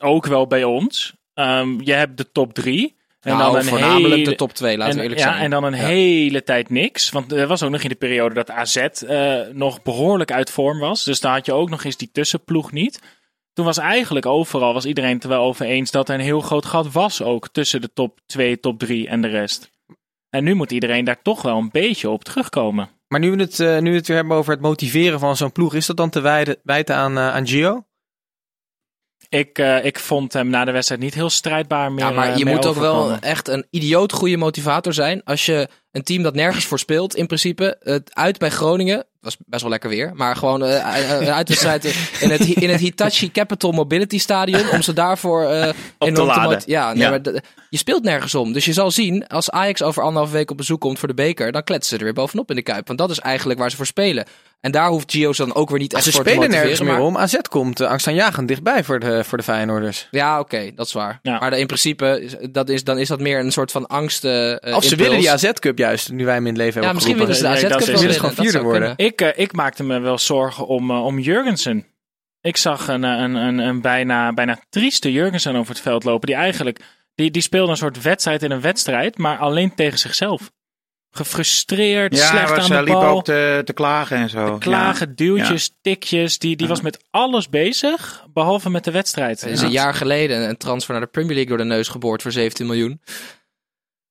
ook 0.00 0.26
wel 0.26 0.46
bij 0.46 0.64
ons. 0.64 1.14
Ehm, 1.34 1.80
je 1.80 1.92
hebt 1.92 2.16
de 2.16 2.32
top 2.32 2.54
drie. 2.54 2.96
En 3.20 3.36
nou, 3.36 3.52
dan 3.52 3.60
een 3.60 3.68
voornamelijk 3.68 4.14
hele, 4.14 4.24
de 4.30 4.34
top 4.34 4.52
2, 4.52 4.76
laten 4.76 4.92
en, 4.92 4.96
we 4.98 5.02
eerlijk 5.02 5.20
ja, 5.20 5.30
zijn. 5.30 5.42
en 5.44 5.50
dan 5.50 5.64
een 5.64 5.74
Ja. 5.74 5.84
hele 5.84 6.42
tijd 6.42 6.70
niks. 6.70 7.10
Want 7.10 7.32
er 7.32 7.46
was 7.46 7.62
ook 7.62 7.70
nog 7.70 7.82
in 7.82 7.88
de 7.88 7.94
periode 7.94 8.34
dat 8.34 8.50
AZ 8.50 8.76
eh, 8.76 9.40
nog 9.52 9.82
behoorlijk 9.82 10.32
uit 10.32 10.50
vorm 10.50 10.78
was. 10.78 11.04
Dus 11.04 11.20
daar 11.20 11.32
had 11.32 11.46
je 11.46 11.52
ook 11.52 11.70
nog 11.70 11.84
eens 11.84 11.96
die 11.96 12.10
tussenploeg 12.12 12.72
niet. 12.72 13.00
Toen 13.52 13.64
was 13.64 13.78
eigenlijk 13.78 14.26
overal 14.26 14.72
was 14.74 14.84
iedereen 14.84 15.14
het 15.14 15.22
er 15.22 15.28
wel 15.28 15.42
over 15.42 15.66
eens 15.66 15.90
dat 15.90 16.08
er 16.08 16.14
een 16.14 16.20
heel 16.20 16.40
groot 16.40 16.64
gat 16.64 16.92
was 16.92 17.22
ook 17.22 17.48
tussen 17.48 17.80
de 17.80 17.92
top 17.92 18.20
2, 18.26 18.60
top 18.60 18.78
3 18.78 19.08
en 19.08 19.20
de 19.20 19.28
rest. 19.28 19.70
En 20.30 20.44
nu 20.44 20.54
moet 20.54 20.72
iedereen 20.72 21.04
daar 21.04 21.22
toch 21.22 21.42
wel 21.42 21.58
een 21.58 21.70
beetje 21.70 22.10
op 22.10 22.24
terugkomen. 22.24 22.90
Maar 23.08 23.20
nu 23.20 23.30
we 23.30 23.40
het, 23.42 23.60
eh, 23.60 23.78
nu 23.78 23.90
we 23.90 23.96
het 23.96 24.06
weer 24.06 24.16
hebben 24.16 24.36
over 24.36 24.52
het 24.52 24.60
motiveren 24.60 25.18
van 25.20 25.36
zo'n 25.36 25.52
ploeg. 25.52 25.74
Is 25.74 25.86
dat 25.86 25.96
dan 25.96 26.10
te 26.10 26.20
wijden, 26.20 26.56
wijten 26.62 26.96
aan, 26.96 27.16
eh, 27.16 27.34
aan 27.34 27.46
Gio? 27.46 27.84
Ik, 29.34 29.58
eh, 29.58 29.84
ik 29.84 29.98
vond 29.98 30.32
hem 30.32 30.48
na 30.48 30.64
de 30.64 30.70
wedstrijd 30.72 31.00
niet 31.00 31.14
heel 31.14 31.30
strijdbaar 31.30 31.92
meer. 31.92 32.04
Ja, 32.04 32.10
maar 32.10 32.28
eh, 32.30 32.36
je 32.36 32.44
moet 32.44 32.66
ook 32.66 32.76
wel 32.76 33.16
echt 33.20 33.48
een 33.48 33.66
idioot 33.70 34.12
goede 34.12 34.36
motivator 34.36 34.92
zijn. 34.94 35.22
Als 35.24 35.46
je 35.46 35.68
een 35.92 36.02
team 36.02 36.22
dat 36.22 36.34
nergens 36.34 36.64
voor 36.64 36.78
speelt, 36.78 37.14
in 37.16 37.26
principe, 37.26 37.76
het 37.82 38.10
uit 38.14 38.38
bij 38.38 38.50
Groningen. 38.50 39.04
Was 39.20 39.36
best 39.46 39.62
wel 39.62 39.70
lekker 39.70 39.88
weer. 39.90 40.10
Maar 40.14 40.36
gewoon 40.36 40.64
eh, 40.64 40.96
een 41.20 41.28
uitwedstrijd 41.32 41.84
in 42.20 42.30
het, 42.30 42.40
in 42.40 42.68
het 42.70 42.80
Hitachi 42.80 43.30
Capital 43.32 43.72
Mobility 43.72 44.18
Stadion. 44.18 44.70
Om 44.70 44.82
ze 44.82 44.92
daarvoor 44.92 45.44
eh 45.44 45.68
enorm 45.98 46.26
laden. 46.26 46.50
mot- 46.52 46.66
Ja, 46.66 46.92
nee, 46.92 47.02
Ja. 47.02 47.10
Maar 47.10 47.20
je 47.70 47.78
speelt 47.78 48.02
nergens 48.02 48.34
om. 48.34 48.52
Dus 48.52 48.64
je 48.64 48.72
zal 48.72 48.90
zien, 48.90 49.26
als 49.26 49.50
Ajax 49.50 49.82
over 49.82 50.02
anderhalf 50.02 50.32
week 50.32 50.50
op 50.50 50.56
bezoek 50.56 50.80
komt 50.80 50.98
voor 50.98 51.08
de 51.08 51.14
beker. 51.14 51.52
Dan 51.52 51.64
kletsen 51.64 51.90
ze 51.90 51.96
er 51.98 52.04
weer 52.04 52.12
bovenop 52.12 52.50
in 52.50 52.56
de 52.56 52.62
kuip. 52.62 52.86
Want 52.86 52.98
dat 52.98 53.10
is 53.10 53.18
eigenlijk 53.18 53.58
waar 53.60 53.70
ze 53.70 53.76
voor 53.76 53.86
spelen. 53.86 54.24
En 54.64 54.70
daar 54.70 54.88
hoeft 54.88 55.10
Gio's 55.12 55.36
dan 55.36 55.54
ook 55.54 55.70
weer 55.70 55.78
niet 55.78 55.94
echt 55.94 56.04
Ze 56.04 56.12
voor 56.12 56.24
te 56.24 56.30
spelen 56.30 56.50
nergens 56.50 56.80
meer 56.80 56.92
maar- 56.92 57.00
om. 57.00 57.16
AZ 57.16 57.34
komt 57.48 57.80
uh, 57.80 57.88
angstaanjagend 57.88 58.48
dichtbij 58.48 58.84
voor 58.84 58.98
de, 58.98 59.24
voor 59.24 59.38
de 59.38 59.44
Feyenoorders. 59.44 60.08
Ja, 60.10 60.40
oké, 60.40 60.70
dat 60.74 60.86
is 60.86 60.92
waar. 60.92 61.18
Ja. 61.22 61.38
Maar 61.38 61.52
in 61.52 61.66
principe, 61.66 62.20
is- 62.22 62.36
dat 62.50 62.68
is, 62.68 62.84
dan 62.84 62.98
is 62.98 63.08
dat 63.08 63.20
meer 63.20 63.38
een 63.38 63.52
soort 63.52 63.70
van 63.70 63.86
angst. 63.86 64.24
eh, 64.24 64.50
eh, 64.50 64.56
of 64.56 64.60
ze 64.60 64.70
impuls. 64.72 64.94
willen 64.94 65.18
die 65.18 65.30
AZ-cup 65.30 65.78
juist, 65.78 66.10
nu 66.12 66.24
wij 66.24 66.34
hem 66.34 66.46
in 66.46 66.52
het 66.52 66.56
leven 66.62 66.80
Ja, 66.80 66.86
hebben 66.86 66.94
misschien 66.94 67.14
geroepen. 67.16 67.42
willen 67.42 67.58
ze 67.58 67.62
de 67.62 67.66
Nee, 67.66 67.74
AZ-cup 67.74 67.94
willen 67.94 68.00
ze 68.00 68.06
winnen. 68.06 68.30
gewoon 68.30 68.44
vierde 68.50 68.64
worden. 68.68 68.96
kunnen. 68.96 69.32
Ik, 69.32 69.36
ik 69.46 69.52
maakte 69.52 69.84
me 69.84 69.98
wel 70.00 70.18
zorgen 70.18 70.66
om, 70.66 70.90
om 70.90 71.18
Jurgensen. 71.18 71.86
Ik 72.40 72.56
zag 72.56 72.88
een, 72.88 73.02
een, 73.02 73.34
een, 73.34 73.58
een 73.58 73.80
bijna, 73.80 74.32
bijna 74.32 74.58
trieste 74.70 75.12
Jurgensen 75.12 75.56
over 75.56 75.72
het 75.72 75.82
veld 75.82 76.04
lopen. 76.04 76.26
Die 76.26 76.36
eigenlijk, 76.36 76.80
die, 77.14 77.30
die 77.30 77.42
speelde 77.42 77.70
een 77.70 77.76
soort 77.76 78.02
wedstrijd 78.02 78.42
in 78.42 78.50
een 78.50 78.60
wedstrijd, 78.60 79.18
maar 79.18 79.38
alleen 79.38 79.74
tegen 79.74 79.98
zichzelf. 79.98 80.50
Gefrustreerd, 81.16 82.16
Ja, 82.16 82.26
slecht 82.26 82.50
was, 82.50 82.70
aan 82.70 82.76
de 82.76 82.82
liep 82.90 82.92
bal. 83.00 83.08
ook 83.16 83.24
te, 83.24 83.62
te 83.64 83.72
klagen 83.72 84.16
en 84.16 84.28
zo. 84.30 84.58
Klagen, 84.58 85.14
duwtjes, 85.14 85.74
tikjes. 85.82 86.38
Die, 86.38 86.56
die 86.56 86.68
was 86.68 86.80
met 86.80 87.04
alles 87.10 87.48
bezig, 87.48 88.24
behalve 88.32 88.70
met 88.70 88.84
de 88.84 88.90
wedstrijd. 88.90 89.42
Er 89.42 89.50
is 89.50 89.60
een 89.60 89.70
jaar 89.70 89.94
geleden 89.94 90.48
een 90.48 90.56
transfer 90.56 90.92
naar 90.92 91.02
de 91.02 91.08
Premier 91.10 91.34
League 91.34 91.48
door 91.56 91.66
de 91.66 91.72
neus 91.74 91.88
geboord 91.88 92.22
voor 92.22 92.32
17 92.32 92.66
miljoen. 92.66 93.00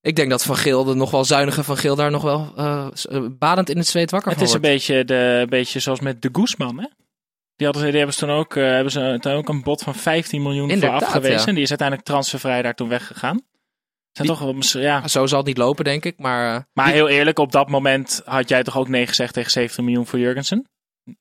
Ik 0.01 0.15
denk 0.15 0.29
dat 0.29 0.43
Van 0.43 0.55
Geel, 0.57 0.83
de 0.83 0.93
nog 0.93 1.11
wel 1.11 1.25
zuinige 1.25 1.63
Van 1.63 1.77
Geel, 1.77 1.95
daar 1.95 2.11
nog 2.11 2.21
wel 2.21 2.53
eh, 2.57 2.87
eh, 3.09 3.21
badend 3.39 3.69
in 3.69 3.77
het 3.77 3.87
zweet 3.87 4.11
wakker 4.11 4.29
Het 4.29 4.39
van 4.39 4.47
is 4.47 4.53
een 4.53 4.61
beetje, 4.61 5.05
de, 5.05 5.39
een 5.41 5.49
beetje 5.49 5.79
zoals 5.79 5.99
met 5.99 6.21
de 6.21 6.29
Guzman, 6.31 6.79
hè? 6.79 6.87
Die, 7.55 7.65
hadden, 7.67 7.81
ze- 7.85 7.89
die 7.89 7.97
hebben 7.97 8.15
ze 8.15 8.25
toen 8.25 8.35
ook, 8.35 8.55
eh, 8.55 8.63
hebben 8.63 8.91
ze 8.91 9.17
toen 9.19 9.31
ook 9.33 9.49
een 9.49 9.63
bod 9.63 9.81
van 9.81 9.95
15 9.95 10.41
miljoen 10.41 10.69
Inderdaad, 10.69 10.97
voor 10.97 11.07
afgewezen. 11.07 11.39
ja. 11.39 11.45
En 11.45 11.53
die 11.53 11.63
is 11.63 11.69
uiteindelijk 11.69 12.07
transfervrij 12.07 12.61
daar 12.61 12.75
toen 12.75 12.89
weggegaan. 12.89 13.41
Zijn 14.13 14.27
toch 14.27 14.71
ja. 14.71 15.07
Zo 15.07 15.25
zal 15.25 15.37
het 15.37 15.47
niet 15.47 15.57
lopen, 15.57 15.83
denk 15.83 16.05
ik. 16.05 16.19
Maar 16.19 16.55
eh, 16.55 16.61
Maar 16.73 16.91
heel 16.91 17.07
eerlijk, 17.07 17.39
op 17.39 17.51
dat 17.51 17.69
moment 17.69 18.21
had 18.25 18.49
jij 18.49 18.63
toch 18.63 18.77
ook 18.77 18.87
nee 18.87 19.07
gezegd 19.07 19.33
tegen 19.33 19.51
70 19.51 19.83
miljoen 19.83 20.05
voor 20.05 20.19
Jurgensen? 20.19 20.67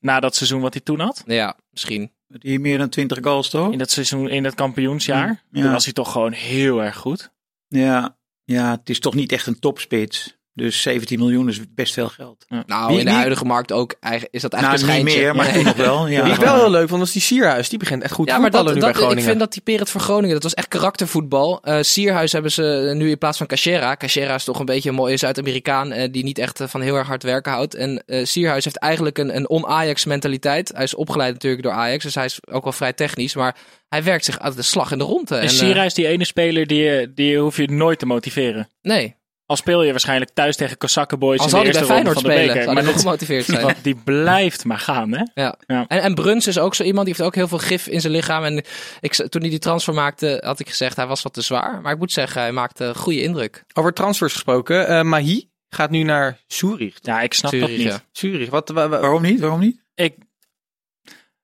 Na 0.00 0.20
dat 0.20 0.34
seizoen 0.34 0.60
wat 0.60 0.72
hij 0.72 0.82
toen 0.82 1.00
had? 1.00 1.22
ja, 1.26 1.56
misschien. 1.70 2.12
Die 2.26 2.58
meer 2.60 2.78
dan 2.78 2.88
20 2.88 3.18
goals 3.22 3.50
toch? 3.50 3.72
In 3.72 3.78
dat 3.78 3.90
seizoen, 3.90 4.28
in 4.28 4.42
dat 4.42 4.54
kampioensjaar? 4.54 5.42
Ja. 5.50 5.62
Toen 5.62 5.72
was 5.72 5.84
hij 5.84 5.92
toch 5.92 6.12
gewoon 6.12 6.32
heel 6.32 6.82
erg 6.82 6.96
goed. 6.96 7.30
Ja, 7.68 8.16
ja, 8.44 8.70
het 8.70 8.90
is 8.90 9.00
toch 9.00 9.14
niet 9.14 9.32
echt 9.32 9.46
een 9.46 9.58
topspits. 9.58 10.36
Dus 10.54 10.82
17 10.82 11.18
miljoen 11.18 11.48
is 11.48 11.60
best 11.74 11.92
veel 11.94 12.08
geld. 12.08 12.44
Nou, 12.66 12.88
Wie- 12.88 12.98
in 12.98 13.04
de 13.04 13.10
wie- 13.10 13.18
huidige 13.18 13.44
markt 13.44 13.72
ook 13.72 13.94
eigen- 14.00 14.28
is 14.30 14.42
dat 14.42 14.52
Nou, 14.52 14.64
eigenlijk 14.64 14.98
niet 14.98 15.06
een 15.06 15.10
schijntje. 15.12 15.32
meer, 15.34 15.36
maar 15.36 15.44
Nee. 15.46 15.54
toen 15.54 15.64
nog 15.64 15.76
wel. 15.96 16.06
Ja. 16.08 16.22
Wie 16.24 16.32
ik 16.32 16.38
wel 16.38 16.54
heel 16.54 16.70
leuk 16.70 16.88
vond, 16.88 17.00
was 17.00 17.12
die 17.12 17.22
Sierhuis. 17.22 17.68
Die 17.68 17.78
begint 17.78 18.02
echt 18.02 18.12
goed 18.12 18.26
te 18.26 18.32
Ja, 18.32 18.38
maar 18.38 18.50
dat, 18.50 18.74
nu 18.74 18.80
dat, 18.80 18.92
bij 18.98 19.10
ik 19.12 19.20
vind 19.22 19.38
dat 19.38 19.50
typerend 19.50 19.90
voor 19.90 20.00
Groningen. 20.00 20.34
Dat 20.34 20.42
was 20.42 20.54
echt 20.54 20.68
karaktervoetbal. 20.68 21.60
Eh 21.62 21.78
Sierhuis 21.80 22.32
hebben 22.32 22.50
ze 22.52 22.92
nu 22.96 23.10
in 23.10 23.18
plaats 23.18 23.38
van 23.38 23.46
Cachera. 23.46 23.96
Cachera 23.96 24.34
is 24.34 24.44
toch 24.44 24.58
een 24.58 24.64
beetje 24.64 24.88
een 24.88 24.94
mooie 24.94 25.16
Zuid-Amerikaan 25.16 25.92
eh, 25.92 26.08
die 26.12 26.24
niet 26.24 26.38
echt 26.38 26.60
eh, 26.60 26.68
van 26.68 26.80
heel 26.80 26.96
erg 26.96 27.06
hard 27.06 27.22
werken 27.22 27.52
houdt. 27.52 27.74
En 27.74 28.02
eh 28.06 28.24
Sierhuis 28.24 28.64
heeft 28.64 28.78
eigenlijk 28.78 29.18
een, 29.18 29.36
een 29.36 29.48
on-Ajax 29.48 30.04
mentaliteit. 30.04 30.72
Hij 30.74 30.84
is 30.84 30.94
opgeleid 30.94 31.32
natuurlijk 31.32 31.62
door 31.62 31.72
Ajax, 31.72 32.04
dus 32.04 32.14
hij 32.14 32.24
is 32.24 32.38
ook 32.50 32.62
wel 32.64 32.72
vrij 32.72 32.92
technisch. 32.92 33.34
Maar 33.34 33.56
hij 33.88 34.02
werkt 34.02 34.24
zich 34.24 34.38
uit 34.38 34.56
de 34.56 34.62
slag 34.62 34.92
in 34.92 34.98
de 34.98 35.04
ronde. 35.04 35.34
En 35.34 35.40
En, 35.40 35.46
eh, 35.46 35.52
Sierra 35.54 35.84
is 35.84 35.94
die 35.94 36.06
ene 36.06 36.24
speler 36.24 36.66
die, 36.66 36.82
je- 36.82 37.12
die 37.14 37.38
hoef 37.38 37.56
je 37.56 37.70
nooit 37.70 37.98
te 37.98 38.06
motiveren. 38.06 38.68
nee, 38.82 39.14
Al 39.46 39.56
speel 39.56 39.82
je 39.82 39.90
waarschijnlijk 39.90 40.30
thuis 40.30 40.56
tegen 40.56 40.78
Kosakkenboys 40.78 41.38
al 41.38 41.44
in 41.44 41.50
de 41.50 41.56
hij 41.56 41.64
bij 41.64 41.72
eerste 41.80 41.94
ronde 41.94 42.10
Feyenoord 42.10 42.20
van 42.20 42.30
de 42.30 42.36
spelen. 42.36 42.54
beker. 42.56 42.72
Maar 42.74 42.92
dit- 42.92 43.00
gemotiveerd 43.02 43.44
zijn. 43.44 43.62
want 43.62 43.84
die 43.84 43.94
blijft 43.94 44.64
maar 44.64 44.78
gaan, 44.78 45.12
hè? 45.12 45.22
Ja. 45.34 45.58
Ja. 45.66 45.84
En, 45.88 46.02
en 46.02 46.14
Bruns 46.14 46.46
is 46.46 46.58
ook 46.58 46.74
zo 46.74 46.82
iemand 46.82 47.06
die 47.06 47.14
heeft 47.14 47.26
ook 47.26 47.34
heel 47.34 47.48
veel 47.48 47.58
gif 47.58 47.86
in 47.86 48.00
zijn 48.00 48.12
lichaam. 48.12 48.44
En 48.44 48.64
ik, 49.00 49.14
toen 49.14 49.40
hij 49.40 49.50
die 49.50 49.58
transfer 49.58 49.94
maakte, 49.94 50.42
had 50.44 50.60
ik 50.60 50.68
gezegd 50.68 50.96
hij 50.96 51.06
was 51.06 51.22
wat 51.22 51.32
te 51.32 51.40
zwaar. 51.40 51.80
Maar 51.80 51.92
ik 51.92 51.98
moet 51.98 52.12
zeggen, 52.12 52.40
hij 52.40 52.52
maakte 52.52 52.84
een 52.84 52.94
goede 52.94 53.22
indruk. 53.22 53.64
Over 53.72 53.92
transfers 53.92 54.32
gesproken. 54.32 54.86
eh 54.88 55.02
Mahi 55.02 55.50
gaat 55.68 55.90
nu 55.90 56.02
naar 56.02 56.38
Zurich. 56.46 56.98
Ja, 57.00 57.20
ik 57.20 57.34
snap 57.34 57.50
Zurich, 57.50 57.68
dat 57.68 57.78
niet. 57.78 57.86
ja. 57.86 58.00
Zurich, 58.12 58.50
wat... 58.50 58.68
wa- 58.68 58.88
wa- 58.88 59.00
Waarom 59.00 59.22
niet? 59.22 59.40
Waarom 59.40 59.60
niet? 59.60 59.82
Ik, 59.94 60.14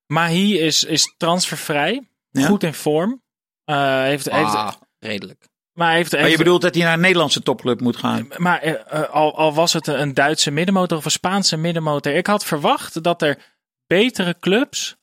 Mahi 0.06 0.58
is, 0.58 0.84
is 0.84 1.14
transfervrij. 1.16 2.08
Ja. 2.30 2.46
Goed 2.46 2.62
in 2.62 2.74
vorm. 2.74 3.22
Eh, 3.64 4.00
heeft, 4.02 4.30
heeft, 4.30 4.54
Ah, 4.54 4.72
redelijk. 4.98 5.48
Maar 5.78 5.92
heeft, 5.94 6.10
Maar 6.12 6.20
je 6.20 6.26
heeft- 6.26 6.38
bedoelt 6.38 6.62
dat 6.62 6.74
hij 6.74 6.84
naar 6.84 6.92
een 6.92 7.00
Nederlandse 7.00 7.42
topclub 7.42 7.80
moet 7.80 7.96
gaan? 7.96 8.28
Maar 8.36 8.60
eh, 8.60 8.74
eh, 8.88 9.08
al, 9.10 9.36
al 9.36 9.54
was 9.54 9.72
het 9.72 9.86
een 9.86 10.14
Duitse 10.14 10.50
middenmotor 10.50 10.98
of 10.98 11.04
een 11.04 11.10
Spaanse 11.10 11.56
middenmotor. 11.56 12.12
Ik 12.14 12.26
had 12.26 12.44
verwacht 12.44 13.02
dat 13.02 13.22
er 13.22 13.38
betere 13.86 14.36
clubs 14.40 14.96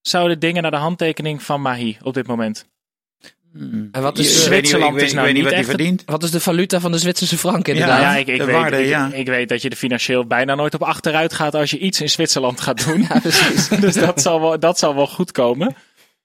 zouden 0.00 0.38
dingen 0.38 0.62
naar 0.62 0.70
de 0.70 0.76
handtekening 0.76 1.42
van 1.42 1.60
Mahi 1.62 1.96
op 2.02 2.14
dit 2.14 2.26
moment. 2.26 2.66
Hmm. 3.52 3.88
En 3.92 4.02
wat 4.02 4.18
is, 4.18 4.26
niet- 4.26 4.36
Zwitserland 4.36 4.94
weet- 4.94 5.02
is 5.04 5.12
nou 5.12 5.28
ik 5.28 5.34
weet 5.34 5.42
niet 5.42 5.42
niet 5.42 5.42
wat 5.42 5.52
hij 5.52 5.60
echt 5.60 5.68
verdient. 5.68 6.02
wat 6.06 6.22
is 6.22 6.30
de 6.30 6.40
valuta 6.40 6.80
van 6.80 6.92
de 6.92 6.98
Zwitserse 6.98 7.38
frank 7.38 7.68
inderdaad? 7.68 8.00
Ja, 8.00 8.16
ik, 8.16 8.26
weet, 8.26 8.44
waarde, 8.50 8.82
ik, 8.82 8.88
ja. 8.88 9.10
ik 9.12 9.26
weet 9.26 9.48
dat 9.48 9.62
je 9.62 9.68
er 9.68 9.76
financieel 9.76 10.26
bijna 10.26 10.54
nooit 10.54 10.74
op 10.74 10.82
achteruit 10.82 11.32
gaat 11.32 11.54
als 11.54 11.70
je 11.70 11.78
iets 11.78 12.00
in 12.00 12.10
Zwitserland 12.10 12.60
gaat 12.60 12.84
doen. 12.86 13.00
Ja, 13.08 13.18
precies. 13.20 13.68
dus 13.80 13.94
dat 13.94 14.20
zal, 14.22 14.40
wel, 14.40 14.58
dat 14.58 14.78
zal 14.78 14.94
wel 14.94 15.06
goed 15.06 15.32
komen. 15.32 15.76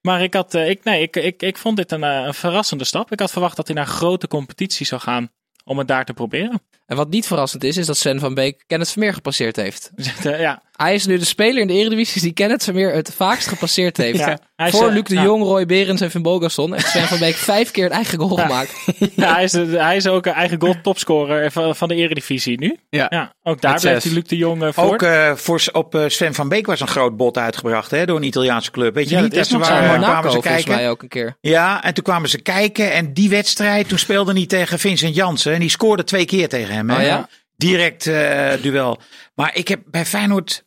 Maar 0.08 0.22
ik, 0.22 0.34
had, 0.34 0.54
eh, 0.54 0.70
ik, 0.70 0.84
nee, 0.84 1.02
ik, 1.02 1.16
ik, 1.16 1.42
ik 1.42 1.58
vond 1.58 1.78
dit 1.78 1.92
een, 1.92 2.04
eh, 2.04 2.24
een 2.26 2.34
verrassende 2.34 2.84
stap. 2.84 3.12
Ik 3.12 3.20
had 3.20 3.32
verwacht 3.32 3.56
dat 3.56 3.68
hij 3.68 3.76
naar 3.76 3.86
grote 3.86 4.28
competitie 4.28 4.86
zou 4.86 5.02
gaan 5.02 5.32
om 5.64 5.78
het 5.78 5.88
daar 5.88 6.06
te 6.06 6.14
proberen. 6.14 6.62
En 6.86 6.96
wat 6.96 7.10
niet 7.10 7.28
verrassend 7.28 7.64
is, 7.64 7.78
is 7.78 7.86
dat 7.86 7.98
Sven 7.98 8.20
van 8.20 8.34
Beek 8.34 8.64
Kenneth 8.68 8.92
Vermeer 8.92 9.14
gepasseerd 9.14 9.56
heeft. 9.56 9.92
Ja, 10.24 10.64
Hij 10.84 10.94
is 10.94 11.06
nu 11.06 11.18
de 11.18 11.26
speler 11.26 11.62
in 11.62 11.68
de 11.68 11.74
Eredivisie 11.74 12.22
die 12.22 12.34
Kenneth 12.34 12.64
Vermeer 12.64 12.94
het 12.94 13.14
vaakst 13.16 13.48
gepasseerd 13.48 13.98
heeft. 13.98 14.18
Ja, 14.20 14.40
hij 14.56 14.68
is, 14.68 14.74
Voor 14.74 14.88
eh, 14.88 14.94
Luc 14.94 15.04
de 15.04 15.16
ja. 15.16 15.24
Jong, 15.24 15.44
Roy 15.44 15.66
Berends 15.66 16.02
en 16.02 16.12
Finn 16.12 16.24
Bogason 16.24 16.74
heeft 16.74 16.88
Sven 16.88 17.08
van 17.08 17.20
Beek 17.20 17.36
vijf 17.36 17.72
keer 17.72 17.86
een 17.86 17.92
eigen 17.92 18.20
goal 18.20 18.36
gemaakt. 18.38 18.74
Ja, 19.16 19.34
hij, 19.34 19.44
is, 19.44 19.52
de- 19.52 19.66
hij 19.66 19.96
is 19.96 20.08
ook 20.08 20.26
een 20.26 20.34
eigen 20.34 20.62
goal 20.62 20.76
topscorer 20.82 21.52
van, 21.52 21.76
van 21.76 21.88
de 21.88 21.96
Eredivisie 21.96 22.60
nu. 22.60 22.78
Ja. 22.90 23.34
ook 23.44 23.62
daar 23.62 23.80
blijft 23.80 24.04
hij 24.04 24.14
Luc 24.14 24.24
de 24.24 24.38
Jong 24.38 24.64
eh, 24.64 24.70
voor. 24.72 24.84
Ook 24.84 25.02
eh, 25.02 25.36
voor, 25.36 25.62
op 25.72 25.96
eh, 25.96 26.04
Sven 26.08 26.34
van 26.34 26.50
Beek 26.50 26.66
was 26.66 26.80
een 26.80 26.88
groot 26.88 27.18
bod 27.18 27.38
uitgebracht 27.38 27.92
hè, 27.92 28.06
door 28.06 28.18
een 28.18 28.24
Italiaanse 28.24 28.72
club. 28.72 28.94
Weet 28.96 29.10
je 29.10 29.16
Ja, 29.16 29.22
niet? 29.22 29.34
dat 29.34 29.46
is 29.46 29.52
nog 29.52 29.70
Monaco 29.70 29.98
kwamen 30.02 30.32
ze 30.32 30.40
kijken. 30.40 30.76
mij 30.76 30.90
ook 30.90 31.02
een 31.02 31.08
keer. 31.10 31.38
Ja, 31.42 31.84
en 31.84 31.94
toen 31.94 32.04
kwamen 32.04 32.30
ze 32.30 32.42
kijken. 32.42 32.92
En 32.94 33.14
die 33.14 33.30
wedstrijd, 33.30 33.88
toen 33.90 33.98
speelde 34.00 34.34
hij 34.34 34.46
tegen 34.46 34.80
Vincent 34.80 35.16
Jansen. 35.16 35.54
En 35.54 35.60
die 35.60 35.70
scoorde 35.70 36.04
twee 36.04 36.26
keer 36.26 36.50
tegen 36.50 36.74
hem. 36.76 36.90
Hè? 36.90 36.96
Oh 36.98 37.04
ja? 37.04 37.30
Direct 37.58 38.08
eh, 38.08 38.52
duel. 38.62 39.00
Maar 39.36 39.56
ik 39.56 39.68
heb 39.68 39.80
bij 39.86 40.06
Feyenoord 40.06 40.64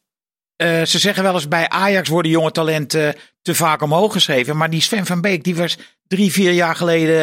eh, 0.56 0.82
ze 0.84 0.98
zeggen 0.98 1.22
wel 1.22 1.34
eens 1.34 1.48
bij 1.48 1.68
Ajax 1.68 2.08
worden 2.08 2.30
jonge 2.30 2.50
talenten 2.50 3.14
te 3.42 3.54
vaak 3.54 3.82
omhoog 3.82 4.12
geschreven. 4.12 4.56
Maar 4.56 4.70
die 4.70 4.80
Sven 4.82 5.06
van 5.06 5.20
Beek, 5.20 5.44
die 5.44 5.56
was 5.56 5.76
drie, 6.06 6.32
vier 6.32 6.52
jaar 6.52 6.76
geleden 6.76 7.18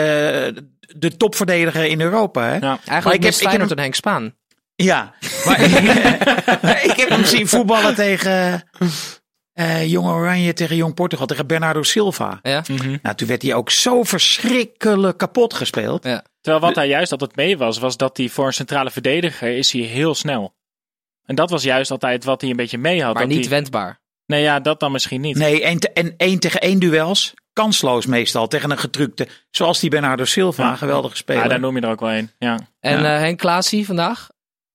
eh, 0.56 0.64
de 0.98 1.18
topverdediger 1.18 1.86
in 1.86 2.02
Europa. 2.02 2.42
Hè? 2.44 2.56
Ja. 2.58 2.80
Eigenlijk 2.86 3.24
ik 3.24 3.24
heb- 3.24 3.34
ik 3.34 3.40
heb 3.40 3.48
Feyenoord 3.50 3.70
hem- 3.70 3.78
en 3.78 3.84
Henk 3.84 3.96
Spaan. 3.96 4.36
Ja, 4.76 5.14
maar 5.46 5.60
ik, 5.62 5.72
ik 6.92 6.94
heb 6.96 7.10
hem 7.10 7.26
zien 7.26 7.48
voetballen 7.48 7.96
tegen 7.96 8.64
eh 9.54 9.90
Jong 9.92 10.08
Oranje, 10.08 10.54
tegen 10.54 10.76
Jong 10.76 10.94
Portugal, 10.94 11.26
tegen 11.26 11.48
Bernardo 11.48 11.84
Silva. 11.84 12.40
Ja? 12.42 12.64
Mhm. 12.72 12.98
Nou, 13.02 13.16
toen 13.16 13.28
werd 13.28 13.42
hij 13.42 13.54
ook 13.54 13.70
zo 13.70 14.04
verschrikkelijk 14.04 15.18
kapot 15.18 15.54
gespeeld. 15.54 16.04
Ja. 16.04 16.24
Terwijl 16.42 16.64
wat 16.66 16.76
daar 16.76 16.86
juist 16.86 17.12
altijd 17.12 17.36
mee 17.36 17.58
was, 17.58 17.78
was 17.80 17.98
dat 17.98 18.18
hij 18.18 18.30
voor 18.30 18.46
een 18.46 18.54
centrale 18.54 18.92
verdediger 18.92 19.58
is 19.58 19.72
hij 19.72 19.82
heel 19.82 20.16
snel. 20.16 20.56
En 21.26 21.36
dat 21.36 21.50
was 21.50 21.64
juist 21.64 21.92
altijd 21.92 22.24
wat 22.24 22.42
hij 22.42 22.50
een 22.50 22.56
beetje 22.56 22.78
mee 22.78 23.04
had. 23.04 23.14
Maar 23.14 23.24
dat 23.24 23.32
niet 23.32 23.40
hij- 23.40 23.50
wendbaar. 23.50 24.02
Nee, 24.26 24.42
ja, 24.42 24.60
dat 24.60 24.80
dan 24.80 24.92
misschien 24.92 25.22
niet. 25.22 25.38
Nee, 25.38 25.64
en, 25.64 25.80
te- 25.80 25.92
en 25.94 26.14
één 26.18 26.40
tegen 26.40 26.60
één 26.60 26.80
duels, 26.80 27.34
kansloos 27.54 28.06
meestal, 28.06 28.48
tegen 28.48 28.72
een 28.72 28.78
getrukte. 28.78 29.28
Zoals 29.52 29.80
die 29.80 29.90
Bernardo 29.90 30.26
Silva, 30.26 30.64
Ja. 30.64 30.76
geweldige 30.76 31.16
speler. 31.16 31.44
Ja, 31.44 31.50
daar 31.50 31.60
noem 31.60 31.76
je 31.76 31.82
er 31.82 31.90
ook 31.90 32.00
wel 32.00 32.12
een. 32.12 32.32
Ja. 32.40 32.60
En 32.80 33.00
Ja. 33.02 33.14
eh, 33.16 33.20
Henk 33.22 33.38
Klaasie 33.40 33.86
vandaag? 33.86 34.28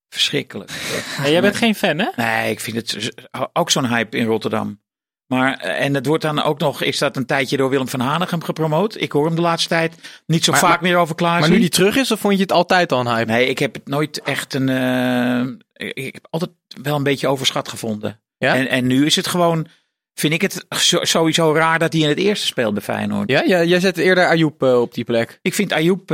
Verschrikkelijk. 0.08 0.70
En 1.24 1.30
jij 1.30 1.40
bent 1.40 1.56
geen 1.56 1.74
fan, 1.74 1.98
hè? 1.98 2.08
Nee, 2.16 2.50
ik 2.50 2.61
vind 2.61 2.76
het 2.76 3.12
ook 3.52 3.70
zo'n 3.70 3.87
hype 3.88 4.16
in 4.16 4.26
Rotterdam. 4.26 4.80
Maar, 5.26 5.56
eh, 5.58 5.84
en 5.84 5.94
het 5.94 6.06
wordt 6.06 6.22
dan 6.22 6.42
ook 6.42 6.58
nog, 6.58 6.82
is 6.82 6.98
dat 6.98 7.16
een 7.16 7.26
tijdje 7.26 7.56
door 7.56 7.70
Willem 7.70 7.88
van 7.88 8.00
Hanegem 8.00 8.42
gepromoot. 8.44 9.00
Ik 9.00 9.12
hoor 9.12 9.26
hem 9.26 9.34
de 9.34 9.40
laatste 9.40 9.68
tijd 9.68 10.22
niet 10.26 10.44
zo 10.44 10.50
Maar- 10.50 10.61
vaak 10.61 10.70
maar- 10.70 10.82
meer 10.82 10.96
over 10.96 11.14
Klaasie. 11.14 11.40
Maar 11.40 11.50
nu 11.50 11.58
die 11.58 11.68
terug 11.68 11.96
is, 11.96 12.11
of 12.11 12.20
vond 12.20 12.34
je 12.34 12.40
het 12.42 12.52
altijd 12.52 12.92
al 12.92 13.00
een 13.00 13.06
hype? 13.08 13.30
Nee, 13.32 13.46
ik 13.48 13.58
heb 13.58 13.74
het 13.74 13.88
nooit 13.88 14.22
echt 14.22 14.54
een. 14.54 14.68
eh, 14.68 15.46
ik 15.78 16.14
heb 16.14 16.26
altijd 16.30 16.50
wel 16.82 16.96
een 16.96 17.02
beetje 17.02 17.28
overschat 17.28 17.68
gevonden. 17.68 18.20
Ja? 18.38 18.54
En, 18.54 18.68
en 18.68 18.86
nu 18.86 19.06
is 19.06 19.16
het 19.16 19.26
gewoon. 19.26 19.66
Vind 20.14 20.32
ik 20.32 20.42
het 20.42 20.66
sowieso 21.02 21.54
raar 21.54 21.78
dat 21.78 21.92
hij 21.92 22.02
in 22.02 22.08
het 22.08 22.18
eerste 22.18 22.46
speelt 22.46 22.74
bij 22.74 22.82
Feyenoord. 22.82 23.30
Ja, 23.30 23.46
jij, 23.46 23.66
jij 23.66 23.80
zet 23.80 23.96
eerder 23.96 24.26
Ayoub 24.26 24.62
eh, 24.62 24.80
op 24.80 24.94
die 24.94 25.04
plek. 25.04 25.38
Ik 25.42 25.54
vind 25.54 25.72
Ayoub 25.72 26.10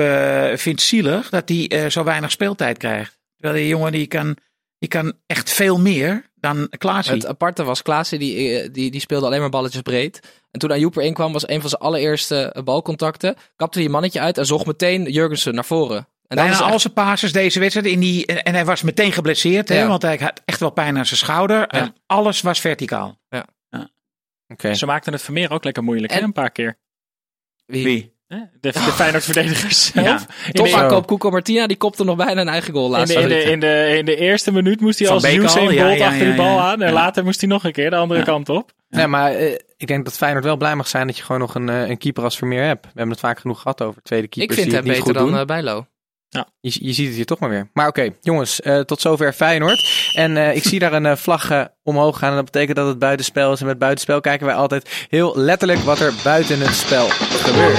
vindt 0.54 0.82
zielig 0.82 1.28
dat 1.28 1.48
hij 1.48 1.68
eh, 1.68 1.86
zo 1.86 2.04
weinig 2.04 2.30
speeltijd 2.30 2.78
krijgt. 2.78 3.18
Terwijl 3.36 3.60
die 3.60 3.68
jongen 3.68 3.92
die 3.92 4.06
kan, 4.06 4.36
die 4.78 4.88
kan 4.88 5.12
echt 5.26 5.52
veel 5.52 5.80
meer 5.80 6.30
dan 6.34 6.68
Klaasie. 6.78 7.12
Het 7.12 7.26
aparte 7.26 7.64
was, 7.64 7.82
Klaasie 7.82 8.18
die, 8.18 8.70
die, 8.70 8.90
die 8.90 9.00
speelde 9.00 9.26
alleen 9.26 9.40
maar 9.40 9.48
balletjes 9.48 9.82
breed. 9.82 10.20
En 10.50 10.60
toen 10.60 10.70
Ayoub 10.70 10.96
erin 10.96 11.14
kwam, 11.14 11.32
was 11.32 11.48
een 11.48 11.60
van 11.60 11.68
zijn 11.68 11.82
allereerste 11.82 12.56
balcontacten. 12.64 13.36
Kapte 13.56 13.78
hij 13.78 13.86
een 13.86 13.92
mannetje 13.92 14.20
uit 14.20 14.38
en 14.38 14.46
zocht 14.46 14.66
meteen 14.66 15.02
Jurgensen 15.02 15.54
naar 15.54 15.64
voren. 15.64 16.08
En 16.26 16.36
dan 16.36 16.48
Bijna 16.48 16.62
al 16.64 16.78
zijn 16.80 16.92
passes 16.92 17.32
deze 17.32 17.60
wedstrijd. 17.60 17.86
In 17.86 18.00
die, 18.00 18.26
en 18.26 18.54
hij 18.54 18.64
was 18.64 18.82
meteen 18.82 19.12
geblesseerd, 19.12 19.68
hè, 19.68 19.78
Ja. 19.78 19.86
want 19.88 20.02
hij 20.02 20.18
had 20.20 20.42
echt 20.44 20.60
wel 20.60 20.70
pijn 20.70 20.98
aan 20.98 21.06
zijn 21.06 21.18
schouder. 21.18 21.66
En 21.66 21.94
alles 22.06 22.40
was 22.40 22.60
verticaal. 22.60 23.18
Oké. 24.48 24.74
Ze 24.74 24.86
maakten 24.86 25.12
het 25.12 25.22
Vermeer 25.22 25.50
ook 25.50 25.64
lekker 25.64 25.82
moeilijk, 25.82 26.12
En- 26.12 26.18
hè? 26.18 26.24
Een 26.24 26.32
paar 26.32 26.50
keer. 26.50 26.78
Wie? 27.66 28.12
De, 28.28 28.48
de 28.60 28.72
Feyenoord-verdedigers 28.72 29.86
zelf. 29.92 30.06
Ja. 30.46 30.52
Topaankoop 30.52 31.06
Cuco 31.06 31.30
Martina, 31.30 31.66
die 31.66 31.76
kopte 31.76 32.04
nog 32.04 32.16
bijna 32.16 32.40
een 32.40 32.48
eigen 32.48 32.72
goal 32.72 32.84
In 32.86 32.90
de, 32.92 32.98
laatst. 32.98 33.16
in, 33.16 33.28
de, 33.28 33.42
in, 33.42 33.60
de, 33.60 33.94
in 33.98 34.04
de 34.04 34.16
eerste 34.16 34.52
minuut 34.52 34.80
moest 34.80 34.98
hij 34.98 35.06
Van 35.08 35.16
als 35.16 35.24
Beek 35.24 35.38
al? 35.38 35.44
Usain 35.44 35.72
Ja, 35.72 35.84
Bolt 35.86 35.98
ja, 35.98 36.06
achter 36.06 36.22
ja, 36.22 36.28
die 36.28 36.34
bal 36.42 36.56
ja. 36.56 36.70
aan. 36.70 36.82
En 36.82 36.88
Ja. 36.88 36.92
later 36.94 37.24
moest 37.24 37.40
hij 37.40 37.48
nog 37.48 37.64
een 37.64 37.72
keer 37.72 37.90
de 37.90 37.96
andere 37.96 38.20
Ja. 38.20 38.26
kant 38.26 38.48
op. 38.48 38.72
Nee, 38.88 39.06
maar 39.06 39.32
eh, 39.34 39.52
ik 39.76 39.86
denk 39.86 40.04
dat 40.04 40.16
Feyenoord 40.16 40.44
wel 40.44 40.56
blij 40.56 40.74
mag 40.76 40.88
zijn 40.88 41.06
dat 41.06 41.16
je 41.16 41.22
gewoon 41.22 41.40
nog 41.40 41.54
een, 41.54 41.68
eh, 41.68 41.88
een 41.88 41.98
keeper 41.98 42.22
als 42.24 42.36
Vermeer 42.36 42.64
hebt. 42.64 42.82
We 42.84 42.88
hebben 42.94 43.10
het 43.10 43.20
vaak 43.20 43.38
genoeg 43.38 43.60
gehad 43.60 43.82
over 43.82 44.02
tweede 44.02 44.24
Ik 44.24 44.30
keepers 44.30 44.58
vind 44.58 44.70
die 44.70 44.78
hem 44.78 44.88
het 44.88 44.96
niet 44.96 45.04
beter 45.06 45.22
dan 45.22 45.46
doen. 45.46 45.56
eh, 45.56 45.80
Bijlo. 46.34 46.48
Je, 46.60 46.86
je 46.86 46.92
ziet 46.92 47.06
het 47.06 47.14
hier 47.16 47.24
toch 47.26 47.38
maar 47.38 47.48
weer. 47.50 47.68
Maar 47.72 47.86
oké, 47.88 48.08
jongens, 48.20 48.60
eh, 48.60 48.80
tot 48.80 49.00
zover 49.00 49.32
Feyenoord. 49.32 50.10
En 50.12 50.36
eh, 50.36 50.56
ik 50.56 50.62
zie 50.64 50.78
daar 50.78 50.92
een 50.92 51.06
eh, 51.06 51.16
vlag 51.16 51.68
omhoog 51.82 52.18
gaan 52.18 52.30
en 52.30 52.36
dat 52.36 52.44
betekent 52.44 52.76
dat 52.76 52.86
het 52.86 52.98
buitenspel 52.98 53.52
is. 53.52 53.60
En 53.60 53.66
met 53.66 53.78
buitenspel 53.78 54.20
kijken 54.20 54.46
wij 54.46 54.54
altijd 54.54 55.06
heel 55.08 55.32
letterlijk 55.36 55.80
wat 55.80 56.00
er 56.00 56.12
buiten 56.24 56.60
het 56.60 56.74
spel 56.74 57.06
gebeurt. 57.08 57.78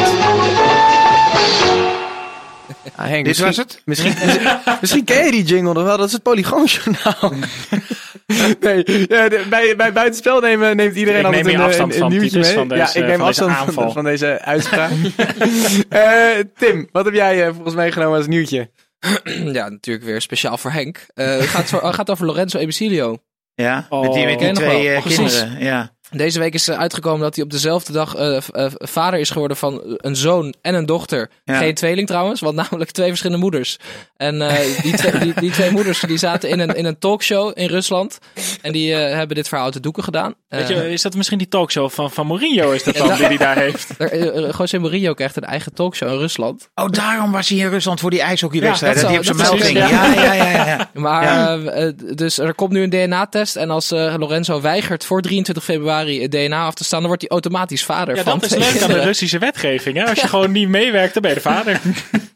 Ah, 2.96 3.06
Henk, 3.08 3.15
Dit 3.15 3.26
misschien- 3.26 3.46
was 3.48 3.58
het? 3.58 3.82
Misschien, 3.86 4.13
misschien, 4.26 4.58
misschien 4.82 5.04
ken 5.04 5.26
je 5.26 5.32
die 5.32 5.44
jingle 5.44 5.74
nog 5.74 5.84
wel, 5.84 5.98
dat 5.98 6.08
is 6.08 6.13
het 6.13 6.24
Polygoonjournaal. 6.24 7.34
nee, 8.60 9.06
ja, 9.08 9.30
de- 9.30 9.46
bij, 9.50 9.76
bij 9.76 9.94
buitenspel 9.94 10.40
nemen, 10.40 10.76
neemt 10.76 10.96
iedereen 10.96 11.20
Ik 11.20 11.26
neem 11.26 11.34
altijd 11.36 11.46
hier 11.52 11.60
een, 11.60 11.66
afstand 11.66 11.94
een, 11.94 12.00
van, 12.00 12.12
een 12.12 12.18
nieuwtje 12.18 12.30
typisch 12.32 12.48
mee. 12.48 12.58
van 12.58 12.68
deze- 12.68 12.82
ja, 13.00 13.04
ik 13.04 13.08
neem 13.10 13.18
van 13.18 13.28
deze 13.28 13.44
afstand 13.44 13.52
van, 13.52 13.68
aanval. 13.68 13.92
van 13.92 14.04
deze 14.04 14.42
uitspraak. 14.56 14.92
Eh, 15.90 16.30
Tim, 16.58 16.88
wat 16.92 17.06
heb 17.06 17.14
jij 17.14 17.46
eh, 17.48 17.54
volgens 17.54 17.76
mij 17.76 17.92
genomen 17.92 18.18
als 18.18 18.28
nieuwtje? 18.28 18.70
ja, 19.54 19.70
natuurlijk 19.70 20.06
weer 20.06 20.22
speciaal 20.22 20.58
voor 20.58 20.72
Henk. 20.72 21.06
Eh, 21.14 21.28
het 21.38 21.44
gaat, 21.48 21.66
voor, 21.66 21.94
gaat 21.94 22.10
over 22.10 22.26
Lorenzo 22.26 22.58
Ebesilio. 22.58 23.18
Ja, 23.56 23.86
Oh, 23.90 24.02
met 24.02 24.14
die, 24.14 24.26
met 24.26 24.40
die 24.40 24.52
twee 24.52 24.90
eh, 24.90 25.02
Precies. 25.02 25.40
kinderen. 25.40 25.64
Ja. 25.66 25.95
Deze 26.12 26.39
week 26.39 26.54
is 26.54 26.68
er 26.68 26.76
uitgekomen 26.76 27.20
dat 27.22 27.36
hij 27.36 27.44
op 27.44 27.50
dezelfde 27.52 27.94
dag 27.94 28.15
eh, 28.15 28.36
eh, 28.52 28.72
vader 28.78 29.20
is 29.20 29.30
geworden 29.30 29.58
van 29.58 29.82
een 29.98 30.15
zoon 30.15 30.54
en 30.62 30.74
een 30.76 30.86
dochter. 30.86 31.30
Ja. 31.44 31.58
Geen 31.58 31.74
tweeling 31.74 32.08
trouwens, 32.08 32.41
want 32.41 32.56
namelijk 32.62 32.91
twee 32.91 33.08
verschillende 33.08 33.41
moeders. 33.41 33.78
En 34.18 34.41
eh, 34.41 34.82
die, 34.82 34.94
twee, 34.98 35.20
die, 35.20 35.34
die 35.39 35.52
twee 35.52 35.72
moeders 35.72 36.00
die 36.00 36.18
zaten 36.18 36.50
in 36.50 36.60
een, 36.60 36.76
in 36.76 36.86
een 36.86 37.00
talkshow 37.00 37.52
in 37.54 37.68
Rusland. 37.68 38.18
En 38.62 38.72
die 38.72 38.94
eh, 38.96 39.15
hebben 39.15 39.36
dit 39.36 39.48
verhaal 39.48 39.65
uit 39.65 39.74
de 39.74 39.80
doeken 39.80 40.04
gedaan. 40.04 40.34
Weet 40.48 40.62
Eh, 40.70 40.70
je, 40.70 40.91
is 40.91 41.02
dat 41.02 41.15
misschien 41.15 41.38
die 41.38 41.48
talkshow 41.48 41.89
van, 41.89 42.12
van 42.12 42.28
Mourinho 42.28 42.72
is 42.72 42.84
dat 42.84 42.96
dan, 42.98 43.08
die 43.18 43.26
hij 43.26 43.38
daar 43.38 43.58
heeft? 43.58 43.88
er- 43.98 44.12
eh, 44.46 44.52
José 44.58 44.78
Mourinho 44.78 45.13
krijgt 45.13 45.36
een 45.36 45.44
eigen 45.44 45.74
talkshow 45.74 46.10
in 46.12 46.18
Rusland. 46.18 46.70
Oh, 46.76 46.89
daarom 46.89 47.32
was 47.32 47.50
hij 47.50 47.58
in 47.58 47.70
Rusland 47.70 48.00
voor 48.00 48.10
die 48.10 48.22
ijshockeywedstrijd. 48.22 48.96
Ja, 48.96 49.02
dat 49.02 49.12
dat 49.12 49.26
hij 49.26 49.34
op 49.34 49.38
zijn 49.39 49.50
dat 49.50 49.60
meld 49.60 49.72
ging. 49.72 50.00
precies, 50.06 50.24
Ja, 50.24 50.34
ja, 50.34 50.34
ja. 50.44 50.52
ja, 50.52 50.65
ja. 50.68 50.89
Maar 50.94 51.24
Ja. 51.24 51.58
eh, 51.58 51.88
eh, 51.88 51.94
dus 52.15 52.38
er 52.38 52.54
komt 52.56 52.72
nu 52.72 52.84
een 52.84 52.89
DNA-test. 52.89 53.56
En 53.56 53.70
als 53.70 53.91
eh, 53.91 54.13
Lorenzo 54.18 54.62
weigert 54.62 55.06
voor 55.06 55.22
23 55.22 55.63
februari 55.63 55.94
het 56.04 56.32
DNA 56.32 56.66
af 56.66 56.74
te 56.74 56.84
staan, 56.84 57.00
dan 57.00 57.08
wordt 57.08 57.22
hij 57.22 57.32
automatisch 57.32 57.84
vader 57.84 58.16
Ja, 58.16 58.24
van 58.24 58.40
dat 58.40 58.52
is 58.52 58.58
leuk 58.74 58.82
aan 58.82 58.90
de. 58.90 59.04
Russische 59.04 59.38
wetgeving. 59.38 59.98
Hè? 59.98 60.06
Als 60.10 60.22
je 60.22 60.28
gewoon 60.36 60.52
niet 60.52 60.70
meewerkt, 60.70 61.14
dan 61.14 61.22
ben 61.22 61.32
je 61.32 61.38
de 61.38 61.44
vader. 61.44 61.82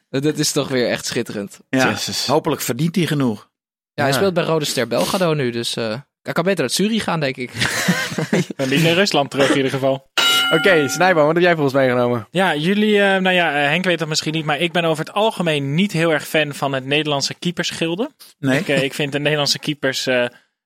Dat 0.10 0.38
is 0.38 0.52
toch 0.52 0.68
weer 0.68 0.90
echt 0.90 1.06
schitterend. 1.06 1.60
Ja. 1.70 1.90
Jezus. 1.90 2.28
Hopelijk 2.28 2.62
verdient 2.62 2.96
hij 2.96 3.06
genoeg. 3.06 3.50
Ja, 3.94 4.04
hij 4.04 4.12
Ja. 4.12 4.18
speelt 4.18 4.34
bij 4.34 4.44
Rode 4.44 4.66
Ster 4.66 4.88
Belgrado 4.88 5.34
nu, 5.34 5.52
dus 5.52 5.76
eh 5.76 5.94
hij 6.22 6.34
kan 6.34 6.44
beter 6.44 6.64
uit 6.64 6.74
Zurich 6.74 7.04
gaan, 7.04 7.20
denk 7.20 7.38
ik. 7.38 7.52
En 8.56 8.70
niet 8.70 8.84
naar 8.84 8.94
Rusland 8.94 9.32
terug 9.32 9.50
in 9.50 9.56
ieder 9.56 9.72
geval. 9.72 10.10
Oké, 10.54 10.88
Snijboom, 10.88 11.26
wat 11.26 11.34
heb 11.36 11.44
jij 11.44 11.54
voor 11.56 11.64
ons 11.64 11.74
meegenomen? 11.74 12.28
Ja, 12.32 12.56
jullie, 12.56 13.02
eh, 13.02 13.22
nou 13.22 13.36
ja, 13.36 13.50
eh, 13.62 13.68
Henk 13.70 13.86
weet 13.86 14.00
dat 14.00 14.08
misschien 14.08 14.34
niet, 14.34 14.46
maar 14.46 14.60
ik 14.60 14.72
ben 14.72 14.84
over 14.86 15.06
het 15.06 15.14
algemeen 15.14 15.74
niet 15.76 15.92
heel 15.92 16.12
erg 16.14 16.28
fan 16.28 16.54
van 16.54 16.74
het 16.74 16.86
Nederlandse 16.86 17.34
keepersgilde. 17.34 18.10
Nee? 18.40 18.60
Ik, 18.60 18.68
ik 18.68 18.94
vind 18.94 19.12
de 19.12 19.20
Nederlandse 19.20 19.60
keepers, 19.60 20.08
eh, 20.08 20.22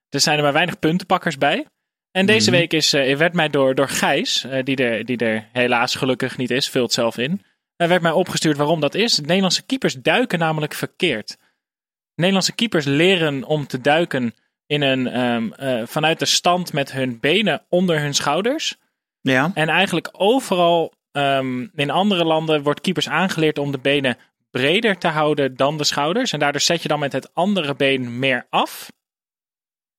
er 0.08 0.20
zijn 0.20 0.36
er 0.36 0.42
maar 0.42 0.52
weinig 0.52 0.78
puntenpakkers 0.78 1.38
bij. 1.38 1.66
En 2.16 2.26
deze 2.26 2.50
Mhm. 2.50 2.58
week 2.58 2.72
is, 2.72 2.92
eh, 2.92 3.16
werd 3.16 3.32
mij 3.32 3.48
door, 3.48 3.74
door 3.74 3.88
Gijs, 3.88 4.44
eh, 4.44 4.62
die, 4.64 4.76
er, 4.76 5.04
die 5.04 5.16
er 5.16 5.48
helaas 5.52 5.94
gelukkig 5.94 6.36
niet 6.36 6.50
is, 6.50 6.68
vult 6.68 6.92
zelf 6.92 7.18
in. 7.18 7.42
Er 7.76 7.88
werd 7.88 8.02
mij 8.02 8.12
opgestuurd 8.12 8.56
waarom 8.56 8.80
dat 8.80 8.94
is. 8.94 9.20
Nederlandse 9.20 9.62
keepers 9.62 9.94
duiken 9.94 10.38
namelijk 10.38 10.74
verkeerd. 10.74 11.36
Nederlandse 12.14 12.54
keepers 12.54 12.84
leren 12.84 13.44
om 13.44 13.66
te 13.66 13.80
duiken 13.80 14.34
in 14.66 14.82
een, 14.82 15.06
ehm, 15.06 15.52
eh, 15.52 15.86
vanuit 15.86 16.18
de 16.18 16.24
stand 16.24 16.72
met 16.72 16.92
hun 16.92 17.20
benen 17.20 17.62
onder 17.68 18.00
hun 18.00 18.14
schouders. 18.14 18.76
Ja. 19.20 19.50
En 19.54 19.68
eigenlijk 19.68 20.08
overal 20.12 20.92
ehm, 21.12 21.66
in 21.74 21.90
andere 21.90 22.24
landen 22.24 22.62
wordt 22.62 22.80
keepers 22.80 23.08
aangeleerd 23.08 23.58
om 23.58 23.72
de 23.72 23.78
benen 23.78 24.16
breder 24.50 24.98
te 24.98 25.08
houden 25.08 25.56
dan 25.56 25.78
de 25.78 25.84
schouders. 25.84 26.32
En 26.32 26.38
daardoor 26.38 26.60
zet 26.60 26.82
je 26.82 26.88
dan 26.88 26.98
met 26.98 27.12
het 27.12 27.34
andere 27.34 27.74
been 27.74 28.18
meer 28.18 28.46
af. 28.50 28.92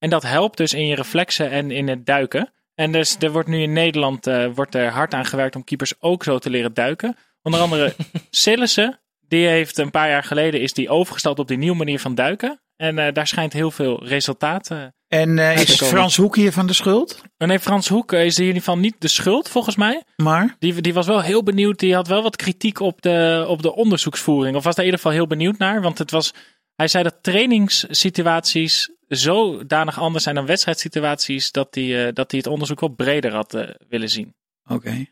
En 0.06 0.12
dat 0.12 0.24
helpt 0.24 0.58
dus 0.58 0.74
in 0.74 0.88
je 0.88 0.96
reflexen 0.96 1.52
en 1.52 1.72
in 1.72 1.88
het 1.88 2.06
duiken. 2.06 2.54
En 2.76 2.92
dus 2.92 3.16
er 3.20 3.32
wordt 3.32 3.48
nu 3.48 3.62
in 3.62 3.74
Nederland 3.74 4.28
eh, 4.28 4.48
wordt 4.56 4.76
er 4.76 4.90
hard 4.90 5.14
aan 5.14 5.26
gewerkt 5.26 5.56
om 5.56 5.64
keepers 5.64 5.94
ook 6.00 6.24
zo 6.24 6.40
te 6.40 6.50
leren 6.50 6.74
duiken. 6.74 7.18
Onder 7.42 7.62
andere 7.62 7.96
Sillissen, 8.30 9.00
die 9.28 9.48
heeft 9.48 9.78
een 9.78 9.92
paar 9.92 10.10
jaar 10.10 10.24
geleden 10.24 10.62
is 10.62 10.74
die 10.74 10.90
overgestapt 10.90 11.40
op 11.40 11.48
die 11.48 11.58
nieuwe 11.58 11.78
manier 11.78 12.00
van 12.00 12.16
duiken. 12.16 12.62
En 12.76 13.00
eh, 13.00 13.14
daar 13.14 13.28
schijnt 13.28 13.54
heel 13.54 13.72
veel 13.72 14.06
resultaat 14.06 14.72
eh, 14.72 14.84
En 15.08 15.38
is. 15.40 15.82
Frans 15.82 16.16
Hoek 16.16 16.36
hier 16.36 16.52
van 16.52 16.68
de 16.68 16.74
schuld? 16.74 17.22
Nee, 17.38 17.60
Frans 17.60 17.88
Hoek 17.88 18.14
is 18.14 18.38
in 18.38 18.46
ieder 18.46 18.60
geval 18.60 18.78
niet 18.78 18.96
de 19.00 19.08
schuld, 19.08 19.50
volgens 19.50 19.76
mij. 19.76 20.04
Maar? 20.16 20.56
Die, 20.60 20.82
die 20.82 20.94
was 20.94 21.08
wel 21.08 21.22
heel 21.22 21.44
benieuwd. 21.44 21.80
Die 21.80 21.96
had 21.96 22.08
wel 22.08 22.24
wat 22.24 22.36
kritiek 22.36 22.80
op 22.80 23.02
de, 23.02 23.46
op 23.48 23.62
de 23.62 23.76
onderzoeksvoering. 23.76 24.56
Of 24.56 24.64
was 24.64 24.76
daar 24.76 24.86
in 24.86 24.92
ieder 24.92 25.06
geval 25.06 25.18
heel 25.18 25.28
benieuwd 25.28 25.58
naar. 25.58 25.82
Want 25.82 25.98
het 25.98 26.12
was, 26.12 26.34
hij 26.76 26.88
zei 26.88 27.04
dat 27.04 27.18
trainingssituaties 27.22 28.95
zodanig 29.08 30.00
anders 30.00 30.24
zijn 30.24 30.36
dan 30.36 30.46
wedstrijdsituaties. 30.46 31.52
Dat 31.52 31.68
hij, 31.76 32.08
eh, 32.08 32.14
dat 32.14 32.32
hij 32.32 32.40
het 32.40 32.50
onderzoek 32.50 32.80
wel 32.80 32.90
breder 32.90 33.34
had 33.34 33.54
eh, 33.54 33.70
willen 33.90 34.10
zien. 34.10 34.34
Oké. 34.68 35.06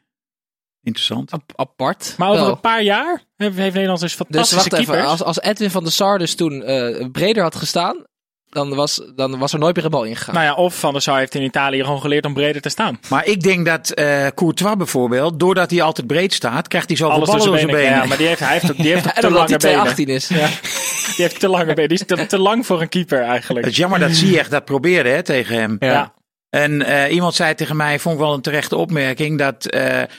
Interessant. 0.83 1.31
Ap- 1.31 1.53
apart. 1.55 2.13
Maar 2.17 2.29
over 2.29 2.41
Wel. 2.43 2.51
een 2.51 2.59
paar 2.59 2.81
jaar 2.83 3.23
heeft, 3.37 3.55
Nederland 3.55 3.99
dus 3.99 4.09
Dus 4.09 4.13
fantastische 4.13 4.55
wacht 4.69 4.73
even, 4.73 4.85
keepers. 4.93 5.09
als, 5.11 5.23
als 5.23 5.41
Edwin 5.41 5.71
van 5.71 5.83
der 5.83 5.91
Sar 5.91 6.17
dus 6.19 6.35
toen 6.35 6.63
eh, 6.63 7.05
breder 7.11 7.43
had 7.43 7.55
gestaan, 7.55 8.03
dan 8.49 8.75
was, 8.75 9.01
dan 9.15 9.37
was 9.39 9.53
er 9.53 9.59
nooit 9.59 9.75
meer 9.75 9.85
een 9.85 9.91
bal 9.91 10.03
ingegaan. 10.03 10.33
Nou 10.33 10.45
ja, 10.45 10.53
of 10.55 10.79
Van 10.79 10.91
der 10.93 11.01
Sar 11.01 11.17
heeft 11.17 11.35
in 11.35 11.41
Italië 11.41 11.83
gewoon 11.83 12.01
geleerd 12.01 12.25
om 12.25 12.33
breder 12.33 12.61
te 12.61 12.69
staan. 12.69 12.99
Maar 13.09 13.25
ik 13.25 13.41
denk 13.41 13.65
dat 13.65 13.89
eh 13.91 14.27
Courtois 14.35 14.75
bijvoorbeeld, 14.77 15.39
doordat 15.39 15.69
hij 15.71 15.81
altijd 15.81 16.07
breed 16.07 16.33
staat, 16.33 16.67
krijgt 16.67 16.87
hij 16.87 16.97
zoveel 16.97 17.15
Alles 17.15 17.29
ballen 17.29 17.45
door 17.45 17.57
zijn 17.57 17.67
benen. 17.67 17.81
benen. 17.83 17.99
Ja, 18.01 18.05
maar 18.07 18.17
die 18.17 18.27
heeft, 18.27 18.39
hij 18.39 18.51
heeft, 18.53 18.71
ook- 18.71 18.77
die 18.77 18.91
heeft 18.93 19.05
ook 19.09 19.13
en 19.13 19.21
te 19.21 19.27
omdat 19.27 19.49
hij 19.49 19.73
lange 19.73 19.83
benen. 19.83 19.95
218 19.95 20.07
is. 20.07 20.27
Ja, 20.27 20.47
die 21.05 21.15
heeft 21.15 21.39
te 21.39 21.47
lange 21.49 21.73
benen. 21.73 21.89
Die 21.89 21.99
is 21.99 22.05
te, 22.05 22.25
te 22.25 22.39
lang 22.39 22.65
voor 22.65 22.81
een 22.81 22.89
keeper 22.89 23.21
eigenlijk. 23.21 23.65
Het 23.65 23.73
is 23.73 23.79
jammer 23.79 23.99
dat 23.99 24.11
Ziyech 24.11 24.49
dat 24.49 24.65
probeerde 24.65 25.09
hè, 25.09 25.23
tegen 25.23 25.55
hem. 25.55 25.75
Ja. 25.79 26.13
En 26.49 26.81
eh, 26.81 27.13
iemand 27.13 27.33
zei 27.35 27.55
tegen 27.55 27.75
mij, 27.75 27.99
vond 27.99 28.15
ik 28.15 28.21
wel 28.21 28.33
een 28.33 28.41
terechte 28.41 28.75
opmerking, 28.75 29.37
dat 29.37 29.75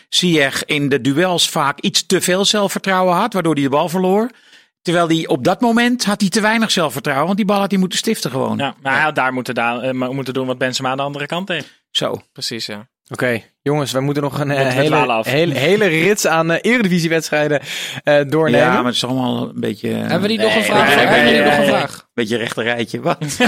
Ziyech 0.09 0.65
in 0.65 0.89
de 0.89 1.01
duels 1.01 1.49
vaak 1.51 1.81
iets 1.81 2.07
te 2.07 2.21
veel 2.21 2.45
zelfvertrouwen 2.45 3.15
had, 3.15 3.33
waardoor 3.33 3.55
hij 3.55 3.63
de 3.63 3.69
bal 3.69 3.89
verloor. 3.89 4.31
Terwijl 4.83 5.09
hij 5.09 5.27
op 5.27 5.45
dat 5.45 5.61
moment 5.61 6.05
had 6.05 6.21
hij 6.21 6.31
te 6.31 6.41
weinig 6.41 6.71
zelfvertrouwen, 6.71 7.27
want 7.27 7.37
die 7.37 7.47
bal 7.47 7.59
had 7.61 7.71
hij 7.71 7.81
moeten 7.81 7.99
stiften 7.99 8.31
gewoon. 8.31 8.59
Ja, 8.59 8.75
maar 8.83 8.93
hij 8.95 9.03
had 9.03 9.15
daar 9.15 9.33
moeten, 9.33 9.55
da- 9.55 9.81
eh, 9.81 9.93
moeten 10.09 10.35
doen 10.35 10.47
wat 10.47 10.59
Benzema 10.59 10.91
aan 10.91 10.97
de 10.97 11.03
andere 11.03 11.27
kant 11.27 11.47
deed. 11.47 11.83
Zo. 11.91 12.21
Precies, 12.33 12.67
ja. 12.67 12.89
Oké, 13.11 13.41
jongens, 13.63 13.93
we 13.93 14.01
moeten 14.01 14.23
nog 14.23 14.39
een 14.41 14.51
eh, 14.51 14.69
hele, 14.69 15.23
hele, 15.23 15.55
hele 15.55 15.87
rits 15.87 16.27
aan 16.27 16.51
eh, 16.51 16.73
eredivisiewedstrijden 16.73 17.61
eh 18.05 18.21
doornemen. 18.29 18.67
Ja, 18.67 18.75
maar 18.75 18.85
het 18.85 18.95
is 18.95 19.05
allemaal 19.05 19.43
een 19.43 19.61
beetje... 19.61 19.89
Hebben 19.89 20.21
we 20.21 20.29
die 20.29 20.39
nog 20.39 20.55
een 20.57 20.63
vraag? 20.63 20.95
Hebben 20.95 21.19
we 21.19 21.31
die 21.31 21.41
nee, 21.41 21.45
nog 21.51 21.59
een 21.59 21.65
vraag? 21.65 22.09
Beetje 22.15 22.37
rechterrijtje, 22.37 23.01
wat? 23.01 23.19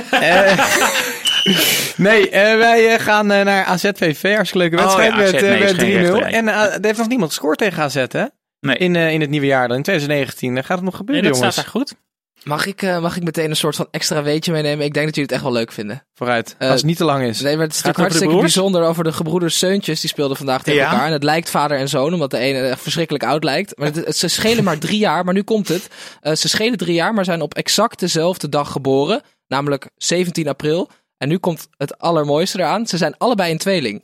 Nee, 1.97 2.31
wij 2.31 2.99
gaan 2.99 3.27
naar 3.27 3.65
AZVV. 3.65 4.35
Hartstikke 4.35 4.59
leuke 4.59 4.77
wedstrijd 4.77 5.13
Oh 5.13 5.19
ja, 5.19 5.25
AZ, 5.25 5.33
met, 5.33 5.41
nee, 5.41 5.51
eh, 5.51 5.65
is 5.65 5.73
met 5.73 5.81
geen 5.81 5.93
3-0. 5.93 5.97
rechterrij. 5.97 6.33
En 6.33 6.49
er 6.49 6.79
heeft 6.81 6.99
nog 6.99 7.09
niemand 7.09 7.31
gescoord 7.31 7.59
tegen 7.59 7.83
AZ, 7.83 8.05
hè? 8.09 8.25
Nee. 8.61 8.77
In, 8.77 8.97
in 8.97 9.21
het 9.21 9.31
nieuwe 9.31 9.47
jaar 9.47 9.69
dan, 9.69 9.77
in 9.77 9.83
2019. 9.83 10.57
Eh, 10.57 10.65
gaat 10.65 10.77
het 10.77 10.85
nog 10.85 10.89
Nee, 10.91 10.99
gebeuren, 10.99 11.25
dat 11.25 11.35
jongens? 11.35 11.55
staat 11.55 11.65
daar 11.65 11.75
goed. 11.75 11.95
Mag 12.49 12.67
ik, 12.67 12.83
eh, 12.83 13.01
mag 13.01 13.17
ik 13.17 13.23
meteen 13.23 13.51
een 13.51 13.57
soort 13.57 13.77
van 13.77 13.89
extra 13.91 14.23
weetje 14.23 14.53
meenemen? 14.53 14.85
Ik 14.85 14.93
denk 14.95 15.07
dat 15.07 15.15
jullie 15.15 15.23
het 15.31 15.33
echt 15.33 15.43
wel 15.43 15.53
leuk 15.53 15.73
vinden. 15.73 16.07
Vooruit, 16.15 16.55
Eh, 16.59 16.67
als 16.69 16.77
het 16.77 16.87
niet 16.87 16.97
te 16.97 17.05
lang 17.05 17.25
is. 17.25 17.41
Nee, 17.41 17.57
maar 17.57 17.65
het 17.67 17.75
is 17.75 17.83
natuurlijk 17.83 18.09
hartstikke 18.09 18.41
bijzonder 18.41 18.83
over 18.85 19.05
de 19.05 19.13
gebroeders 19.13 19.59
Seuntjes. 19.59 20.01
Die 20.01 20.11
speelden 20.11 20.37
vandaag 20.37 20.63
tegen 20.63 20.81
Ja. 20.81 20.91
elkaar. 20.91 21.07
En 21.07 21.13
het 21.13 21.23
lijkt 21.23 21.51
vader 21.51 21.79
en 21.79 21.89
zoon, 21.89 22.13
omdat 22.13 22.31
de 22.31 22.39
ene 22.39 22.59
echt 22.69 22.81
verschrikkelijk 22.83 23.25
oud 23.25 23.45
lijkt. 23.45 23.79
Maar 23.79 23.87
het, 23.87 23.97
het- 24.07 24.17
ze 24.17 24.29
schelen 24.29 24.65
maar 24.65 24.79
drie 24.79 24.99
jaar, 24.99 25.25
maar 25.25 25.35
nu 25.35 25.43
komt 25.43 25.69
het. 25.69 25.89
Eh, 26.21 26.35
ze 26.35 26.49
schelen 26.49 26.79
drie 26.79 26.95
jaar, 26.95 27.15
maar 27.15 27.25
zijn 27.25 27.41
op 27.41 27.55
exact 27.55 28.01
dezelfde 28.01 28.49
dag 28.49 28.73
geboren. 28.73 29.21
Namelijk 29.49 29.89
17 29.97 30.49
april. 30.49 30.91
En 31.19 31.29
nu 31.29 31.39
komt 31.39 31.69
het 31.77 31.99
allermooiste 31.99 32.59
eraan. 32.59 32.87
Ze 32.87 32.97
zijn 32.97 33.15
allebei 33.19 33.53
een 33.53 33.59
tweeling. 33.59 34.03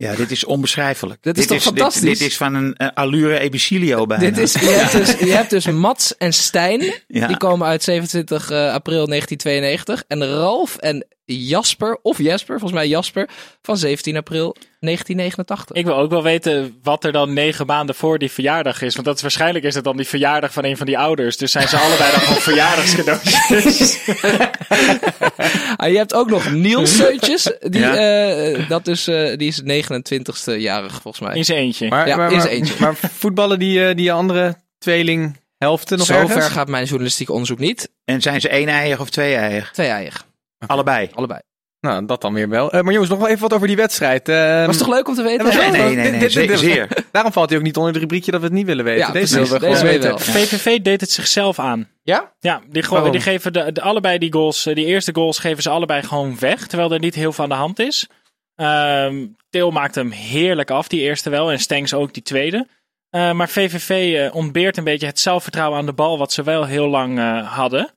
Ja, 0.00 0.14
dit 0.14 0.30
is 0.30 0.44
onbeschrijfelijk. 0.44 1.22
Dit 1.22 1.38
is 1.38 1.46
toch 1.46 1.62
fantastisch? 1.62 2.18
Dit, 2.18 2.28
is 2.28 2.36
van 2.36 2.54
een 2.54 2.74
eh, 2.74 2.88
allure 2.94 3.38
Ebicilio 3.38 4.06
bijna. 4.06 4.24
Dit 4.24 4.38
is, 4.38 4.52
je, 4.52 4.66
hebt 4.66 4.92
dus, 4.92 5.18
je 5.28 5.34
hebt 5.34 5.50
dus 5.50 5.66
Mats 5.66 6.16
en 6.16 6.32
Stijn. 6.32 6.94
Ja. 7.06 7.26
Die 7.26 7.36
komen 7.36 7.66
uit 7.66 7.82
27 7.82 8.50
eh, 8.50 8.72
april 8.72 9.06
1992. 9.06 10.04
En 10.08 10.26
Ralf 10.26 10.76
en 10.76 11.06
Jasper, 11.36 11.98
of 12.02 12.18
Jesper, 12.18 12.58
volgens 12.58 12.80
mij 12.80 12.88
Jasper, 12.88 13.28
van 13.62 13.76
17 13.76 14.16
april 14.16 14.56
1989. 14.80 15.76
Ik 15.76 15.84
wil 15.84 15.96
ook 15.96 16.10
wel 16.10 16.22
weten 16.22 16.78
wat 16.82 17.04
er 17.04 17.12
dan 17.12 17.32
negen 17.32 17.66
maanden 17.66 17.94
voor 17.94 18.18
die 18.18 18.30
verjaardag 18.30 18.82
is. 18.82 18.94
Want 18.94 19.06
dat 19.06 19.16
is, 19.16 19.22
waarschijnlijk 19.22 19.64
is 19.64 19.74
het 19.74 19.84
dan 19.84 19.96
die 19.96 20.06
verjaardag 20.06 20.52
van 20.52 20.64
een 20.64 20.76
van 20.76 20.86
die 20.86 20.98
ouders. 20.98 21.36
Dus 21.36 21.52
zijn 21.52 21.68
ze 21.68 21.76
allebei 21.76 22.10
dan 22.10 22.20
gewoon 22.20 22.42
verjaardagscadeautjes. 22.42 23.98
Ah, 25.76 25.90
je 25.90 25.96
hebt 25.96 26.14
ook 26.14 26.30
nog 26.30 26.50
Niels 26.52 26.96
Seuntjes. 26.96 27.52
Die, 27.60 27.80
Ja. 27.80 27.94
eh, 27.96 28.68
dat 28.68 28.86
is, 28.86 29.06
eh, 29.08 29.36
die 29.36 29.48
is 29.48 29.60
29ste 29.62 30.52
jarig 30.60 31.00
volgens 31.02 31.24
mij. 31.26 31.36
In 31.36 31.44
zijn 31.44 31.58
eentje. 31.58 31.88
Maar, 31.88 32.06
Ja, 32.08 32.16
maar, 32.16 32.32
is 32.32 32.36
maar, 32.36 32.46
eentje. 32.46 32.74
maar 32.78 32.94
voetballen 32.96 33.58
die, 33.58 33.86
eh, 33.88 33.96
die 33.96 34.12
andere 34.12 34.56
tweeling 34.78 35.36
helften 35.58 35.98
nog 35.98 36.06
Zover 36.06 36.36
ergens? 36.36 36.46
gaat 36.52 36.68
mijn 36.68 36.84
journalistiek 36.84 37.30
onderzoek 37.30 37.58
niet. 37.58 37.90
En 38.04 38.20
zijn 38.22 38.40
ze 38.40 38.48
één-eiig 38.48 39.00
of 39.00 39.10
twee-eiig? 39.10 39.70
Twee-eiig. 39.72 40.24
Allebei. 40.66 41.10
Allebei. 41.14 41.40
Nou, 41.80 42.06
dat 42.06 42.20
dan 42.20 42.34
weer 42.34 42.48
wel. 42.48 42.72
Eh, 42.72 42.80
maar 42.82 42.92
jongens, 42.92 43.10
nog 43.10 43.18
wel 43.18 43.28
even 43.28 43.40
wat 43.40 43.52
over 43.52 43.66
die 43.66 43.76
wedstrijd. 43.76 44.28
Ehm, 44.28 44.66
Was 44.66 44.76
toch 44.78 44.88
leuk 44.88 45.08
om 45.08 45.14
te 45.14 45.22
weten? 45.22 45.46
Nee, 45.46 45.70
nee, 45.70 45.70
nee, 45.70 45.94
dit- 46.02 46.10
nee, 46.10 46.20
dit- 46.20 46.32
zeer- 46.32 46.46
dit- 46.46 46.58
zeer. 46.58 46.88
Daarom 47.12 47.32
valt 47.32 47.48
hij 47.48 47.58
ook 47.58 47.64
niet 47.64 47.76
onder 47.76 47.92
het 47.92 48.00
rubriekje 48.00 48.30
dat 48.30 48.40
we 48.40 48.46
het 48.46 48.54
niet 48.56 48.66
willen 48.66 48.84
weten. 48.84 49.06
Ja, 49.06 49.12
Deze 49.12 49.34
willen 49.34 49.52
we 49.52 49.58
Deze 49.58 49.74
gewoon 49.76 49.92
weten. 49.92 50.08
wel. 50.08 50.18
VVV 50.18 50.80
deed 50.80 51.00
het 51.00 51.10
zichzelf 51.10 51.58
aan. 51.58 51.88
Ja? 52.02 52.32
Ja, 52.38 52.60
die, 52.68 52.82
go- 52.82 52.94
Waarom? 52.94 53.12
die 53.12 53.20
geven 53.20 53.52
de, 53.52 53.72
de, 53.72 53.80
allebei 53.80 54.18
die 54.18 54.32
goals, 54.32 54.66
eh, 54.66 54.74
die 54.74 54.84
eerste 54.86 55.14
goals 55.14 55.38
geven 55.38 55.62
ze 55.62 55.70
allebei 55.70 56.02
gewoon 56.02 56.36
weg. 56.38 56.66
Terwijl 56.66 56.92
er 56.92 56.98
niet 56.98 57.14
heel 57.14 57.32
veel 57.32 57.44
aan 57.44 57.50
de 57.50 57.56
hand 57.56 57.78
is. 57.78 58.06
Ehm 58.54 59.26
Til 59.50 59.70
maakt 59.70 59.94
hem 59.94 60.10
heerlijk 60.10 60.70
af, 60.70 60.88
die 60.88 61.00
eerste 61.00 61.30
wel. 61.30 61.50
En 61.50 61.58
Stengs 61.58 61.94
ook 61.94 62.14
die 62.14 62.22
tweede. 62.22 62.66
Eh, 63.10 63.32
maar 63.32 63.48
VVV 63.48 64.14
eh, 64.14 64.34
ontbeert 64.34 64.76
een 64.76 64.84
beetje 64.84 65.06
het 65.06 65.20
zelfvertrouwen 65.20 65.78
aan 65.78 65.86
de 65.86 65.92
bal, 65.92 66.18
wat 66.18 66.32
ze 66.32 66.42
wel 66.42 66.64
heel 66.66 66.88
lang 66.88 67.18
eh, 67.18 67.52
hadden. 67.56 67.90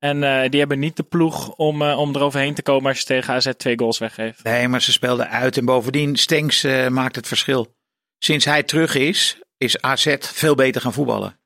En 0.00 0.22
eh, 0.22 0.50
die 0.50 0.58
hebben 0.58 0.78
niet 0.78 0.96
de 0.96 1.02
ploeg 1.02 1.48
om, 1.54 1.82
eh, 1.82 1.98
om 1.98 2.14
eroverheen 2.14 2.54
te 2.54 2.62
komen 2.62 2.88
als 2.88 2.98
je 2.98 3.04
tegen 3.04 3.34
AZ 3.34 3.50
twee 3.56 3.78
goals 3.78 3.98
weggeeft. 3.98 4.42
Nee, 4.42 4.68
maar 4.68 4.82
ze 4.82 4.92
speelden 4.92 5.28
uit. 5.28 5.56
En 5.56 5.64
bovendien, 5.64 6.16
Stenks 6.16 6.64
eh, 6.64 6.88
maakt 6.88 7.16
het 7.16 7.26
verschil. 7.26 7.74
Sinds 8.18 8.44
hij 8.44 8.62
terug 8.62 8.94
is, 8.94 9.38
is 9.56 9.80
AZ 9.80 10.16
veel 10.20 10.54
beter 10.54 10.80
gaan 10.80 10.92
voetballen. 10.92 11.38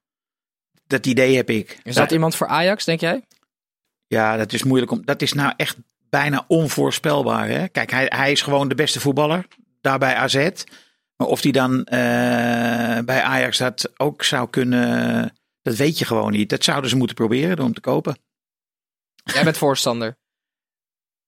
Dat 0.87 1.07
idee 1.07 1.37
heb 1.37 1.51
ik. 1.51 1.79
Is 1.83 1.95
dat 1.95 2.13
iemand 2.13 2.37
voor 2.37 2.47
Ajax, 2.47 2.85
denk 2.85 3.01
jij? 3.01 3.25
Ja, 4.07 4.37
dat 4.37 4.53
is 4.53 4.63
moeilijk 4.63 4.93
om. 4.93 5.05
Dat 5.05 5.23
is 5.23 5.33
nou 5.33 5.53
echt 5.57 5.77
bijna 6.11 6.45
onvoorspelbaar. 6.49 7.49
Hè? 7.49 7.69
Kijk, 7.69 7.91
hij, 7.91 8.07
hij 8.09 8.33
is 8.33 8.43
gewoon 8.43 8.69
de 8.69 8.75
beste 8.75 9.01
voetballer. 9.01 9.47
Daar 9.81 9.99
bij 9.99 10.15
AZ. 10.15 10.51
Maar 11.17 11.29
of 11.29 11.43
hij 11.43 11.53
dan 11.53 11.85
eh, 11.85 11.99
bij 13.05 13.23
Ajax 13.23 13.59
dat 13.59 13.93
ook 13.97 14.23
zou 14.23 14.51
kunnen. 14.51 15.33
Dat 15.63 15.77
weet 15.77 15.99
je 15.99 16.05
gewoon 16.05 16.33
niet. 16.33 16.49
Dat 16.49 16.65
zouden 16.65 16.91
ze 16.91 16.97
moeten 16.97 17.17
proberen 17.17 17.57
door 17.57 17.65
hem 17.65 17.75
te 17.75 17.81
kopen. 17.81 18.17
Jij 19.33 19.45
bent 19.45 19.57
voorstander. 19.57 20.17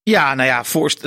Ja, 0.03 0.35
nou 0.35 0.49
ja, 0.49 0.65
voorst 0.65 1.03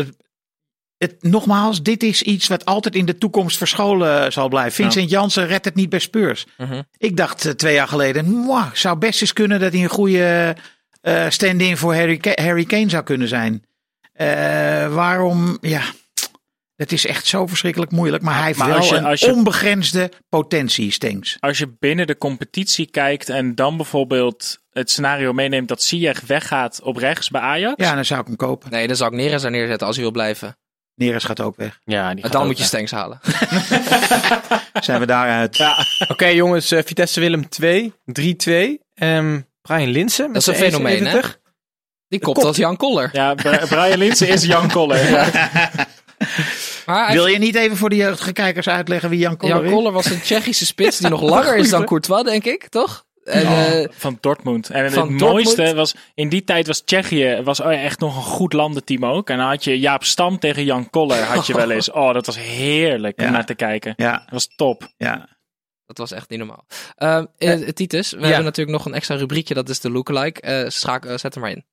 het, 1.00 1.24
nogmaals, 1.24 1.82
dit 1.82 2.04
is 2.04 2.22
iets 2.22 2.48
wat 2.48 2.66
altijd 2.66 2.96
in 2.96 3.06
de 3.06 3.18
toekomst 3.18 3.58
verscholen 3.58 4.32
zal 4.32 4.50
blijven. 4.50 4.74
Vincent 4.74 5.10
Jansen 5.10 5.48
redt 5.48 5.66
het 5.66 5.76
niet 5.76 5.90
bij 5.90 6.00
Spurs. 6.00 6.46
Mhm. 6.58 6.82
Ik 6.98 7.18
dacht 7.18 7.46
eh, 7.46 7.52
twee 7.52 7.74
jaar 7.74 7.88
geleden, 7.88 8.26
mwah, 8.26 8.74
zou 8.74 8.98
best 8.98 9.22
eens 9.22 9.34
kunnen 9.34 9.60
dat 9.60 9.74
hij 9.74 9.84
een 9.84 9.90
goede 9.90 10.56
eh, 11.02 11.30
stand-in 11.30 11.78
voor 11.78 11.96
Harry, 11.96 12.20
Harry 12.36 12.66
Kane 12.66 12.90
zou 12.90 13.04
kunnen 13.04 13.28
zijn. 13.28 13.66
Eh, 14.14 14.28
waarom, 14.94 15.58
ja, 15.62 15.82
het 16.80 16.92
is 16.92 17.06
echt 17.06 17.26
zo 17.26 17.48
verschrikkelijk 17.48 17.92
moeilijk. 17.92 18.24
Maar 18.24 18.36
hij 18.36 18.46
heeft 18.46 18.58
Maar 18.60 18.68
wel 18.68 18.78
als 18.78 18.90
je- 18.90 18.96
een 18.96 19.06
als 19.06 19.20
je- 19.20 19.34
onbegrensde 19.34 20.12
potentie, 20.30 20.92
Stenks. 20.92 21.38
Als 21.40 21.58
je 21.58 21.76
binnen 21.80 22.08
de 22.08 22.18
competitie 22.18 22.86
kijkt 22.90 23.30
en 23.30 23.56
dan 23.56 23.78
bijvoorbeeld 23.78 24.58
het 24.72 24.92
scenario 24.92 25.34
meeneemt 25.34 25.68
dat 25.68 25.82
Ziyech 25.82 26.22
weggaat 26.28 26.82
op 26.82 26.98
rechts 26.98 27.30
bij 27.30 27.42
Ajax. 27.42 27.84
Ja, 27.86 27.96
dan 27.96 28.06
zou 28.06 28.20
ik 28.20 28.28
hem 28.28 28.36
kopen. 28.36 28.72
Nee, 28.72 28.88
dan 28.88 28.96
zou 28.96 29.12
ik 29.12 29.18
Neres 29.18 29.42
daar 29.42 29.52
neerzetten 29.52 29.88
als 29.88 29.96
hij 29.96 30.06
wil 30.06 30.14
blijven. 30.14 30.58
Neres 30.96 31.24
gaat 31.24 31.42
ook 31.42 31.56
weg. 31.56 31.80
Ja, 31.84 32.08
die 32.08 32.16
En 32.16 32.24
gaat 32.24 32.32
dan 32.32 32.46
moet 32.46 32.52
je 32.58 32.60
weg. 32.60 32.68
Stenks 32.68 32.92
halen. 32.92 33.20
Zijn 34.86 35.00
we 35.00 35.06
daaruit? 35.06 35.60
Oké 36.08 36.26
jongens, 36.28 36.72
eh, 36.72 36.84
Vitesse 36.86 37.20
Willem 37.20 37.50
2, 37.50 37.94
3-2. 38.06 38.80
Ehm 38.94 39.40
Brian 39.62 39.90
Linsen. 39.90 40.26
met 40.32 40.34
Dat 40.34 40.42
is 40.42 40.48
een 40.48 40.56
zijn 40.56 40.72
fenomeen, 40.72 40.94
hè? 40.94 41.00
71. 41.00 41.40
Die 42.08 42.20
kopt 42.20 42.38
Kop. 42.38 42.48
als 42.48 42.58
Jan 42.58 42.78
Koller. 42.78 43.10
Ja, 43.12 43.34
Brian 43.70 43.98
Linsen 43.98 44.28
is 44.28 44.44
Jan 44.44 44.72
Koller. 44.72 44.98
Maar 46.90 47.12
Wil 47.14 47.28
je 47.28 47.38
niet 47.38 47.56
even 47.56 47.78
voor 47.78 47.90
de 47.90 47.96
jeugdige 47.96 48.34
kijkers 48.34 48.68
uitleggen 48.70 49.10
wie 49.10 49.20
Jan 49.20 49.38
Koller 49.38 49.56
Jan 49.56 49.66
is? 49.66 49.72
Koller 49.72 49.92
was 49.92 50.06
een 50.06 50.22
Tsjechische 50.22 50.66
spits 50.66 50.98
die 50.98 51.10
nog 51.10 51.22
langer 51.36 51.56
is 51.58 51.70
dan 51.70 51.86
Courtois, 51.86 52.24
denk 52.24 52.46
ik, 52.46 52.68
toch? 52.68 53.06
En, 53.24 53.46
eh, 53.46 53.88
Van 53.92 54.18
Dortmund. 54.20 54.70
En 54.70 54.92
Van 54.92 55.10
het 55.10 55.20
Dortmund. 55.20 55.46
mooiste 55.46 55.74
was, 55.76 55.96
in 56.14 56.30
die 56.30 56.44
tijd 56.44 56.68
was 56.68 56.80
Tsjechië 56.82 57.42
was 57.44 57.60
echt 57.62 58.00
nog 58.00 58.16
een 58.16 58.22
goed 58.22 58.54
landenteam 58.54 59.06
ook. 59.06 59.30
En 59.30 59.38
dan 59.38 59.48
had 59.48 59.64
je 59.64 59.80
Jaap 59.80 60.04
Stam 60.04 60.40
tegen 60.40 60.64
Jan 60.64 60.90
Koller, 60.90 61.24
had 61.24 61.48
je 61.48 61.54
wel 61.54 61.70
eens. 61.76 61.92
Oh, 61.92 62.14
dat 62.14 62.26
was 62.26 62.38
heerlijk 62.40 63.22
Ja. 63.22 63.26
om 63.28 63.32
naar 63.34 63.46
te 63.46 63.56
kijken. 63.56 63.94
Ja, 63.98 64.12
Dat 64.12 64.30
was 64.30 64.48
top. 64.56 64.88
ja. 64.98 65.28
dat 65.86 65.98
was 65.98 66.12
echt 66.12 66.30
niet 66.30 66.40
normaal. 66.40 66.66
Ehm, 66.96 67.26
eh, 67.38 67.54
Titus, 67.68 68.12
we 68.12 68.20
ja. 68.20 68.26
hebben 68.26 68.44
natuurlijk 68.44 68.78
nog 68.78 68.86
een 68.86 68.94
extra 68.94 69.16
rubriekje, 69.16 69.54
dat 69.54 69.70
is 69.70 69.80
de 69.80 69.92
lookalike. 69.92 70.42
Eh 70.42 70.70
schaak, 70.70 71.06
zet 71.16 71.34
hem 71.34 71.44
maar 71.44 71.52
in. 71.52 71.66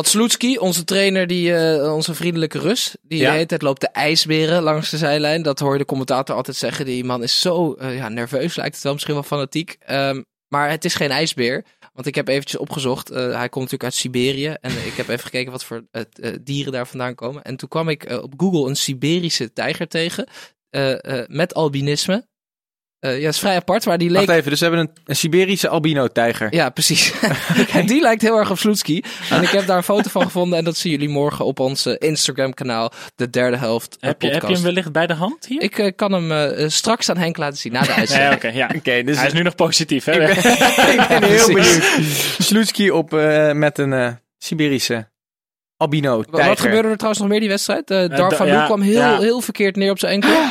Wat 0.00 0.08
Sloetski, 0.08 0.58
onze 0.58 0.84
trainer, 0.84 1.26
die, 1.26 1.54
eh, 1.56 1.94
onze 1.94 2.14
vriendelijke 2.14 2.58
Rus, 2.58 2.96
die 3.02 3.18
Ja. 3.18 3.26
de 3.26 3.32
hele 3.32 3.46
tijd 3.46 3.62
loopt 3.62 3.80
de 3.80 3.88
ijsberen 3.88 4.62
langs 4.62 4.90
de 4.90 4.96
zijlijn. 4.96 5.42
Dat 5.42 5.58
hoor 5.58 5.72
je 5.72 5.78
de 5.78 5.84
commentator 5.84 6.36
altijd 6.36 6.56
zeggen. 6.56 6.84
Die 6.84 7.04
man 7.04 7.22
is 7.22 7.40
zo 7.40 7.72
eh, 7.72 7.96
ja, 7.96 8.08
nerveus, 8.08 8.56
lijkt 8.56 8.74
het 8.74 8.84
wel, 8.84 8.92
misschien 8.92 9.14
wel 9.14 9.22
fanatiek. 9.22 9.76
Ehm, 9.80 10.22
maar 10.48 10.70
het 10.70 10.84
is 10.84 10.94
geen 10.94 11.10
ijsbeer. 11.10 11.64
Want 11.92 12.06
ik 12.06 12.14
heb 12.14 12.28
eventjes 12.28 12.60
opgezocht. 12.60 13.10
eh, 13.10 13.16
hij 13.16 13.48
komt 13.48 13.54
natuurlijk 13.70 13.82
uit 13.82 13.94
Siberië. 13.94 14.54
En 14.60 14.70
ik 14.70 14.94
heb 14.96 15.08
even 15.08 15.24
gekeken 15.24 15.52
wat 15.52 15.64
voor 15.64 15.82
dieren 16.40 16.72
daar 16.72 16.86
vandaan 16.86 17.14
komen. 17.14 17.42
En 17.42 17.56
toen 17.56 17.68
kwam 17.68 17.88
ik 17.88 18.10
op 18.22 18.32
Google 18.36 18.68
een 18.68 18.76
Siberische 18.76 19.52
tijger 19.52 19.88
tegen. 19.88 20.28
met 21.26 21.54
albinisme. 21.54 22.26
Eh, 23.00 23.16
ja, 23.16 23.24
dat 23.24 23.32
is 23.34 23.38
vrij 23.38 23.56
apart, 23.56 23.86
maar 23.86 23.98
die 23.98 24.10
leek... 24.10 24.26
Wacht 24.26 24.38
even, 24.38 24.50
dus 24.50 24.60
we 24.60 24.66
hebben 24.66 24.84
een, 24.84 25.02
een 25.04 25.16
Siberische 25.16 25.68
albino-tijger. 25.68 26.54
Ja, 26.54 26.70
precies. 26.70 27.12
en 27.72 27.86
die 27.92 28.00
lijkt 28.00 28.22
heel 28.22 28.38
erg 28.38 28.50
op 28.50 28.58
Sloetski. 28.58 29.02
En 29.30 29.42
ik 29.42 29.48
heb 29.48 29.66
daar 29.66 29.76
een 29.76 29.82
foto 29.82 30.10
van 30.10 30.22
gevonden. 30.22 30.58
En 30.58 30.64
dat 30.64 30.76
zien 30.76 30.92
jullie 30.92 31.08
morgen 31.08 31.44
op 31.44 31.60
ons 31.60 31.86
eh, 31.86 31.94
Instagram-kanaal. 31.98 32.92
De 33.14 33.30
derde 33.30 33.56
helft 33.56 33.96
eh, 34.00 34.08
Heb 34.08 34.22
je, 34.22 34.28
heb 34.28 34.42
je 34.42 34.54
hem 34.54 34.62
wellicht 34.62 34.92
bij 34.92 35.06
de 35.06 35.14
hand 35.14 35.46
hier? 35.46 35.62
Ik 35.62 35.92
kan 35.96 36.12
hem 36.12 36.70
straks 36.70 37.08
aan 37.08 37.16
Henk 37.16 37.36
laten 37.36 37.58
zien 37.58 37.72
na 37.72 37.82
de 37.82 37.92
uitzending. 37.92 38.42
Nee, 38.42 38.54
ja. 38.54 38.70
Oké, 38.76 39.02
dus 39.02 39.16
Hij 39.16 39.26
is 39.26 39.32
nu 39.32 39.42
nog 39.42 39.54
positief, 39.54 40.04
hè? 40.04 40.12
ik 40.12 40.18
ben, 40.18 40.52
ik 40.92 41.08
ben 41.08 41.22
heel 41.24 41.46
benieuwd. 41.46 41.84
Sloetski 42.38 42.90
op 42.90 43.14
eh, 43.14 43.52
met 43.52 43.78
een 43.78 44.18
Siberische 44.38 45.08
albino-tijger. 45.76 46.38
Wat, 46.38 46.48
wat 46.48 46.60
gebeurde 46.60 46.88
er 46.88 46.94
trouwens 46.94 47.20
nog 47.20 47.30
meer 47.30 47.40
die 47.40 47.48
wedstrijd? 47.48 47.90
Eh 47.90 48.08
Dar 48.08 48.30
da- 48.30 48.36
van 48.36 48.46
ja, 48.46 48.64
kwam 48.64 48.80
heel, 48.80 48.98
ja. 49.00 49.18
heel 49.18 49.40
verkeerd 49.40 49.76
neer 49.76 49.90
op 49.90 49.98
zijn 49.98 50.12
enkel. 50.12 50.42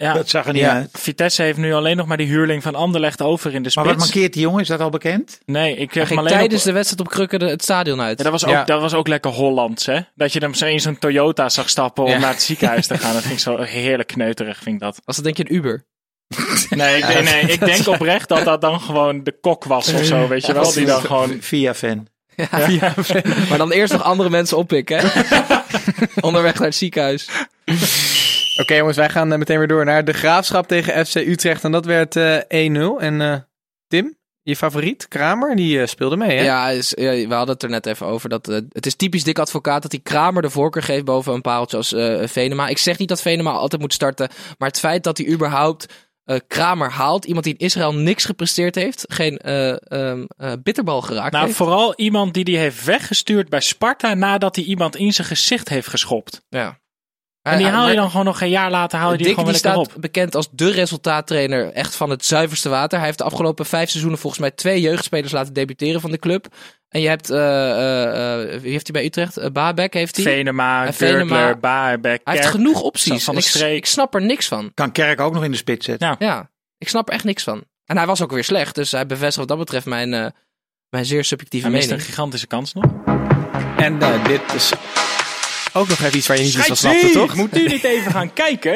Ja, 0.00 0.12
Dat 0.12 0.28
zag 0.28 0.46
er 0.46 0.52
niet 0.52 0.62
Ja. 0.62 0.72
uit. 0.74 0.88
Vitesse 0.92 1.42
heeft 1.42 1.58
nu 1.58 1.72
alleen 1.74 1.96
nog 1.96 2.06
maar 2.06 2.16
die 2.16 2.26
huurling 2.26 2.62
van 2.62 2.74
Anderlecht 2.74 3.22
over 3.22 3.54
in 3.54 3.62
de 3.62 3.70
Maar 3.74 3.84
spits. 3.84 3.86
wat 3.88 3.96
mankeert 3.98 4.32
die 4.32 4.42
jongen? 4.42 4.60
Is 4.60 4.68
dat 4.68 4.80
al 4.80 4.90
bekend? 4.90 5.40
Nee, 5.44 5.72
ik 5.72 5.78
heb 5.78 5.92
hem 5.94 6.06
ging 6.06 6.18
alleen 6.18 6.32
tijdens 6.32 6.60
op... 6.60 6.66
de 6.66 6.72
wedstrijd 6.72 7.00
op 7.00 7.08
Krukken 7.08 7.38
de- 7.38 7.48
het 7.48 7.62
stadion 7.62 8.00
uit. 8.00 8.18
Ja, 8.18 8.22
dat, 8.24 8.32
was 8.32 8.44
ook, 8.44 8.50
Ja. 8.50 8.64
dat 8.64 8.80
was 8.80 8.94
ook 8.94 9.08
lekker 9.08 9.30
Hollands, 9.30 9.86
hè? 9.86 10.00
Dat 10.14 10.32
je 10.32 10.38
hem 10.38 10.54
zo 10.54 10.66
in 10.66 10.80
zo'n 10.80 10.98
Toyota 10.98 11.48
zag 11.48 11.68
stappen 11.68 12.04
om 12.04 12.10
Ja. 12.10 12.18
naar 12.18 12.30
het 12.30 12.42
ziekenhuis 12.42 12.86
te 12.86 12.98
gaan. 12.98 13.12
Dat 13.12 13.22
vind 13.22 13.34
ik 13.34 13.40
zo 13.40 13.56
heerlijk 13.80 14.08
kneuterig, 14.08 14.56
vind 14.58 14.74
ik 14.74 14.80
dat. 14.80 15.00
Was 15.04 15.16
dat 15.16 15.24
denk 15.24 15.36
je 15.36 15.44
een 15.48 15.54
Uber? 15.54 15.84
Nee, 16.70 16.96
ik, 16.96 17.08
nee, 17.08 17.22
nee, 17.22 17.40
ik 17.42 17.60
denk 17.64 17.86
oprecht 17.86 18.28
dat 18.28 18.44
dat 18.44 18.60
dan 18.60 18.80
gewoon 18.80 19.24
de 19.24 19.38
kok 19.40 19.64
was 19.64 19.92
of 19.92 20.04
zo, 20.04 20.28
weet 20.28 20.46
je 20.46 20.52
wel? 20.52 20.72
Die 20.72 20.86
dan 20.86 21.00
gewoon... 21.00 21.36
Via 21.40 21.74
fan. 21.74 22.06
Maar 23.48 23.58
dan 23.58 23.72
eerst 23.72 23.92
nog 23.92 24.02
andere 24.02 24.30
mensen 24.30 24.56
oppikken, 24.56 24.98
hè? 25.00 25.08
Onderweg 26.20 26.54
naar 26.54 26.66
het 26.68 26.74
ziekenhuis. 26.76 27.28
Oké 28.60 28.74
jongens, 28.74 28.96
wij 28.96 29.08
gaan 29.08 29.32
eh, 29.32 29.38
meteen 29.38 29.58
weer 29.58 29.68
door 29.68 29.84
naar 29.84 30.04
de 30.04 30.12
Graafschap 30.12 30.68
tegen 30.68 31.06
FC 31.06 31.14
Utrecht. 31.14 31.64
En 31.64 31.72
dat 31.72 31.84
werd 31.84 32.16
eh 32.16 32.36
1-0. 32.38 33.00
En 33.00 33.20
eh, 33.20 33.34
Tim, 33.88 34.16
je 34.42 34.56
favoriet, 34.56 35.08
Kramer, 35.08 35.56
die 35.56 35.80
eh, 35.80 35.86
speelde 35.86 36.16
mee 36.16 36.36
hè? 36.38 36.44
Ja, 36.44 36.68
is, 36.68 36.92
ja, 36.96 37.10
we 37.10 37.34
hadden 37.34 37.54
het 37.54 37.62
er 37.62 37.70
net 37.70 37.86
even 37.86 38.06
over. 38.06 38.28
Dat, 38.28 38.48
eh, 38.48 38.58
het 38.68 38.86
is 38.86 38.94
typisch 38.94 39.24
dik 39.24 39.38
advocaat 39.38 39.82
dat 39.82 39.92
hij 39.92 40.00
Kramer 40.00 40.42
de 40.42 40.50
voorkeur 40.50 40.82
geeft 40.82 41.04
boven 41.04 41.34
een 41.34 41.40
pareltje 41.40 41.76
als 41.76 41.92
eh, 41.92 42.26
Venema. 42.26 42.68
Ik 42.68 42.78
zeg 42.78 42.98
niet 42.98 43.08
dat 43.08 43.22
Venema 43.22 43.50
altijd 43.50 43.80
moet 43.80 43.92
starten. 43.92 44.28
Maar 44.58 44.68
het 44.68 44.78
feit 44.78 45.04
dat 45.04 45.18
hij 45.18 45.28
überhaupt 45.28 45.86
eh, 46.24 46.36
Kramer 46.48 46.90
haalt. 46.90 47.24
Iemand 47.24 47.44
die 47.44 47.54
in 47.56 47.64
Israël 47.66 47.94
niks 47.94 48.24
gepresteerd 48.24 48.74
heeft. 48.74 49.04
Geen 49.08 49.38
eh, 49.38 49.70
ehm, 49.92 50.24
eh, 50.36 50.52
bitterbal 50.62 51.00
geraakt 51.02 51.32
Nou, 51.32 51.44
heeft. 51.44 51.56
vooral 51.56 51.94
iemand 51.96 52.34
die 52.34 52.44
die 52.44 52.58
heeft 52.58 52.84
weggestuurd 52.84 53.48
bij 53.48 53.60
Sparta 53.60 54.14
nadat 54.14 54.56
hij 54.56 54.64
iemand 54.64 54.96
in 54.96 55.12
zijn 55.12 55.26
gezicht 55.26 55.68
heeft 55.68 55.88
geschopt. 55.88 56.42
Ja. 56.48 56.78
En 57.50 57.56
die 57.58 57.66
Hij- 57.66 57.74
haal 57.74 57.82
je 57.88 57.92
maar- 57.92 58.02
dan 58.02 58.10
gewoon 58.10 58.26
nog 58.26 58.40
een 58.40 58.48
jaar 58.50 58.70
later, 58.70 58.98
haal 58.98 59.10
je 59.10 59.16
die 59.16 59.26
Dick 59.26 59.34
gewoon 59.34 59.50
die 59.50 59.58
staat 59.58 59.76
op. 59.76 59.92
bekend 60.00 60.34
als 60.34 60.48
de 60.52 60.70
resultaattrainer 60.70 61.72
echt 61.72 61.96
van 61.96 62.10
het 62.10 62.24
zuiverste 62.24 62.68
water. 62.68 62.96
Hij 62.98 63.06
heeft 63.06 63.18
de 63.18 63.24
afgelopen 63.24 63.66
vijf 63.66 63.88
seizoenen 63.90 64.18
volgens 64.20 64.40
mij 64.42 64.50
twee 64.50 64.80
jeugdspelers 64.80 65.32
laten 65.32 65.52
debuteren 65.52 66.00
van 66.00 66.10
de 66.10 66.18
club. 66.18 66.46
En 66.88 67.00
je 67.00 67.08
hebt, 67.08 67.30
eh, 67.30 67.70
eh, 67.70 68.54
eh, 68.54 68.60
wie 68.60 68.70
heeft 68.70 68.86
hij 68.92 69.00
bij 69.00 69.04
Utrecht? 69.04 69.52
Baabek 69.52 69.94
heeft 69.94 70.16
hij. 70.16 70.24
Venema, 70.24 70.86
En 70.86 70.94
Venema- 70.94 71.56
Baerbeek, 71.56 72.20
Hij 72.24 72.34
heeft 72.34 72.46
genoeg 72.48 72.80
opties. 72.82 73.24
Van 73.24 73.36
ik, 73.36 73.44
ik 73.54 73.86
snap 73.86 74.14
er 74.14 74.22
niks 74.22 74.48
van. 74.48 74.70
Kan 74.74 74.92
Kerk 74.92 75.20
ook 75.20 75.32
nog 75.34 75.44
in 75.44 75.50
de 75.50 75.56
spits 75.56 75.84
zetten? 75.86 76.08
Ja. 76.08 76.16
Ja, 76.18 76.50
ik 76.78 76.88
snap 76.88 77.08
er 77.08 77.14
echt 77.14 77.24
niks 77.24 77.42
van. 77.42 77.62
En 77.84 77.96
hij 77.96 78.06
was 78.06 78.22
ook 78.22 78.30
weer 78.32 78.44
slecht. 78.44 78.74
Dus 78.74 78.92
hij 78.92 79.06
bevestigt 79.06 79.36
wat 79.36 79.48
dat 79.48 79.58
betreft 79.58 79.86
mijn, 79.86 80.14
eh, 80.14 80.26
mijn 80.90 81.04
zeer 81.04 81.24
subjectieve 81.24 81.66
Hij 81.66 81.74
mist 81.74 81.88
een 81.88 81.94
mening. 81.96 82.10
gigantische 82.14 82.46
kans 82.46 82.72
nog. 82.74 82.84
En 83.76 84.02
eh, 84.02 84.24
dit 84.24 84.40
is 84.54 84.72
ook 85.78 85.88
nog 85.88 86.00
even 86.00 86.16
iets 86.16 86.26
waar 86.26 86.36
je 86.36 86.42
niet 86.42 86.54
iets 86.54 86.66
van 86.66 86.76
snapte, 86.76 87.10
toch? 87.10 87.34
Moet 87.34 87.56
u 87.56 87.66
niet 87.66 87.84
even 87.84 88.10
gaan 88.12 88.32
kijken? 88.32 88.72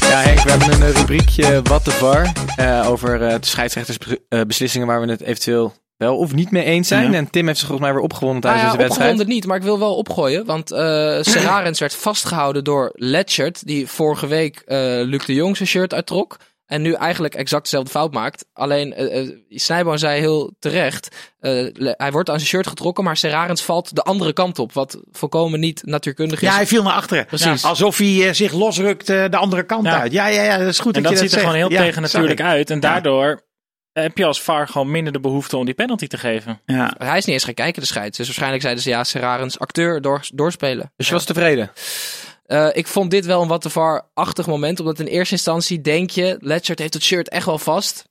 Ja, 0.00 0.20
Henk, 0.20 0.40
we 0.40 0.50
hebben 0.50 0.72
een 0.72 0.82
eh, 0.82 0.94
rubriekje 0.94 1.62
What 1.62 1.84
the 1.84 1.90
VAR 1.90 2.32
eh, 2.56 2.90
over 2.90 3.22
eh, 3.22 3.34
de 3.40 3.46
scheidsrechtersbeslissingen 3.46 4.86
waar 4.86 5.00
we 5.00 5.10
het 5.10 5.20
eventueel 5.20 5.72
wel 5.96 6.16
of 6.16 6.34
niet 6.34 6.50
mee 6.50 6.64
eens 6.64 6.88
zijn. 6.88 7.10
Ja. 7.10 7.16
En 7.16 7.30
Tim 7.30 7.46
heeft 7.46 7.58
zich 7.58 7.68
volgens 7.68 7.88
mij 7.88 7.96
weer 7.96 8.06
opgewonden 8.06 8.40
Nou 8.40 8.54
tijdens 8.54 8.72
ja, 8.72 8.76
deze 8.76 8.88
wedstrijd. 8.88 9.10
opgewonden 9.10 9.34
niet, 9.34 9.46
maar 9.46 9.56
ik 9.56 9.62
wil 9.62 9.78
wel 9.78 9.96
opgooien. 9.96 10.44
Want 10.44 10.70
eh 10.70 11.18
Serarens 11.20 11.80
werd 11.80 11.94
vastgehouden 11.94 12.64
door 12.64 12.90
Letchert, 12.94 13.66
die 13.66 13.88
vorige 13.88 14.26
week 14.26 14.62
eh 14.66 14.76
Luc 15.04 15.24
de 15.24 15.34
Jong 15.34 15.56
zijn 15.56 15.68
shirt 15.68 15.94
uittrok. 15.94 16.36
En 16.70 16.82
nu 16.82 16.92
eigenlijk 16.92 17.34
exact 17.34 17.62
dezelfde 17.62 17.90
fout 17.90 18.12
maakt. 18.12 18.44
Alleen, 18.52 18.94
eh 18.94 19.20
eh, 19.20 19.30
Snijboom 19.48 19.98
zei 19.98 20.20
heel 20.20 20.52
terecht, 20.58 21.08
eh, 21.40 21.66
hij 21.74 22.12
wordt 22.12 22.30
aan 22.30 22.36
zijn 22.36 22.48
shirt 22.48 22.66
getrokken, 22.66 23.04
maar 23.04 23.16
Serarens 23.16 23.62
valt 23.62 23.94
de 23.94 24.02
andere 24.02 24.32
kant 24.32 24.58
op. 24.58 24.72
Wat 24.72 25.00
volkomen 25.10 25.60
niet 25.60 25.82
natuurkundig 25.84 26.42
is. 26.42 26.48
Ja, 26.48 26.54
hij 26.54 26.66
viel 26.66 26.82
naar 26.82 26.92
achteren. 26.92 27.26
Precies. 27.26 27.64
Alsof 27.64 27.98
hij 27.98 28.34
zich 28.34 28.52
losrukt 28.52 29.08
eh, 29.08 29.24
de 29.30 29.36
andere 29.36 29.62
kant 29.62 29.84
Ja. 29.86 30.00
uit. 30.00 30.12
Ja, 30.12 30.26
ja, 30.26 30.42
ja, 30.42 30.58
dat 30.58 30.66
is 30.66 30.78
goed 30.78 30.96
En 30.96 31.02
dat, 31.02 31.12
dat 31.12 31.20
je 31.20 31.28
ziet 31.28 31.36
er 31.36 31.42
gewoon 31.44 31.56
heel 31.56 31.68
tegen 31.68 32.02
natuurlijk 32.02 32.40
uit. 32.40 32.70
En 32.70 32.80
daardoor 32.80 33.42
heb 33.92 34.18
je 34.18 34.24
als 34.24 34.42
VAR 34.42 34.68
gewoon 34.68 34.90
minder 34.90 35.12
de 35.12 35.20
behoefte 35.20 35.56
om 35.56 35.64
die 35.64 35.74
penalty 35.74 36.06
te 36.06 36.18
geven. 36.18 36.60
Ja. 36.66 36.94
Hij 36.98 37.18
is 37.18 37.24
niet 37.24 37.34
eens 37.34 37.44
gaan 37.44 37.54
kijken, 37.54 37.82
de 37.82 37.88
scheids. 37.88 38.16
Dus 38.16 38.26
waarschijnlijk 38.26 38.62
zeiden 38.62 38.82
ze 38.82 38.90
ja, 38.90 39.04
Serarens 39.04 39.58
acteur 39.58 40.00
door, 40.00 40.26
doorspelen. 40.34 40.92
Dus 40.96 41.06
je 41.08 41.14
was 41.14 41.24
tevreden? 41.24 41.70
Eh, 42.50 42.68
ik 42.72 42.86
vond 42.86 43.10
dit 43.10 43.26
wel 43.26 43.42
een 43.42 43.48
wat 43.48 43.60
te 43.60 43.70
var-achtig 43.70 44.46
moment. 44.46 44.80
Omdat 44.80 44.98
in 44.98 45.06
eerste 45.06 45.34
instantie 45.34 45.80
denk 45.80 46.10
je, 46.10 46.36
Letchert 46.40 46.78
heeft 46.78 46.94
het 46.94 47.02
shirt 47.02 47.28
echt 47.28 47.46
wel 47.46 47.58
vast. 47.58 48.08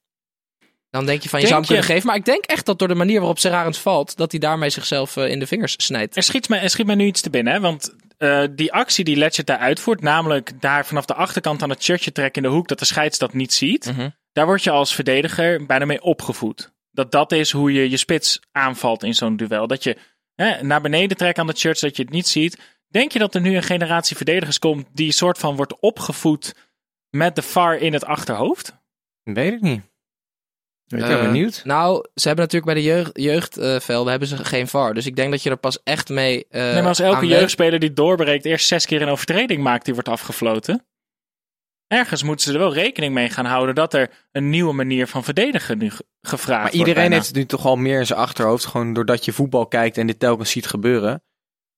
Dan 0.90 1.06
denk 1.06 1.22
je 1.22 1.30
van, 1.30 1.40
je 1.40 1.46
Denk 1.48 1.58
zou 1.58 1.66
hem 1.66 1.66
kunnen 1.66 1.84
geven. 1.84 2.08
Maar 2.08 2.16
ik 2.16 2.26
denk 2.26 2.46
echt 2.46 2.66
dat 2.66 2.80
door 2.80 2.88
de 2.88 2.96
manier 2.96 3.18
waarop 3.18 3.40
Serarens 3.40 3.80
valt, 3.80 4.18
dat 4.18 4.32
hij 4.32 4.40
daarmee 4.40 4.70
zichzelf 4.70 5.18
eh, 5.18 5.30
in 5.30 5.40
de 5.40 5.48
vingers 5.48 5.76
snijdt. 5.78 6.16
Er 6.16 6.24
schiet, 6.24 6.50
me, 6.50 6.58
er 6.58 6.70
schiet 6.70 6.86
me 6.86 6.96
nu 6.96 7.06
iets 7.06 7.22
te 7.22 7.30
binnen, 7.30 7.54
hè? 7.54 7.60
want 7.60 7.96
eh, 8.18 8.44
die 8.52 8.74
actie 8.74 9.04
die 9.04 9.16
Letchert 9.16 9.48
daar 9.48 9.58
uitvoert, 9.58 10.02
namelijk 10.02 10.62
daar 10.62 10.86
vanaf 10.86 11.06
de 11.06 11.14
achterkant 11.14 11.64
aan 11.64 11.70
het 11.70 11.84
shirtje 11.84 12.12
trekken 12.12 12.44
in 12.44 12.50
de 12.50 12.56
hoek, 12.56 12.68
dat 12.68 12.80
de 12.80 12.86
scheids 12.86 13.18
dat 13.18 13.34
niet 13.34 13.54
ziet, 13.54 13.86
Mhm. 13.86 14.10
daar 14.32 14.46
word 14.46 14.64
je 14.64 14.72
als 14.72 14.96
verdediger 14.96 15.66
bijna 15.66 15.86
mee 15.86 16.02
opgevoed. 16.02 16.72
Dat 16.92 17.12
dat 17.12 17.32
is 17.32 17.52
hoe 17.52 17.74
je 17.74 17.90
je 17.90 17.98
spits 17.98 18.40
aanvalt 18.52 19.04
in 19.04 19.16
zo'n 19.16 19.36
duel. 19.38 19.68
Dat 19.68 19.84
je 19.84 19.98
hè, 20.36 20.64
naar 20.64 20.82
beneden 20.82 21.18
trekt 21.18 21.38
aan 21.40 21.48
het 21.48 21.60
shirt, 21.60 21.78
zodat 21.78 21.96
je 21.98 22.04
het 22.04 22.12
niet 22.12 22.28
ziet. 22.28 22.58
Denk 22.90 23.12
je 23.12 23.20
dat 23.20 23.36
er 23.36 23.42
nu 23.42 23.56
een 23.56 23.64
generatie 23.64 24.16
verdedigers 24.16 24.60
komt 24.60 24.86
die 24.94 25.12
soort 25.12 25.38
van 25.38 25.56
wordt 25.56 25.80
opgevoed 25.80 26.56
met 27.10 27.36
de 27.36 27.42
VAR 27.42 27.78
in 27.78 27.94
het 27.94 28.06
achterhoofd? 28.06 28.74
Weet 29.24 29.54
ik 29.54 29.62
niet. 29.62 29.82
Ik 30.88 30.98
ben 31.00 31.10
Eh, 31.20 31.22
benieuwd. 31.22 31.62
Nou, 31.66 32.06
ze 32.16 32.28
hebben 32.28 32.46
natuurlijk 32.46 32.74
bij 32.74 32.82
de 32.84 32.88
jeugd, 32.90 33.10
jeugdvelden 33.20 34.10
hebben 34.10 34.28
ze 34.28 34.46
geen 34.46 34.68
VAR. 34.68 34.94
Dus 34.94 35.06
ik 35.06 35.16
denk 35.16 35.32
dat 35.32 35.44
je 35.44 35.50
er 35.50 35.58
pas 35.58 35.84
echt 35.84 36.10
mee 36.10 36.46
eh 36.50 36.62
nee, 36.62 36.74
maar 36.74 36.88
als 36.88 37.00
elke 37.00 37.26
jeugdspeler 37.26 37.80
die 37.80 37.94
doorbreekt 37.94 38.46
eerst 38.46 38.68
zes 38.68 38.86
keer 38.86 39.02
een 39.02 39.08
overtreding 39.10 39.62
maakt, 39.64 39.86
die 39.86 39.94
wordt 39.94 40.10
afgefloten. 40.10 40.86
Ergens 41.88 42.24
moeten 42.24 42.46
ze 42.46 42.54
er 42.54 42.60
wel 42.60 42.74
rekening 42.74 43.14
mee 43.14 43.30
gaan 43.30 43.46
houden 43.46 43.76
dat 43.76 43.94
er 43.94 44.28
een 44.32 44.50
nieuwe 44.50 44.74
manier 44.74 45.08
van 45.08 45.24
verdedigen 45.24 45.78
nu 45.78 45.90
ge- 45.90 46.06
gevraagd 46.22 46.48
Maar 46.50 46.60
wordt. 46.62 46.76
iedereen 46.76 47.00
bijna. 47.00 47.16
heeft 47.16 47.28
het 47.28 47.36
nu 47.36 47.46
toch 47.46 47.66
al 47.66 47.76
meer 47.76 48.00
in 48.00 48.06
zijn 48.06 48.20
achterhoofd. 48.20 48.66
Gewoon 48.66 48.94
doordat 48.94 49.26
je 49.26 49.32
voetbal 49.34 49.68
kijkt 49.68 49.98
en 49.98 50.08
dit 50.08 50.20
telkens 50.20 50.52
ziet 50.52 50.68
gebeuren. 50.68 51.24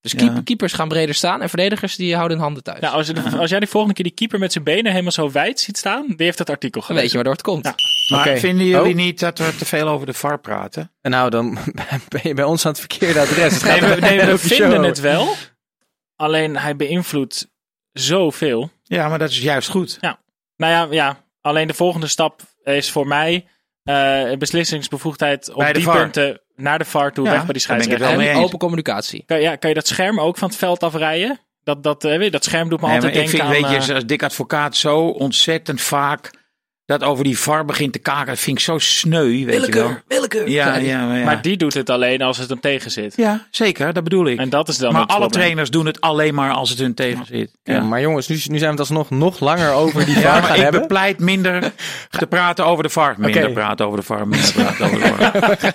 Dus 0.01 0.11
Ja. 0.11 0.17
keep- 0.17 0.45
keepers 0.45 0.73
gaan 0.73 0.87
breder 0.87 1.15
staan 1.15 1.41
en 1.41 1.49
verdedigers 1.49 1.95
die 1.95 2.15
houden 2.15 2.37
hun 2.37 2.45
handen 2.45 2.63
thuis. 2.63 2.79
Nou, 2.79 2.93
als, 2.93 3.07
je 3.07 3.13
de- 3.13 3.37
als 3.37 3.49
jij 3.49 3.59
die 3.59 3.67
volgende 3.69 3.95
keer 3.95 4.03
die 4.05 4.13
keeper 4.13 4.39
met 4.39 4.51
zijn 4.51 4.63
benen 4.63 4.91
helemaal 4.91 5.11
zo 5.11 5.31
wijd 5.31 5.59
ziet 5.59 5.77
staan, 5.77 6.05
die 6.07 6.25
heeft 6.25 6.39
het 6.39 6.49
artikel 6.49 6.79
Dan 6.81 6.89
gelezen. 6.89 7.01
weet 7.01 7.09
je 7.09 7.15
waardoor 7.15 7.33
het 7.33 7.41
komt. 7.43 7.65
Ja. 7.65 8.17
Maar 8.17 8.37
vinden 8.37 8.65
jullie 8.65 8.89
Oh. 8.91 8.95
niet 8.95 9.19
dat 9.19 9.37
we 9.37 9.55
te 9.55 9.65
veel 9.65 9.87
over 9.87 10.05
de 10.05 10.13
VAR 10.13 10.39
praten? 10.39 10.91
En 11.01 11.11
nou, 11.11 11.29
dan 11.29 11.57
ben 12.09 12.21
je 12.23 12.33
bij 12.33 12.43
ons 12.45 12.65
aan 12.65 12.71
het 12.71 12.79
verkeerde 12.79 13.19
adres. 13.19 13.53
Het 13.53 13.63
Nee, 13.63 13.79
we, 13.81 13.99
nee, 13.99 14.19
we 14.19 14.31
over 14.31 14.47
vinden 14.49 14.71
show. 14.71 14.85
het 14.85 14.99
wel. 14.99 15.33
Alleen 16.15 16.57
hij 16.57 16.75
beïnvloedt 16.75 17.47
zoveel. 17.91 18.71
Ja, 18.83 19.07
maar 19.09 19.19
dat 19.19 19.29
is 19.29 19.39
juist 19.41 19.69
goed. 19.69 19.97
Nou 20.01 20.15
ja, 20.57 20.87
ja, 20.91 21.23
alleen 21.41 21.67
de 21.67 21.73
volgende 21.73 22.07
stap 22.07 22.41
is 22.63 22.91
voor 22.91 23.07
mij 23.07 23.45
eh 23.83 24.31
beslissingsbevoegdheid 24.37 25.49
op 25.49 25.55
Bij 25.57 25.67
de 25.67 25.73
die 25.73 25.83
VAR. 25.87 25.97
punten 25.97 26.41
naar 26.61 26.77
de 26.77 26.85
VAR 26.85 27.11
toe, 27.11 27.25
Ja, 27.25 27.31
weg 27.31 27.43
bij 27.43 27.53
die 27.53 27.61
scheidsrechter. 27.61 28.17
mee 28.17 28.29
En 28.29 28.35
open 28.37 28.59
communicatie. 28.59 29.23
Kan, 29.25 29.41
ja, 29.41 29.55
kan 29.55 29.69
je 29.69 29.75
dat 29.75 29.87
scherm 29.87 30.19
ook 30.19 30.37
van 30.37 30.47
het 30.47 30.57
veld 30.57 30.83
afrijden? 30.83 31.39
Dat, 31.63 31.83
dat, 31.83 32.03
eh, 32.03 32.11
weet 32.11 32.23
je, 32.23 32.31
dat 32.31 32.43
scherm 32.43 32.69
doet 32.69 32.81
me 32.81 32.87
Nee, 32.87 32.95
altijd 32.95 33.13
maar 33.13 33.23
ik 33.23 33.29
denken 33.31 33.47
vind, 33.49 33.65
aan... 33.65 33.71
weet 33.71 33.83
je, 33.85 33.89
eh, 33.89 33.95
als 33.95 34.05
dik 34.05 34.23
advocaat 34.23 34.75
zo 34.75 34.99
ontzettend 35.07 35.81
vaak 35.81 36.31
dat 36.91 37.03
over 37.03 37.23
die 37.23 37.37
VAR 37.39 37.65
begint 37.65 37.93
te 37.93 37.99
kaken. 37.99 38.25
Dat 38.25 38.39
vind 38.39 38.57
ik 38.57 38.63
zo 38.63 38.77
sneu, 38.79 39.45
weet 39.45 39.65
je 39.65 39.71
wel. 39.71 39.97
willekeur. 40.07 40.49
Ja, 40.49 40.75
ja, 40.75 41.05
maar 41.05 41.17
ja. 41.17 41.25
Maar 41.25 41.41
die 41.41 41.57
doet 41.57 41.73
het 41.73 41.89
alleen 41.89 42.21
als 42.21 42.37
het 42.37 42.49
hem 42.49 42.59
tegen 42.59 42.91
zit. 42.91 43.13
ja, 43.15 43.45
zeker, 43.51 43.93
dat 43.93 44.03
bedoel 44.03 44.27
ik. 44.27 44.39
En 44.39 44.49
dat 44.49 44.67
is 44.67 44.77
dan 44.77 44.91
maar 44.93 45.01
alle 45.01 45.07
probleem. 45.19 45.31
trainers 45.41 45.69
doen 45.69 45.85
het 45.85 46.01
alleen 46.01 46.33
maar 46.35 46.51
als 46.51 46.69
het 46.69 46.79
hun 46.79 46.93
tegen 46.93 47.25
zit. 47.25 47.51
Ja, 47.63 47.73
Ja. 47.73 47.81
maar 47.81 48.01
jongens, 48.01 48.27
nu, 48.27 48.35
nu 48.35 48.41
zijn 48.41 48.59
we 48.59 48.65
het 48.67 48.79
alsnog 48.79 49.09
nog 49.09 49.39
langer 49.39 49.71
over 49.71 50.05
die 50.05 50.15
Ja, 50.15 50.21
VAR 50.21 50.31
maar 50.33 50.43
gaan 50.43 50.55
ik 50.55 50.61
hebben. 50.61 50.81
bepleit 50.81 51.19
minder 51.19 51.71
te 52.09 52.27
praten 52.27 52.65
over 52.65 52.83
de 52.83 52.89
VAR. 52.89 53.15
Minder 53.17 53.51
praten 53.51 53.85
over 53.85 53.99
de 53.99 54.05
VAR. 54.05 54.27
Minder 54.27 54.51
praten 54.55 54.85
over 54.85 54.99
de 54.99 55.05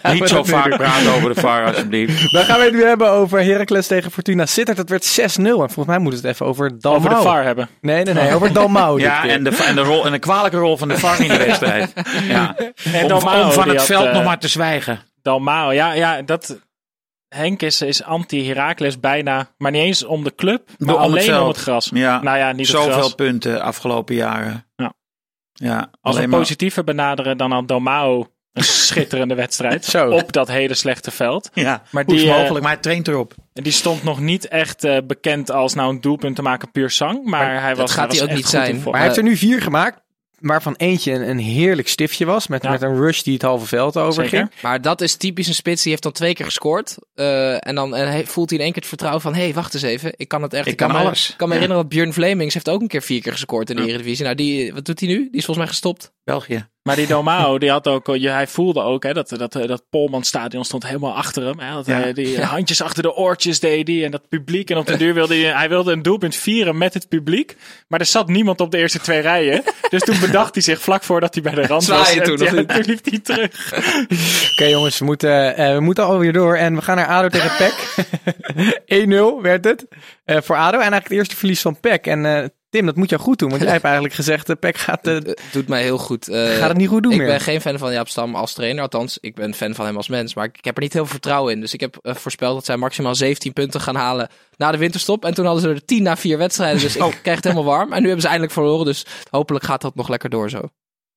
VAR. 0.02 0.14
Niet 0.14 0.28
zo 0.28 0.44
vaak 0.44 0.76
praten 0.76 1.12
over 1.14 1.34
de 1.34 1.40
VAR, 1.40 1.66
alsjeblieft. 1.66 2.32
Dan 2.32 2.44
gaan 2.44 2.58
we 2.58 2.64
het 2.64 2.74
nu 2.74 2.84
hebben 2.84 3.10
over 3.10 3.44
Heracles 3.44 3.86
tegen 3.86 4.10
Fortuna 4.10 4.46
Sittard. 4.46 4.76
Dat 4.76 4.88
werd 4.88 5.18
6-0. 5.20 5.42
En 5.42 5.54
volgens 5.56 5.86
mij 5.86 5.98
moeten 5.98 6.20
we 6.22 6.26
het 6.28 6.34
even 6.36 6.46
over 6.46 6.80
Dalmau. 6.80 7.04
Over 7.06 7.18
de 7.22 7.28
VAR 7.28 7.44
hebben. 7.44 7.68
Nee, 7.80 8.04
nee, 8.04 8.14
nee. 8.14 8.34
Over 8.34 8.52
Dalmau. 8.58 9.00
Ja, 9.00 9.26
en 9.28 9.44
de, 9.44 9.56
en, 9.66 9.74
de 9.74 9.80
rol, 9.82 10.04
en 10.06 10.12
de 10.12 10.18
kwalijke 10.18 10.56
rol 10.58 10.76
van 10.76 10.88
de 10.88 10.98
VAR 10.98 11.05
in 11.20 11.28
de 11.28 11.36
wedstrijd. 11.36 11.92
Ja. 12.28 12.56
En 12.92 13.02
Om, 13.02 13.08
Dalmau, 13.08 13.44
om 13.44 13.50
van 13.52 13.62
die 13.62 13.72
het 13.72 13.78
had, 13.78 13.86
veld 13.86 14.06
eh, 14.06 14.12
nog 14.14 14.24
maar 14.24 14.38
te 14.38 14.48
zwijgen. 14.48 15.00
Dalmau, 15.22 15.74
ja, 15.74 15.92
ja, 15.92 16.22
dat... 16.22 16.58
Henk 17.28 17.62
is, 17.62 17.80
is 17.82 18.02
anti-Heracles 18.02 19.00
bijna, 19.00 19.48
maar 19.58 19.70
niet 19.70 19.82
eens 19.82 20.04
om 20.04 20.24
de 20.24 20.34
club, 20.34 20.68
maar 20.78 20.94
Om 20.94 21.00
het 21.02 21.10
alleen 21.28 21.40
om 21.40 21.48
het 21.48 21.56
gras. 21.56 21.90
Ja. 21.94 22.22
Nou 22.22 22.38
ja, 22.38 22.52
niet 22.52 22.58
het 22.66 22.76
Zoveel 22.76 22.92
gras. 22.92 23.14
punten 23.14 23.60
afgelopen 23.62 24.14
jaren. 24.14 24.66
Ja. 24.76 24.92
ja 25.52 25.90
Als 26.00 26.16
we 26.18 26.26
maar- 26.26 26.38
positiever 26.38 26.84
benaderen, 26.84 27.36
dan 27.36 27.52
had 27.52 27.68
Dalmau 27.68 28.26
een 28.52 28.64
schitterende 28.88 29.34
wedstrijd 29.34 29.84
Zo. 29.84 30.10
op 30.10 30.32
dat 30.32 30.48
hele 30.48 30.74
slechte 30.74 31.10
veld. 31.10 31.50
Ja, 31.54 31.82
Maar 31.90 32.04
hoe 32.04 32.14
is 32.14 32.20
die, 32.20 32.30
eh, 32.30 32.36
mogelijk, 32.38 32.62
maar 32.64 32.72
hij 32.72 32.80
traint 32.82 33.08
erop. 33.08 33.34
En 33.52 33.62
Die 33.62 33.72
stond 33.72 34.02
nog 34.02 34.20
niet 34.20 34.48
echt 34.48 34.84
eh, 34.84 34.96
bekend 35.06 35.50
als 35.50 35.74
nou 35.74 35.90
een 35.90 36.00
doelpunt 36.00 36.36
te 36.36 36.42
maken 36.42 36.70
puur 36.70 36.90
zang, 36.90 37.24
maar, 37.24 37.62
hij 37.62 37.76
was 37.76 37.92
gaat 37.92 38.12
hij 38.12 38.22
ook 38.22 38.28
echt 38.28 38.36
niet 38.36 38.46
zijn. 38.48 38.82
Maar 38.84 38.92
hij 38.94 39.02
heeft 39.02 39.16
er 39.16 39.22
nu 39.22 39.36
vier 39.36 39.62
gemaakt. 39.62 40.00
Waarvan 40.40 40.74
eentje 40.76 41.12
een, 41.12 41.28
een 41.28 41.38
heerlijk 41.38 41.88
stiftje 41.88 42.24
was. 42.24 42.46
Met, 42.46 42.62
Ja. 42.62 42.70
met 42.70 42.82
een 42.82 42.96
rush 42.96 43.22
die 43.22 43.32
het 43.32 43.42
halve 43.42 43.66
veld 43.66 43.96
overging. 43.96 44.30
Zeker. 44.42 44.62
Maar 44.62 44.80
dat 44.82 45.00
is 45.00 45.14
typisch 45.14 45.48
een 45.48 45.54
spits. 45.54 45.82
Die 45.82 45.90
heeft 45.90 46.02
dan 46.02 46.12
twee 46.12 46.34
keer 46.34 46.44
gescoord. 46.44 46.96
Eh, 47.14 47.66
en 47.66 47.74
dan 47.74 47.94
en 47.94 48.08
hij, 48.08 48.26
voelt 48.26 48.50
hij 48.50 48.58
in 48.58 48.64
één 48.64 48.72
keer 48.72 48.80
het 48.80 48.90
vertrouwen 48.90 49.22
van... 49.22 49.34
Hé, 49.34 49.42
hey, 49.42 49.54
wacht 49.54 49.74
eens 49.74 49.82
even. 49.82 50.12
Ik 50.16 50.28
kan 50.28 50.42
het 50.42 50.52
echt... 50.54 50.66
Ik 50.66 50.76
kan 50.76 50.92
me, 50.92 50.98
alles. 50.98 51.30
Ik 51.30 51.36
kan 51.36 51.48
me 51.48 51.54
herinneren 51.54 51.82
dat 51.84 51.92
Björn 51.92 52.12
Vlemings 52.12 52.54
heeft 52.54 52.68
ook 52.68 52.80
een 52.80 52.88
keer 52.88 53.02
vier 53.02 53.22
keer 53.22 53.32
gescoord 53.32 53.70
in 53.70 53.76
de 53.76 53.86
Eredivisie. 53.86 54.24
Nou, 54.24 54.36
die, 54.36 54.74
wat 54.74 54.84
doet 54.84 55.00
hij 55.00 55.08
nu? 55.08 55.16
Die 55.16 55.30
is 55.30 55.44
volgens 55.44 55.56
mij 55.56 55.66
gestopt. 55.66 56.12
België. 56.30 56.68
Maar 56.82 56.96
die 56.96 57.06
Domao, 57.16 57.58
die 57.58 57.70
had 57.70 57.86
ook, 57.88 58.06
je- 58.16 58.28
hij 58.28 58.46
voelde 58.46 58.80
ook 58.82 59.02
hè, 59.02 59.12
dat, 59.12 59.28
dat, 59.28 59.52
dat 59.52 59.84
Polman 59.90 60.22
stadion 60.24 60.64
stond 60.64 60.86
helemaal 60.86 61.14
achter 61.14 61.42
hem. 61.46 61.58
Hè, 61.58 61.72
dat 61.74 61.86
Ja. 61.86 62.12
die 62.12 62.42
handjes 62.54 62.82
achter 62.82 63.02
de 63.02 63.14
oortjes 63.14 63.60
deed 63.60 63.88
hij 63.88 64.04
en 64.04 64.10
dat 64.10 64.28
publiek. 64.28 64.70
En 64.70 64.76
op 64.76 64.86
de 64.86 64.96
duur 64.96 65.14
wilde 65.14 65.34
hij, 65.36 65.52
hij 65.52 65.68
wilde 65.68 65.92
een 65.92 66.02
doelpunt 66.02 66.36
vieren 66.36 66.78
met 66.78 66.94
het 66.94 67.08
publiek. 67.08 67.56
Maar 67.88 68.00
er 68.00 68.06
zat 68.06 68.28
niemand 68.28 68.60
op 68.60 68.70
de 68.70 68.78
eerste 68.78 68.98
twee 69.00 69.20
rijen. 69.20 69.62
Dus 69.90 70.02
toen 70.02 70.20
bedacht 70.20 70.54
hij 70.54 70.62
zich 70.62 70.80
vlak 70.80 71.02
voordat 71.02 71.34
hij 71.34 71.42
bij 71.42 71.54
de 71.54 71.66
rand 71.66 71.86
was. 71.86 72.12
Toen, 72.14 72.38
ja, 72.38 72.52
liep 72.86 73.04
hij 73.04 73.18
terug. 73.18 73.72
Oké 74.52 74.64
jongens, 74.64 74.98
we 74.98 75.04
moeten, 75.04 75.56
eh, 75.56 75.74
we 75.74 75.80
moeten 75.80 76.04
alweer 76.04 76.32
door. 76.32 76.56
En 76.56 76.74
we 76.74 76.82
gaan 76.82 76.96
naar 76.96 77.06
ADO 77.06 77.28
tegen 77.28 77.50
PEC. 77.56 78.06
1-0 79.38 79.42
werd 79.42 79.64
het 79.64 79.86
eh, 80.24 80.36
voor 80.42 80.56
ADO. 80.56 80.66
En 80.76 80.80
eigenlijk 80.80 81.08
het 81.08 81.18
eerste 81.18 81.36
verlies 81.36 81.60
van 81.60 81.80
PEC. 81.80 82.06
En 82.06 82.26
eh, 82.26 82.44
Tim, 82.76 82.86
dat 82.86 82.96
moet 82.96 83.10
jou 83.10 83.22
goed 83.22 83.38
doen. 83.38 83.48
Want 83.50 83.62
jij 83.62 83.70
hebt 83.70 83.84
eigenlijk 83.92 84.14
gezegd, 84.14 84.48
uh, 84.50 84.56
PEC 84.60 84.76
gaat, 84.76 85.06
eh, 85.06 85.16
Eh, 85.16 85.22
doet 85.52 85.68
mij 85.68 85.82
heel 85.82 85.98
goed. 85.98 86.28
Eh, 86.28 86.54
gaat 86.56 86.68
het 86.68 86.76
niet 86.76 86.88
goed 86.88 87.02
doen 87.02 87.12
ik 87.12 87.18
meer. 87.18 87.26
ben 87.26 87.40
geen 87.40 87.60
fan 87.60 87.78
van 87.78 87.92
Jaap 87.92 88.08
Stam 88.08 88.34
als 88.34 88.52
trainer. 88.54 88.82
Althans, 88.82 89.18
ik 89.20 89.34
ben 89.34 89.54
fan 89.54 89.74
van 89.74 89.86
hem 89.86 89.96
als 89.96 90.08
mens. 90.08 90.34
Maar 90.34 90.44
ik 90.44 90.64
heb 90.64 90.76
er 90.76 90.82
niet 90.82 90.92
heel 90.92 91.02
veel 91.02 91.12
vertrouwen 91.12 91.52
in. 91.52 91.60
Dus 91.60 91.74
ik 91.74 91.80
heb 91.80 91.96
eh, 92.02 92.14
voorspeld 92.14 92.54
dat 92.54 92.64
zij 92.64 92.76
maximaal 92.76 93.14
17 93.14 93.52
punten 93.52 93.80
gaan 93.80 93.94
halen 93.94 94.28
na 94.56 94.70
de 94.72 94.78
winterstop. 94.78 95.24
En 95.24 95.34
toen 95.34 95.44
hadden 95.44 95.62
ze 95.62 95.68
er 95.68 95.84
10 95.84 96.02
na 96.02 96.16
4 96.16 96.38
wedstrijden. 96.38 96.80
Dus 96.80 96.96
ik 96.96 97.18
krijg 97.22 97.36
het 97.36 97.44
helemaal 97.44 97.64
warm. 97.64 97.92
En 97.92 97.98
nu 97.98 98.04
hebben 98.04 98.20
ze 98.20 98.26
eindelijk 98.26 98.52
verloren. 98.54 98.84
Dus 98.86 99.06
hopelijk 99.30 99.64
gaat 99.64 99.80
dat 99.80 99.94
nog 99.94 100.08
lekker 100.08 100.30
door 100.30 100.50
zo. 100.50 100.60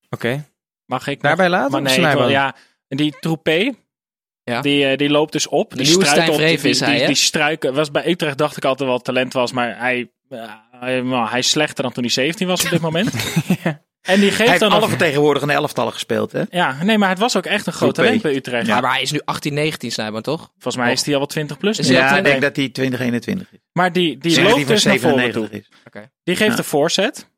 Oké, 0.10 0.46
Mag 0.86 1.08
ik 1.08 1.14
nog- 1.14 1.22
daarbij 1.22 1.50
laten? 1.50 1.72
Maar 1.72 1.82
nee, 1.82 2.10
ik 2.12 2.18
wil- 2.18 2.30
ja, 2.30 2.56
en 2.88 2.98
die 2.98 3.16
Troepé, 3.20 3.72
Ja. 4.44 4.62
die, 4.62 4.86
eh, 4.86 4.98
die 4.98 5.10
loopt 5.10 5.32
dus 5.32 5.48
op. 5.48 5.70
De 5.70 5.76
die 5.76 5.86
nieuwe 5.88 6.06
Stijn 6.06 6.34
Vreven 6.34 6.62
die, 6.62 6.72
is 6.72 6.78
die, 6.78 6.88
hij, 6.88 7.06
die, 7.06 7.16
struiken, 7.16 7.74
was 7.74 7.92
bij 7.92 8.08
Utrecht 8.10 8.38
dacht 8.38 8.58
ik 8.58 8.66
altijd 8.66 8.90
wel 8.90 9.00
talent 9.00 9.34
was, 9.34 9.52
maar 9.52 9.78
hij, 9.80 10.00
eh, 10.00 10.08
hij, 10.80 11.02
hij 11.04 11.40
is 11.40 11.50
slechter 11.50 11.84
dan 11.84 11.92
toen 11.94 12.04
hij 12.04 12.12
17 12.12 12.48
was 12.48 12.64
op 12.64 12.70
dit 12.70 12.82
moment. 12.82 13.14
En 14.02 14.16
die 14.20 14.28
Hij 14.28 14.36
geeft 14.36 14.50
heeft 14.50 14.60
dan 14.60 14.72
alle 14.72 14.80
nog... 14.80 14.90
vertegenwoordigende 14.90 15.54
elftallen 15.54 15.94
gespeeld, 15.94 16.32
hè? 16.32 16.44
Ja, 16.50 16.84
nee, 16.84 16.98
maar 16.98 17.10
het 17.10 17.20
was 17.20 17.38
ook 17.38 17.46
echt 17.46 17.68
een 17.68 17.74
groot 17.74 17.96
talent 17.96 18.22
bij 18.22 18.36
Utrecht. 18.36 18.68
Ja. 18.68 18.80
Maar 18.80 18.92
hij 18.92 19.02
is 19.02 19.12
nu 19.12 19.22
18, 19.26 19.54
19 19.54 19.92
Snijboom, 19.92 20.22
toch? 20.22 20.52
Volgens 20.52 20.76
mij 20.84 20.92
is 20.92 21.04
hij 21.04 21.14
al 21.14 21.20
wel 21.20 21.28
20 21.28 21.58
plus. 21.58 21.78
Nu. 21.78 21.84
hij 21.86 21.94
Ja, 21.94 22.18
ik 22.18 22.24
denk 22.24 22.42
dat 22.42 22.56
hij 22.56 22.70
2021 22.70 23.48
is. 23.52 23.60
Maar 23.72 23.92
die, 23.92 24.18
die 24.18 24.42
loopt 24.42 24.68
dus 24.68 24.84
naar 24.84 24.98
voren 25.00 25.32
toe. 25.32 25.48
97 25.48 25.52
is. 25.92 26.12
Die 26.24 26.36
geeft 26.36 26.50
Ja. 26.50 26.56
de 26.56 26.64
voorzet. 26.64 27.29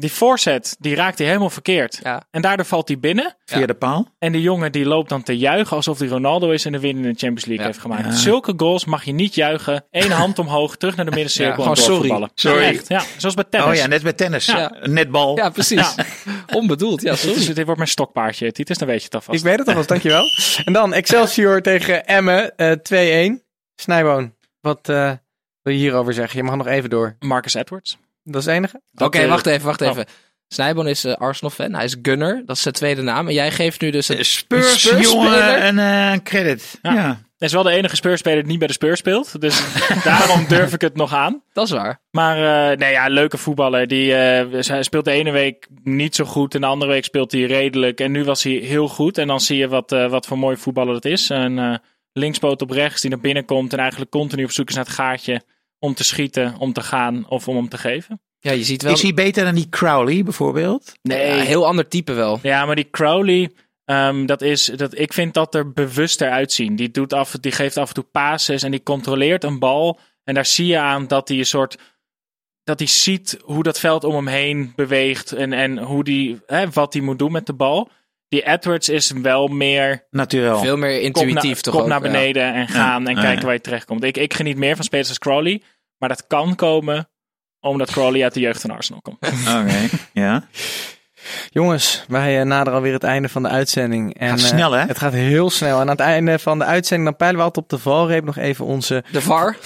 Die 0.00 0.12
voorzet, 0.12 0.76
die 0.78 0.94
raakt 0.94 1.18
hij 1.18 1.26
helemaal 1.26 1.50
verkeerd. 1.50 2.00
Ja. 2.02 2.22
En 2.30 2.42
daardoor 2.42 2.66
valt 2.66 2.88
hij 2.88 2.98
binnen. 2.98 3.36
Via 3.44 3.66
de 3.66 3.74
paal. 3.74 4.08
En 4.18 4.32
die 4.32 4.40
jongen 4.42 4.72
die 4.72 4.84
loopt 4.86 5.08
dan 5.08 5.22
te 5.22 5.38
juichen 5.38 5.76
alsof 5.76 5.98
hij 5.98 6.08
Ronaldo 6.08 6.50
is 6.50 6.64
en 6.64 6.72
de 6.72 6.80
win 6.80 6.96
in 6.96 7.02
de 7.02 7.08
Champions 7.08 7.44
League 7.44 7.58
Ja. 7.64 7.70
heeft 7.70 7.78
gemaakt. 7.78 8.04
Ja. 8.04 8.12
Zulke 8.12 8.52
goals 8.56 8.84
mag 8.84 9.04
je 9.04 9.12
niet 9.12 9.34
juichen. 9.34 9.84
Eén 9.90 10.10
hand 10.10 10.38
omhoog, 10.38 10.76
terug 10.76 10.96
naar 10.96 11.04
de 11.04 11.10
middencirkel 11.10 11.62
Ja, 11.64 11.70
en 11.70 11.76
gewoon 11.76 11.96
sorry. 12.08 12.28
Sorry. 12.34 12.62
Ja, 12.62 12.68
echt. 12.68 12.88
Ja, 12.88 13.02
zoals 13.16 13.34
bij 13.34 13.44
tennis. 13.50 13.68
Oh 13.68 13.74
ja, 13.74 13.86
net 13.86 14.02
met 14.02 14.16
tennis. 14.16 14.54
Netbal. 14.82 15.36
Ja, 15.36 15.50
precies. 15.50 15.94
Onbedoeld, 16.54 17.02
ja, 17.02 17.10
Dit, 17.10 17.24
is, 17.24 17.30
sorry. 17.38 17.54
dit 17.54 17.64
wordt 17.64 17.76
mijn 17.76 17.88
stokpaardje, 17.90 18.52
Titus, 18.52 18.78
dan 18.78 18.88
weet 18.88 18.98
je 18.98 19.04
het 19.04 19.14
alvast. 19.14 19.38
Ik 19.38 19.44
weet 19.44 19.58
het 19.58 19.68
alvast, 19.68 19.88
dankjewel. 19.88 20.24
En 20.64 20.72
dan 20.72 20.92
Excelsior 20.92 21.62
tegen 21.70 22.06
Emmen, 22.06 22.56
eh 22.56 23.30
2-1. 23.32 23.42
Snijboon, 23.76 24.34
wat 24.60 24.88
eh, 24.88 25.12
wil 25.62 25.72
je 25.72 25.78
hierover 25.78 26.12
zeggen? 26.14 26.38
Je 26.38 26.44
mag 26.44 26.56
nog 26.56 26.66
even 26.66 26.90
door. 26.90 27.16
Marcus 27.18 27.54
Edwards. 27.54 27.98
Dat 28.24 28.40
is 28.40 28.46
het 28.46 28.54
enige? 28.56 28.80
Oké, 28.94 29.18
eh, 29.18 29.28
wacht 29.28 29.46
even, 29.46 29.66
wacht 29.66 29.82
oh. 29.82 29.88
even. 29.88 30.04
Snijboon 30.48 30.88
is 30.88 31.04
eh, 31.04 31.14
Arsenal-fan. 31.14 31.74
Hij 31.74 31.84
is 31.84 31.96
Gunner. 32.02 32.42
Dat 32.46 32.56
is 32.56 32.62
zijn 32.62 32.74
tweede 32.74 33.02
naam. 33.02 33.28
En 33.28 33.34
jij 33.34 33.50
geeft 33.50 33.80
nu 33.80 33.90
dus 33.90 34.08
Eh, 34.08 34.18
een 34.18 34.24
Spurs, 34.24 34.82
Spurs-speler? 34.82 35.02
jongen, 35.02 35.66
een 35.66 35.78
eh, 35.78 36.22
credit. 36.22 36.78
Ja. 36.82 36.92
Ja. 36.94 37.22
Hij 37.38 37.48
is 37.48 37.54
wel 37.54 37.62
de 37.62 37.70
enige 37.70 37.96
Spurs-speler 37.96 38.38
die 38.38 38.46
niet 38.48 38.58
bij 38.58 38.66
de 38.66 38.72
Spurs 38.74 38.98
speelt. 38.98 39.40
Dus 39.40 39.62
daarom 40.04 40.44
durf 40.48 40.72
ik 40.72 40.80
het 40.80 40.96
nog 40.96 41.14
aan. 41.14 41.42
Dat 41.52 41.64
is 41.64 41.70
waar. 41.70 42.00
Maar 42.10 42.70
eh, 42.70 42.78
nee, 42.78 42.92
ja, 42.92 43.08
leuke 43.08 43.36
voetballer. 43.38 43.86
Die 43.86 44.14
eh, 44.14 44.64
hij 44.66 44.82
speelt 44.82 45.04
de 45.04 45.10
ene 45.10 45.30
week 45.30 45.68
niet 45.82 46.14
zo 46.14 46.24
goed 46.24 46.54
en 46.54 46.60
de 46.60 46.66
andere 46.66 46.90
week 46.90 47.04
speelt 47.04 47.32
hij 47.32 47.42
redelijk. 47.42 48.00
En 48.00 48.12
nu 48.12 48.24
was 48.24 48.42
hij 48.42 48.52
heel 48.52 48.88
goed. 48.88 49.18
En 49.18 49.26
dan 49.26 49.40
zie 49.40 49.56
je 49.58 49.68
wat, 49.68 49.92
eh, 49.92 50.10
wat 50.10 50.26
voor 50.26 50.38
mooi 50.38 50.56
voetballer 50.56 50.92
dat 50.94 51.04
is. 51.04 51.28
Een 51.28 51.58
eh, 51.58 51.74
linkspoot 52.12 52.62
op 52.62 52.70
rechts 52.70 53.00
die 53.00 53.10
naar 53.10 53.20
binnen 53.20 53.44
komt 53.44 53.72
en 53.72 53.78
eigenlijk 53.78 54.10
continu 54.10 54.44
op 54.44 54.50
zoek 54.50 54.68
is 54.68 54.74
naar 54.74 54.84
het 54.84 54.94
gaatje 54.94 55.42
om 55.80 55.94
te 55.94 56.04
schieten, 56.04 56.56
om 56.58 56.72
te 56.72 56.80
gaan 56.80 57.28
of 57.28 57.48
om 57.48 57.56
hem 57.56 57.68
te 57.68 57.78
geven. 57.78 58.20
Ja, 58.40 58.52
je 58.52 58.64
ziet 58.64 58.82
wel... 58.82 58.92
Is 58.92 59.02
hij 59.02 59.14
beter 59.14 59.44
dan 59.44 59.54
die 59.54 59.68
Crowley 59.68 60.22
bijvoorbeeld? 60.22 60.92
Nee, 61.02 61.30
een 61.30 61.46
heel 61.46 61.66
ander 61.66 61.88
type 61.88 62.12
wel. 62.12 62.38
Ja, 62.42 62.66
maar 62.66 62.76
die 62.76 62.90
Crowley, 62.90 63.50
ehm, 63.84 64.26
dat 64.26 64.42
is, 64.42 64.64
dat, 64.64 64.98
ik 64.98 65.12
vind 65.12 65.34
dat 65.34 65.54
er 65.54 65.72
bewuster 65.72 66.30
uitzien. 66.30 66.76
Die, 66.76 66.90
doet 66.90 67.12
af, 67.12 67.36
die 67.40 67.52
geeft 67.52 67.76
af 67.76 67.88
en 67.88 67.94
toe 67.94 68.04
passes 68.04 68.62
en 68.62 68.70
die 68.70 68.82
controleert 68.82 69.44
een 69.44 69.58
bal. 69.58 70.00
En 70.24 70.34
daar 70.34 70.46
zie 70.46 70.66
je 70.66 70.78
aan 70.78 71.06
dat 71.06 71.28
hij 71.28 71.38
een 71.38 71.46
soort. 71.46 71.78
Dat 72.64 72.78
hij 72.78 72.88
ziet 72.88 73.38
hoe 73.42 73.62
dat 73.62 73.78
veld 73.78 74.04
om 74.04 74.14
hem 74.14 74.26
heen 74.26 74.72
beweegt 74.76 75.32
en, 75.32 75.52
en 75.52 75.78
hoe 75.78 76.04
die, 76.04 76.40
hè, 76.46 76.70
wat 76.70 76.92
hij 76.92 77.02
moet 77.02 77.18
doen 77.18 77.32
met 77.32 77.46
de 77.46 77.52
bal. 77.52 77.90
Die 78.30 78.46
Edwards 78.46 78.88
is 78.88 79.10
wel 79.10 79.48
meer 79.48 80.06
Natuurlijk. 80.10 80.58
Veel 80.58 80.76
meer 80.76 81.00
intuïtief 81.00 81.54
na- 81.56 81.60
toch 81.60 81.74
kop 81.74 81.82
ook, 81.82 81.88
naar 81.88 82.02
ja. 82.02 82.10
beneden 82.10 82.54
en 82.54 82.68
gaan 82.68 83.08
en 83.08 83.14
kijken 83.14 83.38
ja. 83.38 83.44
waar 83.44 83.52
je 83.52 83.60
terechtkomt. 83.60 84.04
Ik, 84.04 84.16
ik 84.16 84.34
geniet 84.34 84.56
meer 84.56 84.76
van 84.76 84.84
spelers 84.84 85.08
als 85.08 85.18
Crowley. 85.18 85.62
Maar 85.98 86.08
dat 86.08 86.26
kan 86.26 86.54
komen 86.54 87.08
omdat 87.60 87.90
Crowley 87.90 88.22
uit 88.22 88.34
de 88.34 88.40
jeugd 88.40 88.60
van 88.60 88.70
Arsenal 88.70 89.00
komt. 89.02 89.18
Oké, 89.58 89.88
ja. 90.12 90.48
Jongens, 91.50 92.04
wij 92.08 92.40
eh, 92.40 92.46
naderen 92.46 92.78
alweer 92.78 92.92
het 92.92 93.04
einde 93.04 93.28
van 93.28 93.42
de 93.42 93.48
uitzending. 93.48 94.18
En, 94.18 94.28
Gaat 94.28 94.38
eh, 94.38 94.44
snel, 94.44 94.72
hè? 94.72 94.86
Het 94.86 94.98
gaat 94.98 95.12
heel 95.12 95.50
snel. 95.50 95.74
En 95.74 95.80
aan 95.80 95.88
het 95.88 96.00
einde 96.00 96.38
van 96.38 96.58
de 96.58 96.64
uitzending 96.64 97.08
dan 97.08 97.16
peilen 97.18 97.38
we 97.38 97.44
altijd 97.44 97.64
op 97.64 97.70
de 97.70 97.78
valreep 97.78 98.24
nog 98.24 98.36
even 98.36 98.64
onze... 98.64 99.04
De 99.12 99.20
VAR. 99.20 99.56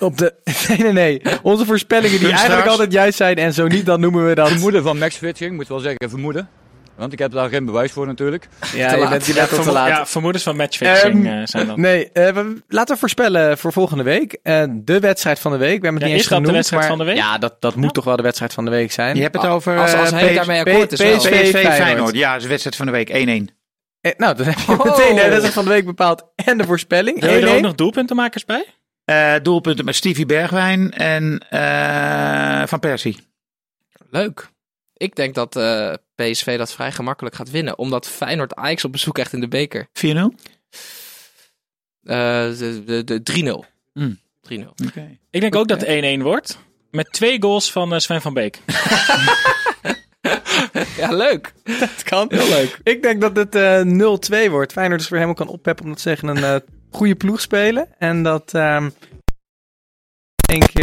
Op 0.00 0.18
de, 0.18 0.34
nee, 0.68 0.78
nee, 0.78 0.92
nee. 0.92 1.22
Onze 1.42 1.64
voorspellingen 1.64 2.18
die 2.18 2.32
eigenlijk 2.32 2.66
altijd 2.66 2.92
juist 2.92 3.16
zijn. 3.16 3.36
En 3.36 3.52
zo 3.52 3.66
niet, 3.66 3.86
dan 3.86 4.00
noemen 4.00 4.26
we 4.28 4.34
dat... 4.34 4.48
Vermoeden 4.48 4.82
van 4.82 4.98
Max 4.98 5.16
Fitching, 5.16 5.54
moet 5.54 5.68
wel 5.68 5.78
zeggen 5.78 6.10
vermoeden. 6.10 6.48
Want 7.02 7.12
ik 7.12 7.18
heb 7.18 7.32
daar 7.32 7.48
geen 7.48 7.64
bewijs 7.64 7.92
voor 7.92 8.06
natuurlijk. 8.06 8.48
Ja, 8.74 8.94
je 8.94 9.08
bent, 9.08 9.26
je 9.26 9.34
bent 9.34 9.52
al 9.58 9.62
te 9.62 9.72
laat. 9.72 9.88
ja, 9.88 10.06
vermoedens 10.06 10.44
van 10.44 10.56
matchfixing 10.56 11.26
Ehm, 11.26 11.38
eh, 11.40 11.46
zijn 11.46 11.66
dat. 11.66 11.76
Nee, 11.76 12.10
eh, 12.12 12.32
we- 12.34 12.62
laten 12.68 12.94
we 12.94 13.00
voorspellen 13.00 13.58
voor 13.58 13.72
volgende 13.72 14.02
week. 14.02 14.38
De 14.72 14.98
wedstrijd 15.00 15.38
van 15.38 15.52
de 15.52 15.58
week. 15.58 15.78
We 15.80 15.84
hebben 15.84 15.92
het 15.94 16.00
Ja, 16.02 16.06
niet 16.06 16.14
eens 16.14 16.22
is 16.22 16.28
dat 16.28 16.38
de 16.38 16.44
genoemd, 16.44 16.54
wedstrijd 16.54 16.82
maar- 16.82 16.90
van 16.96 16.98
de 16.98 17.04
week? 17.04 17.16
Ja, 17.16 17.38
dat, 17.38 17.56
dat 17.60 17.74
moet 17.74 17.94
toch 17.94 18.04
wel 18.04 18.16
de 18.16 18.22
wedstrijd 18.22 18.52
van 18.52 18.64
de 18.64 18.70
week 18.70 18.92
zijn. 18.92 19.16
Je 19.16 19.22
hebt 19.22 19.36
het 19.36 19.46
over 19.46 19.78
Als, 19.78 19.92
eh, 19.92 20.02
PS 20.02 20.10
daarmee 20.34 20.60
akkoord 20.60 20.92
is. 20.92 20.98
PSV 21.00 21.50
Feyenoord. 21.66 22.14
Ja, 22.14 22.38
de 22.38 22.48
wedstrijd 22.48 22.76
van 22.76 22.86
de 22.86 22.92
week 22.92 23.08
1-1. 23.08 23.48
Eh, 24.00 24.12
nou, 24.16 24.36
dan 24.36 24.46
heb 24.46 24.58
je 24.58 24.72
Oh. 24.72 24.84
meteen 24.84 25.14
de 25.14 25.22
wedstrijd 25.22 25.52
van 25.52 25.64
de 25.64 25.70
week 25.70 25.84
bepaald 25.84 26.24
en 26.44 26.58
de 26.58 26.64
voorspelling. 26.64 27.20
Wil 27.20 27.30
je 27.30 27.36
er 27.36 27.42
1-1. 27.42 27.54
ook 27.56 27.62
nog 27.62 27.74
doelpuntenmakers 27.74 28.44
bij? 28.44 28.64
Eh, 29.04 29.34
doelpunten 29.42 29.84
met 29.84 29.94
Stevie 29.94 30.26
Bergwijn 30.26 30.90
en 30.92 31.44
eh, 31.50 32.62
Van 32.66 32.78
Persie. 32.78 33.16
Leuk. 34.10 34.50
Ik 35.02 35.14
denk 35.14 35.34
dat 35.34 35.56
eh, 35.56 35.92
PSV 36.14 36.58
dat 36.58 36.72
vrij 36.72 36.92
gemakkelijk 36.92 37.34
gaat 37.34 37.50
winnen. 37.50 37.78
Omdat 37.78 38.08
Feyenoord 38.08 38.54
Ajax 38.54 38.84
op 38.84 38.92
bezoek 38.92 39.14
krijgt 39.14 39.32
in 39.32 39.40
de 39.40 39.48
beker. 39.48 39.86
4-0? 39.86 39.88
Oké. 39.92 40.30
Eh, 42.02 42.58
de 42.58 42.82
de, 43.04 43.20
de 43.22 43.64
3-0. 43.64 43.68
Hmm. 43.92 44.18
3-0. 44.52 44.54
Ik 45.30 45.40
denk 45.40 45.54
ook 45.54 45.68
dat 45.68 45.80
het 45.86 46.18
1-1 46.18 46.22
wordt. 46.22 46.58
Met 46.90 47.12
twee 47.12 47.42
goals 47.42 47.72
van 47.72 47.92
eh, 47.94 47.98
Sven 47.98 48.22
van 48.22 48.34
Beek. 48.34 48.58
Ja, 50.96 51.12
leuk. 51.12 51.52
Het 51.64 52.02
kan. 52.02 52.26
Heel 52.28 52.48
leuk. 52.48 52.78
Ik 52.82 53.02
denk 53.02 53.20
dat 53.20 53.36
het 53.36 53.54
eh 53.54 54.46
0-2 54.46 54.50
wordt. 54.50 54.72
Feyenoord 54.72 55.00
dus 55.00 55.08
weer 55.08 55.20
helemaal 55.20 55.44
kan 55.44 55.54
oppeppen 55.54 55.84
omdat 55.84 56.00
ze 56.00 56.08
tegen 56.08 56.28
een 56.28 56.44
eh, 56.44 56.56
goede 56.90 57.14
ploeg 57.14 57.40
spelen. 57.40 57.88
En 57.98 58.22
dat 58.22 58.54
ehm 58.54 58.90
één 60.46 60.66
keer 60.66 60.81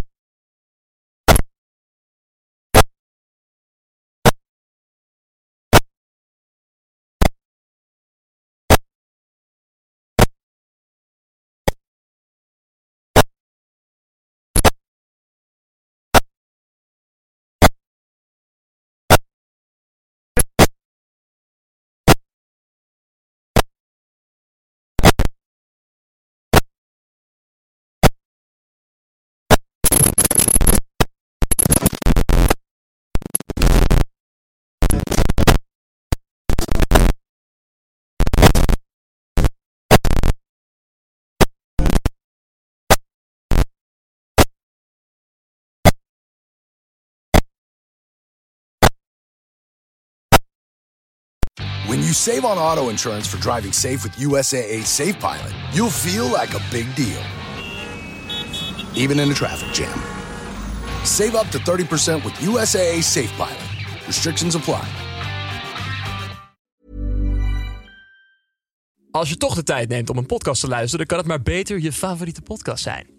When 52.00 52.08
you 52.08 52.14
save 52.14 52.46
on 52.46 52.58
auto 52.58 52.88
insurance 52.88 53.28
for 53.28 53.42
driving 53.42 53.74
safe 53.74 54.04
with 54.04 54.16
USAA 54.16 54.86
Safe 54.86 55.20
Pilot, 55.20 55.54
you'll 55.74 55.90
feel 55.90 56.32
like 56.32 56.54
a 56.56 56.62
big 56.72 56.96
deal, 56.96 57.22
even 58.96 59.20
in 59.20 59.30
a 59.30 59.34
traffic 59.34 59.74
jam. 59.74 60.00
Save 61.04 61.36
up 61.36 61.50
to 61.50 61.60
30% 61.60 62.24
with 62.24 62.34
USAA 62.40 63.02
Safe 63.02 63.32
Pilot. 63.36 64.08
Restrictions 64.08 64.56
apply. 64.56 64.82
Als 69.12 69.30
je 69.30 69.38
toch 69.38 69.56
de 69.56 69.64
tijd 69.64 69.90
neemt 69.90 70.10
om 70.10 70.18
een 70.18 70.26
podcast 70.26 70.62
te 70.62 70.68
luisteren, 70.68 70.98
dan 70.98 71.08
kan 71.08 71.18
het 71.18 71.28
maar 71.28 71.54
beter 71.54 71.80
je 71.80 71.94
favoriete 71.94 72.42
podcast 72.42 72.84
zijn. 72.84 73.19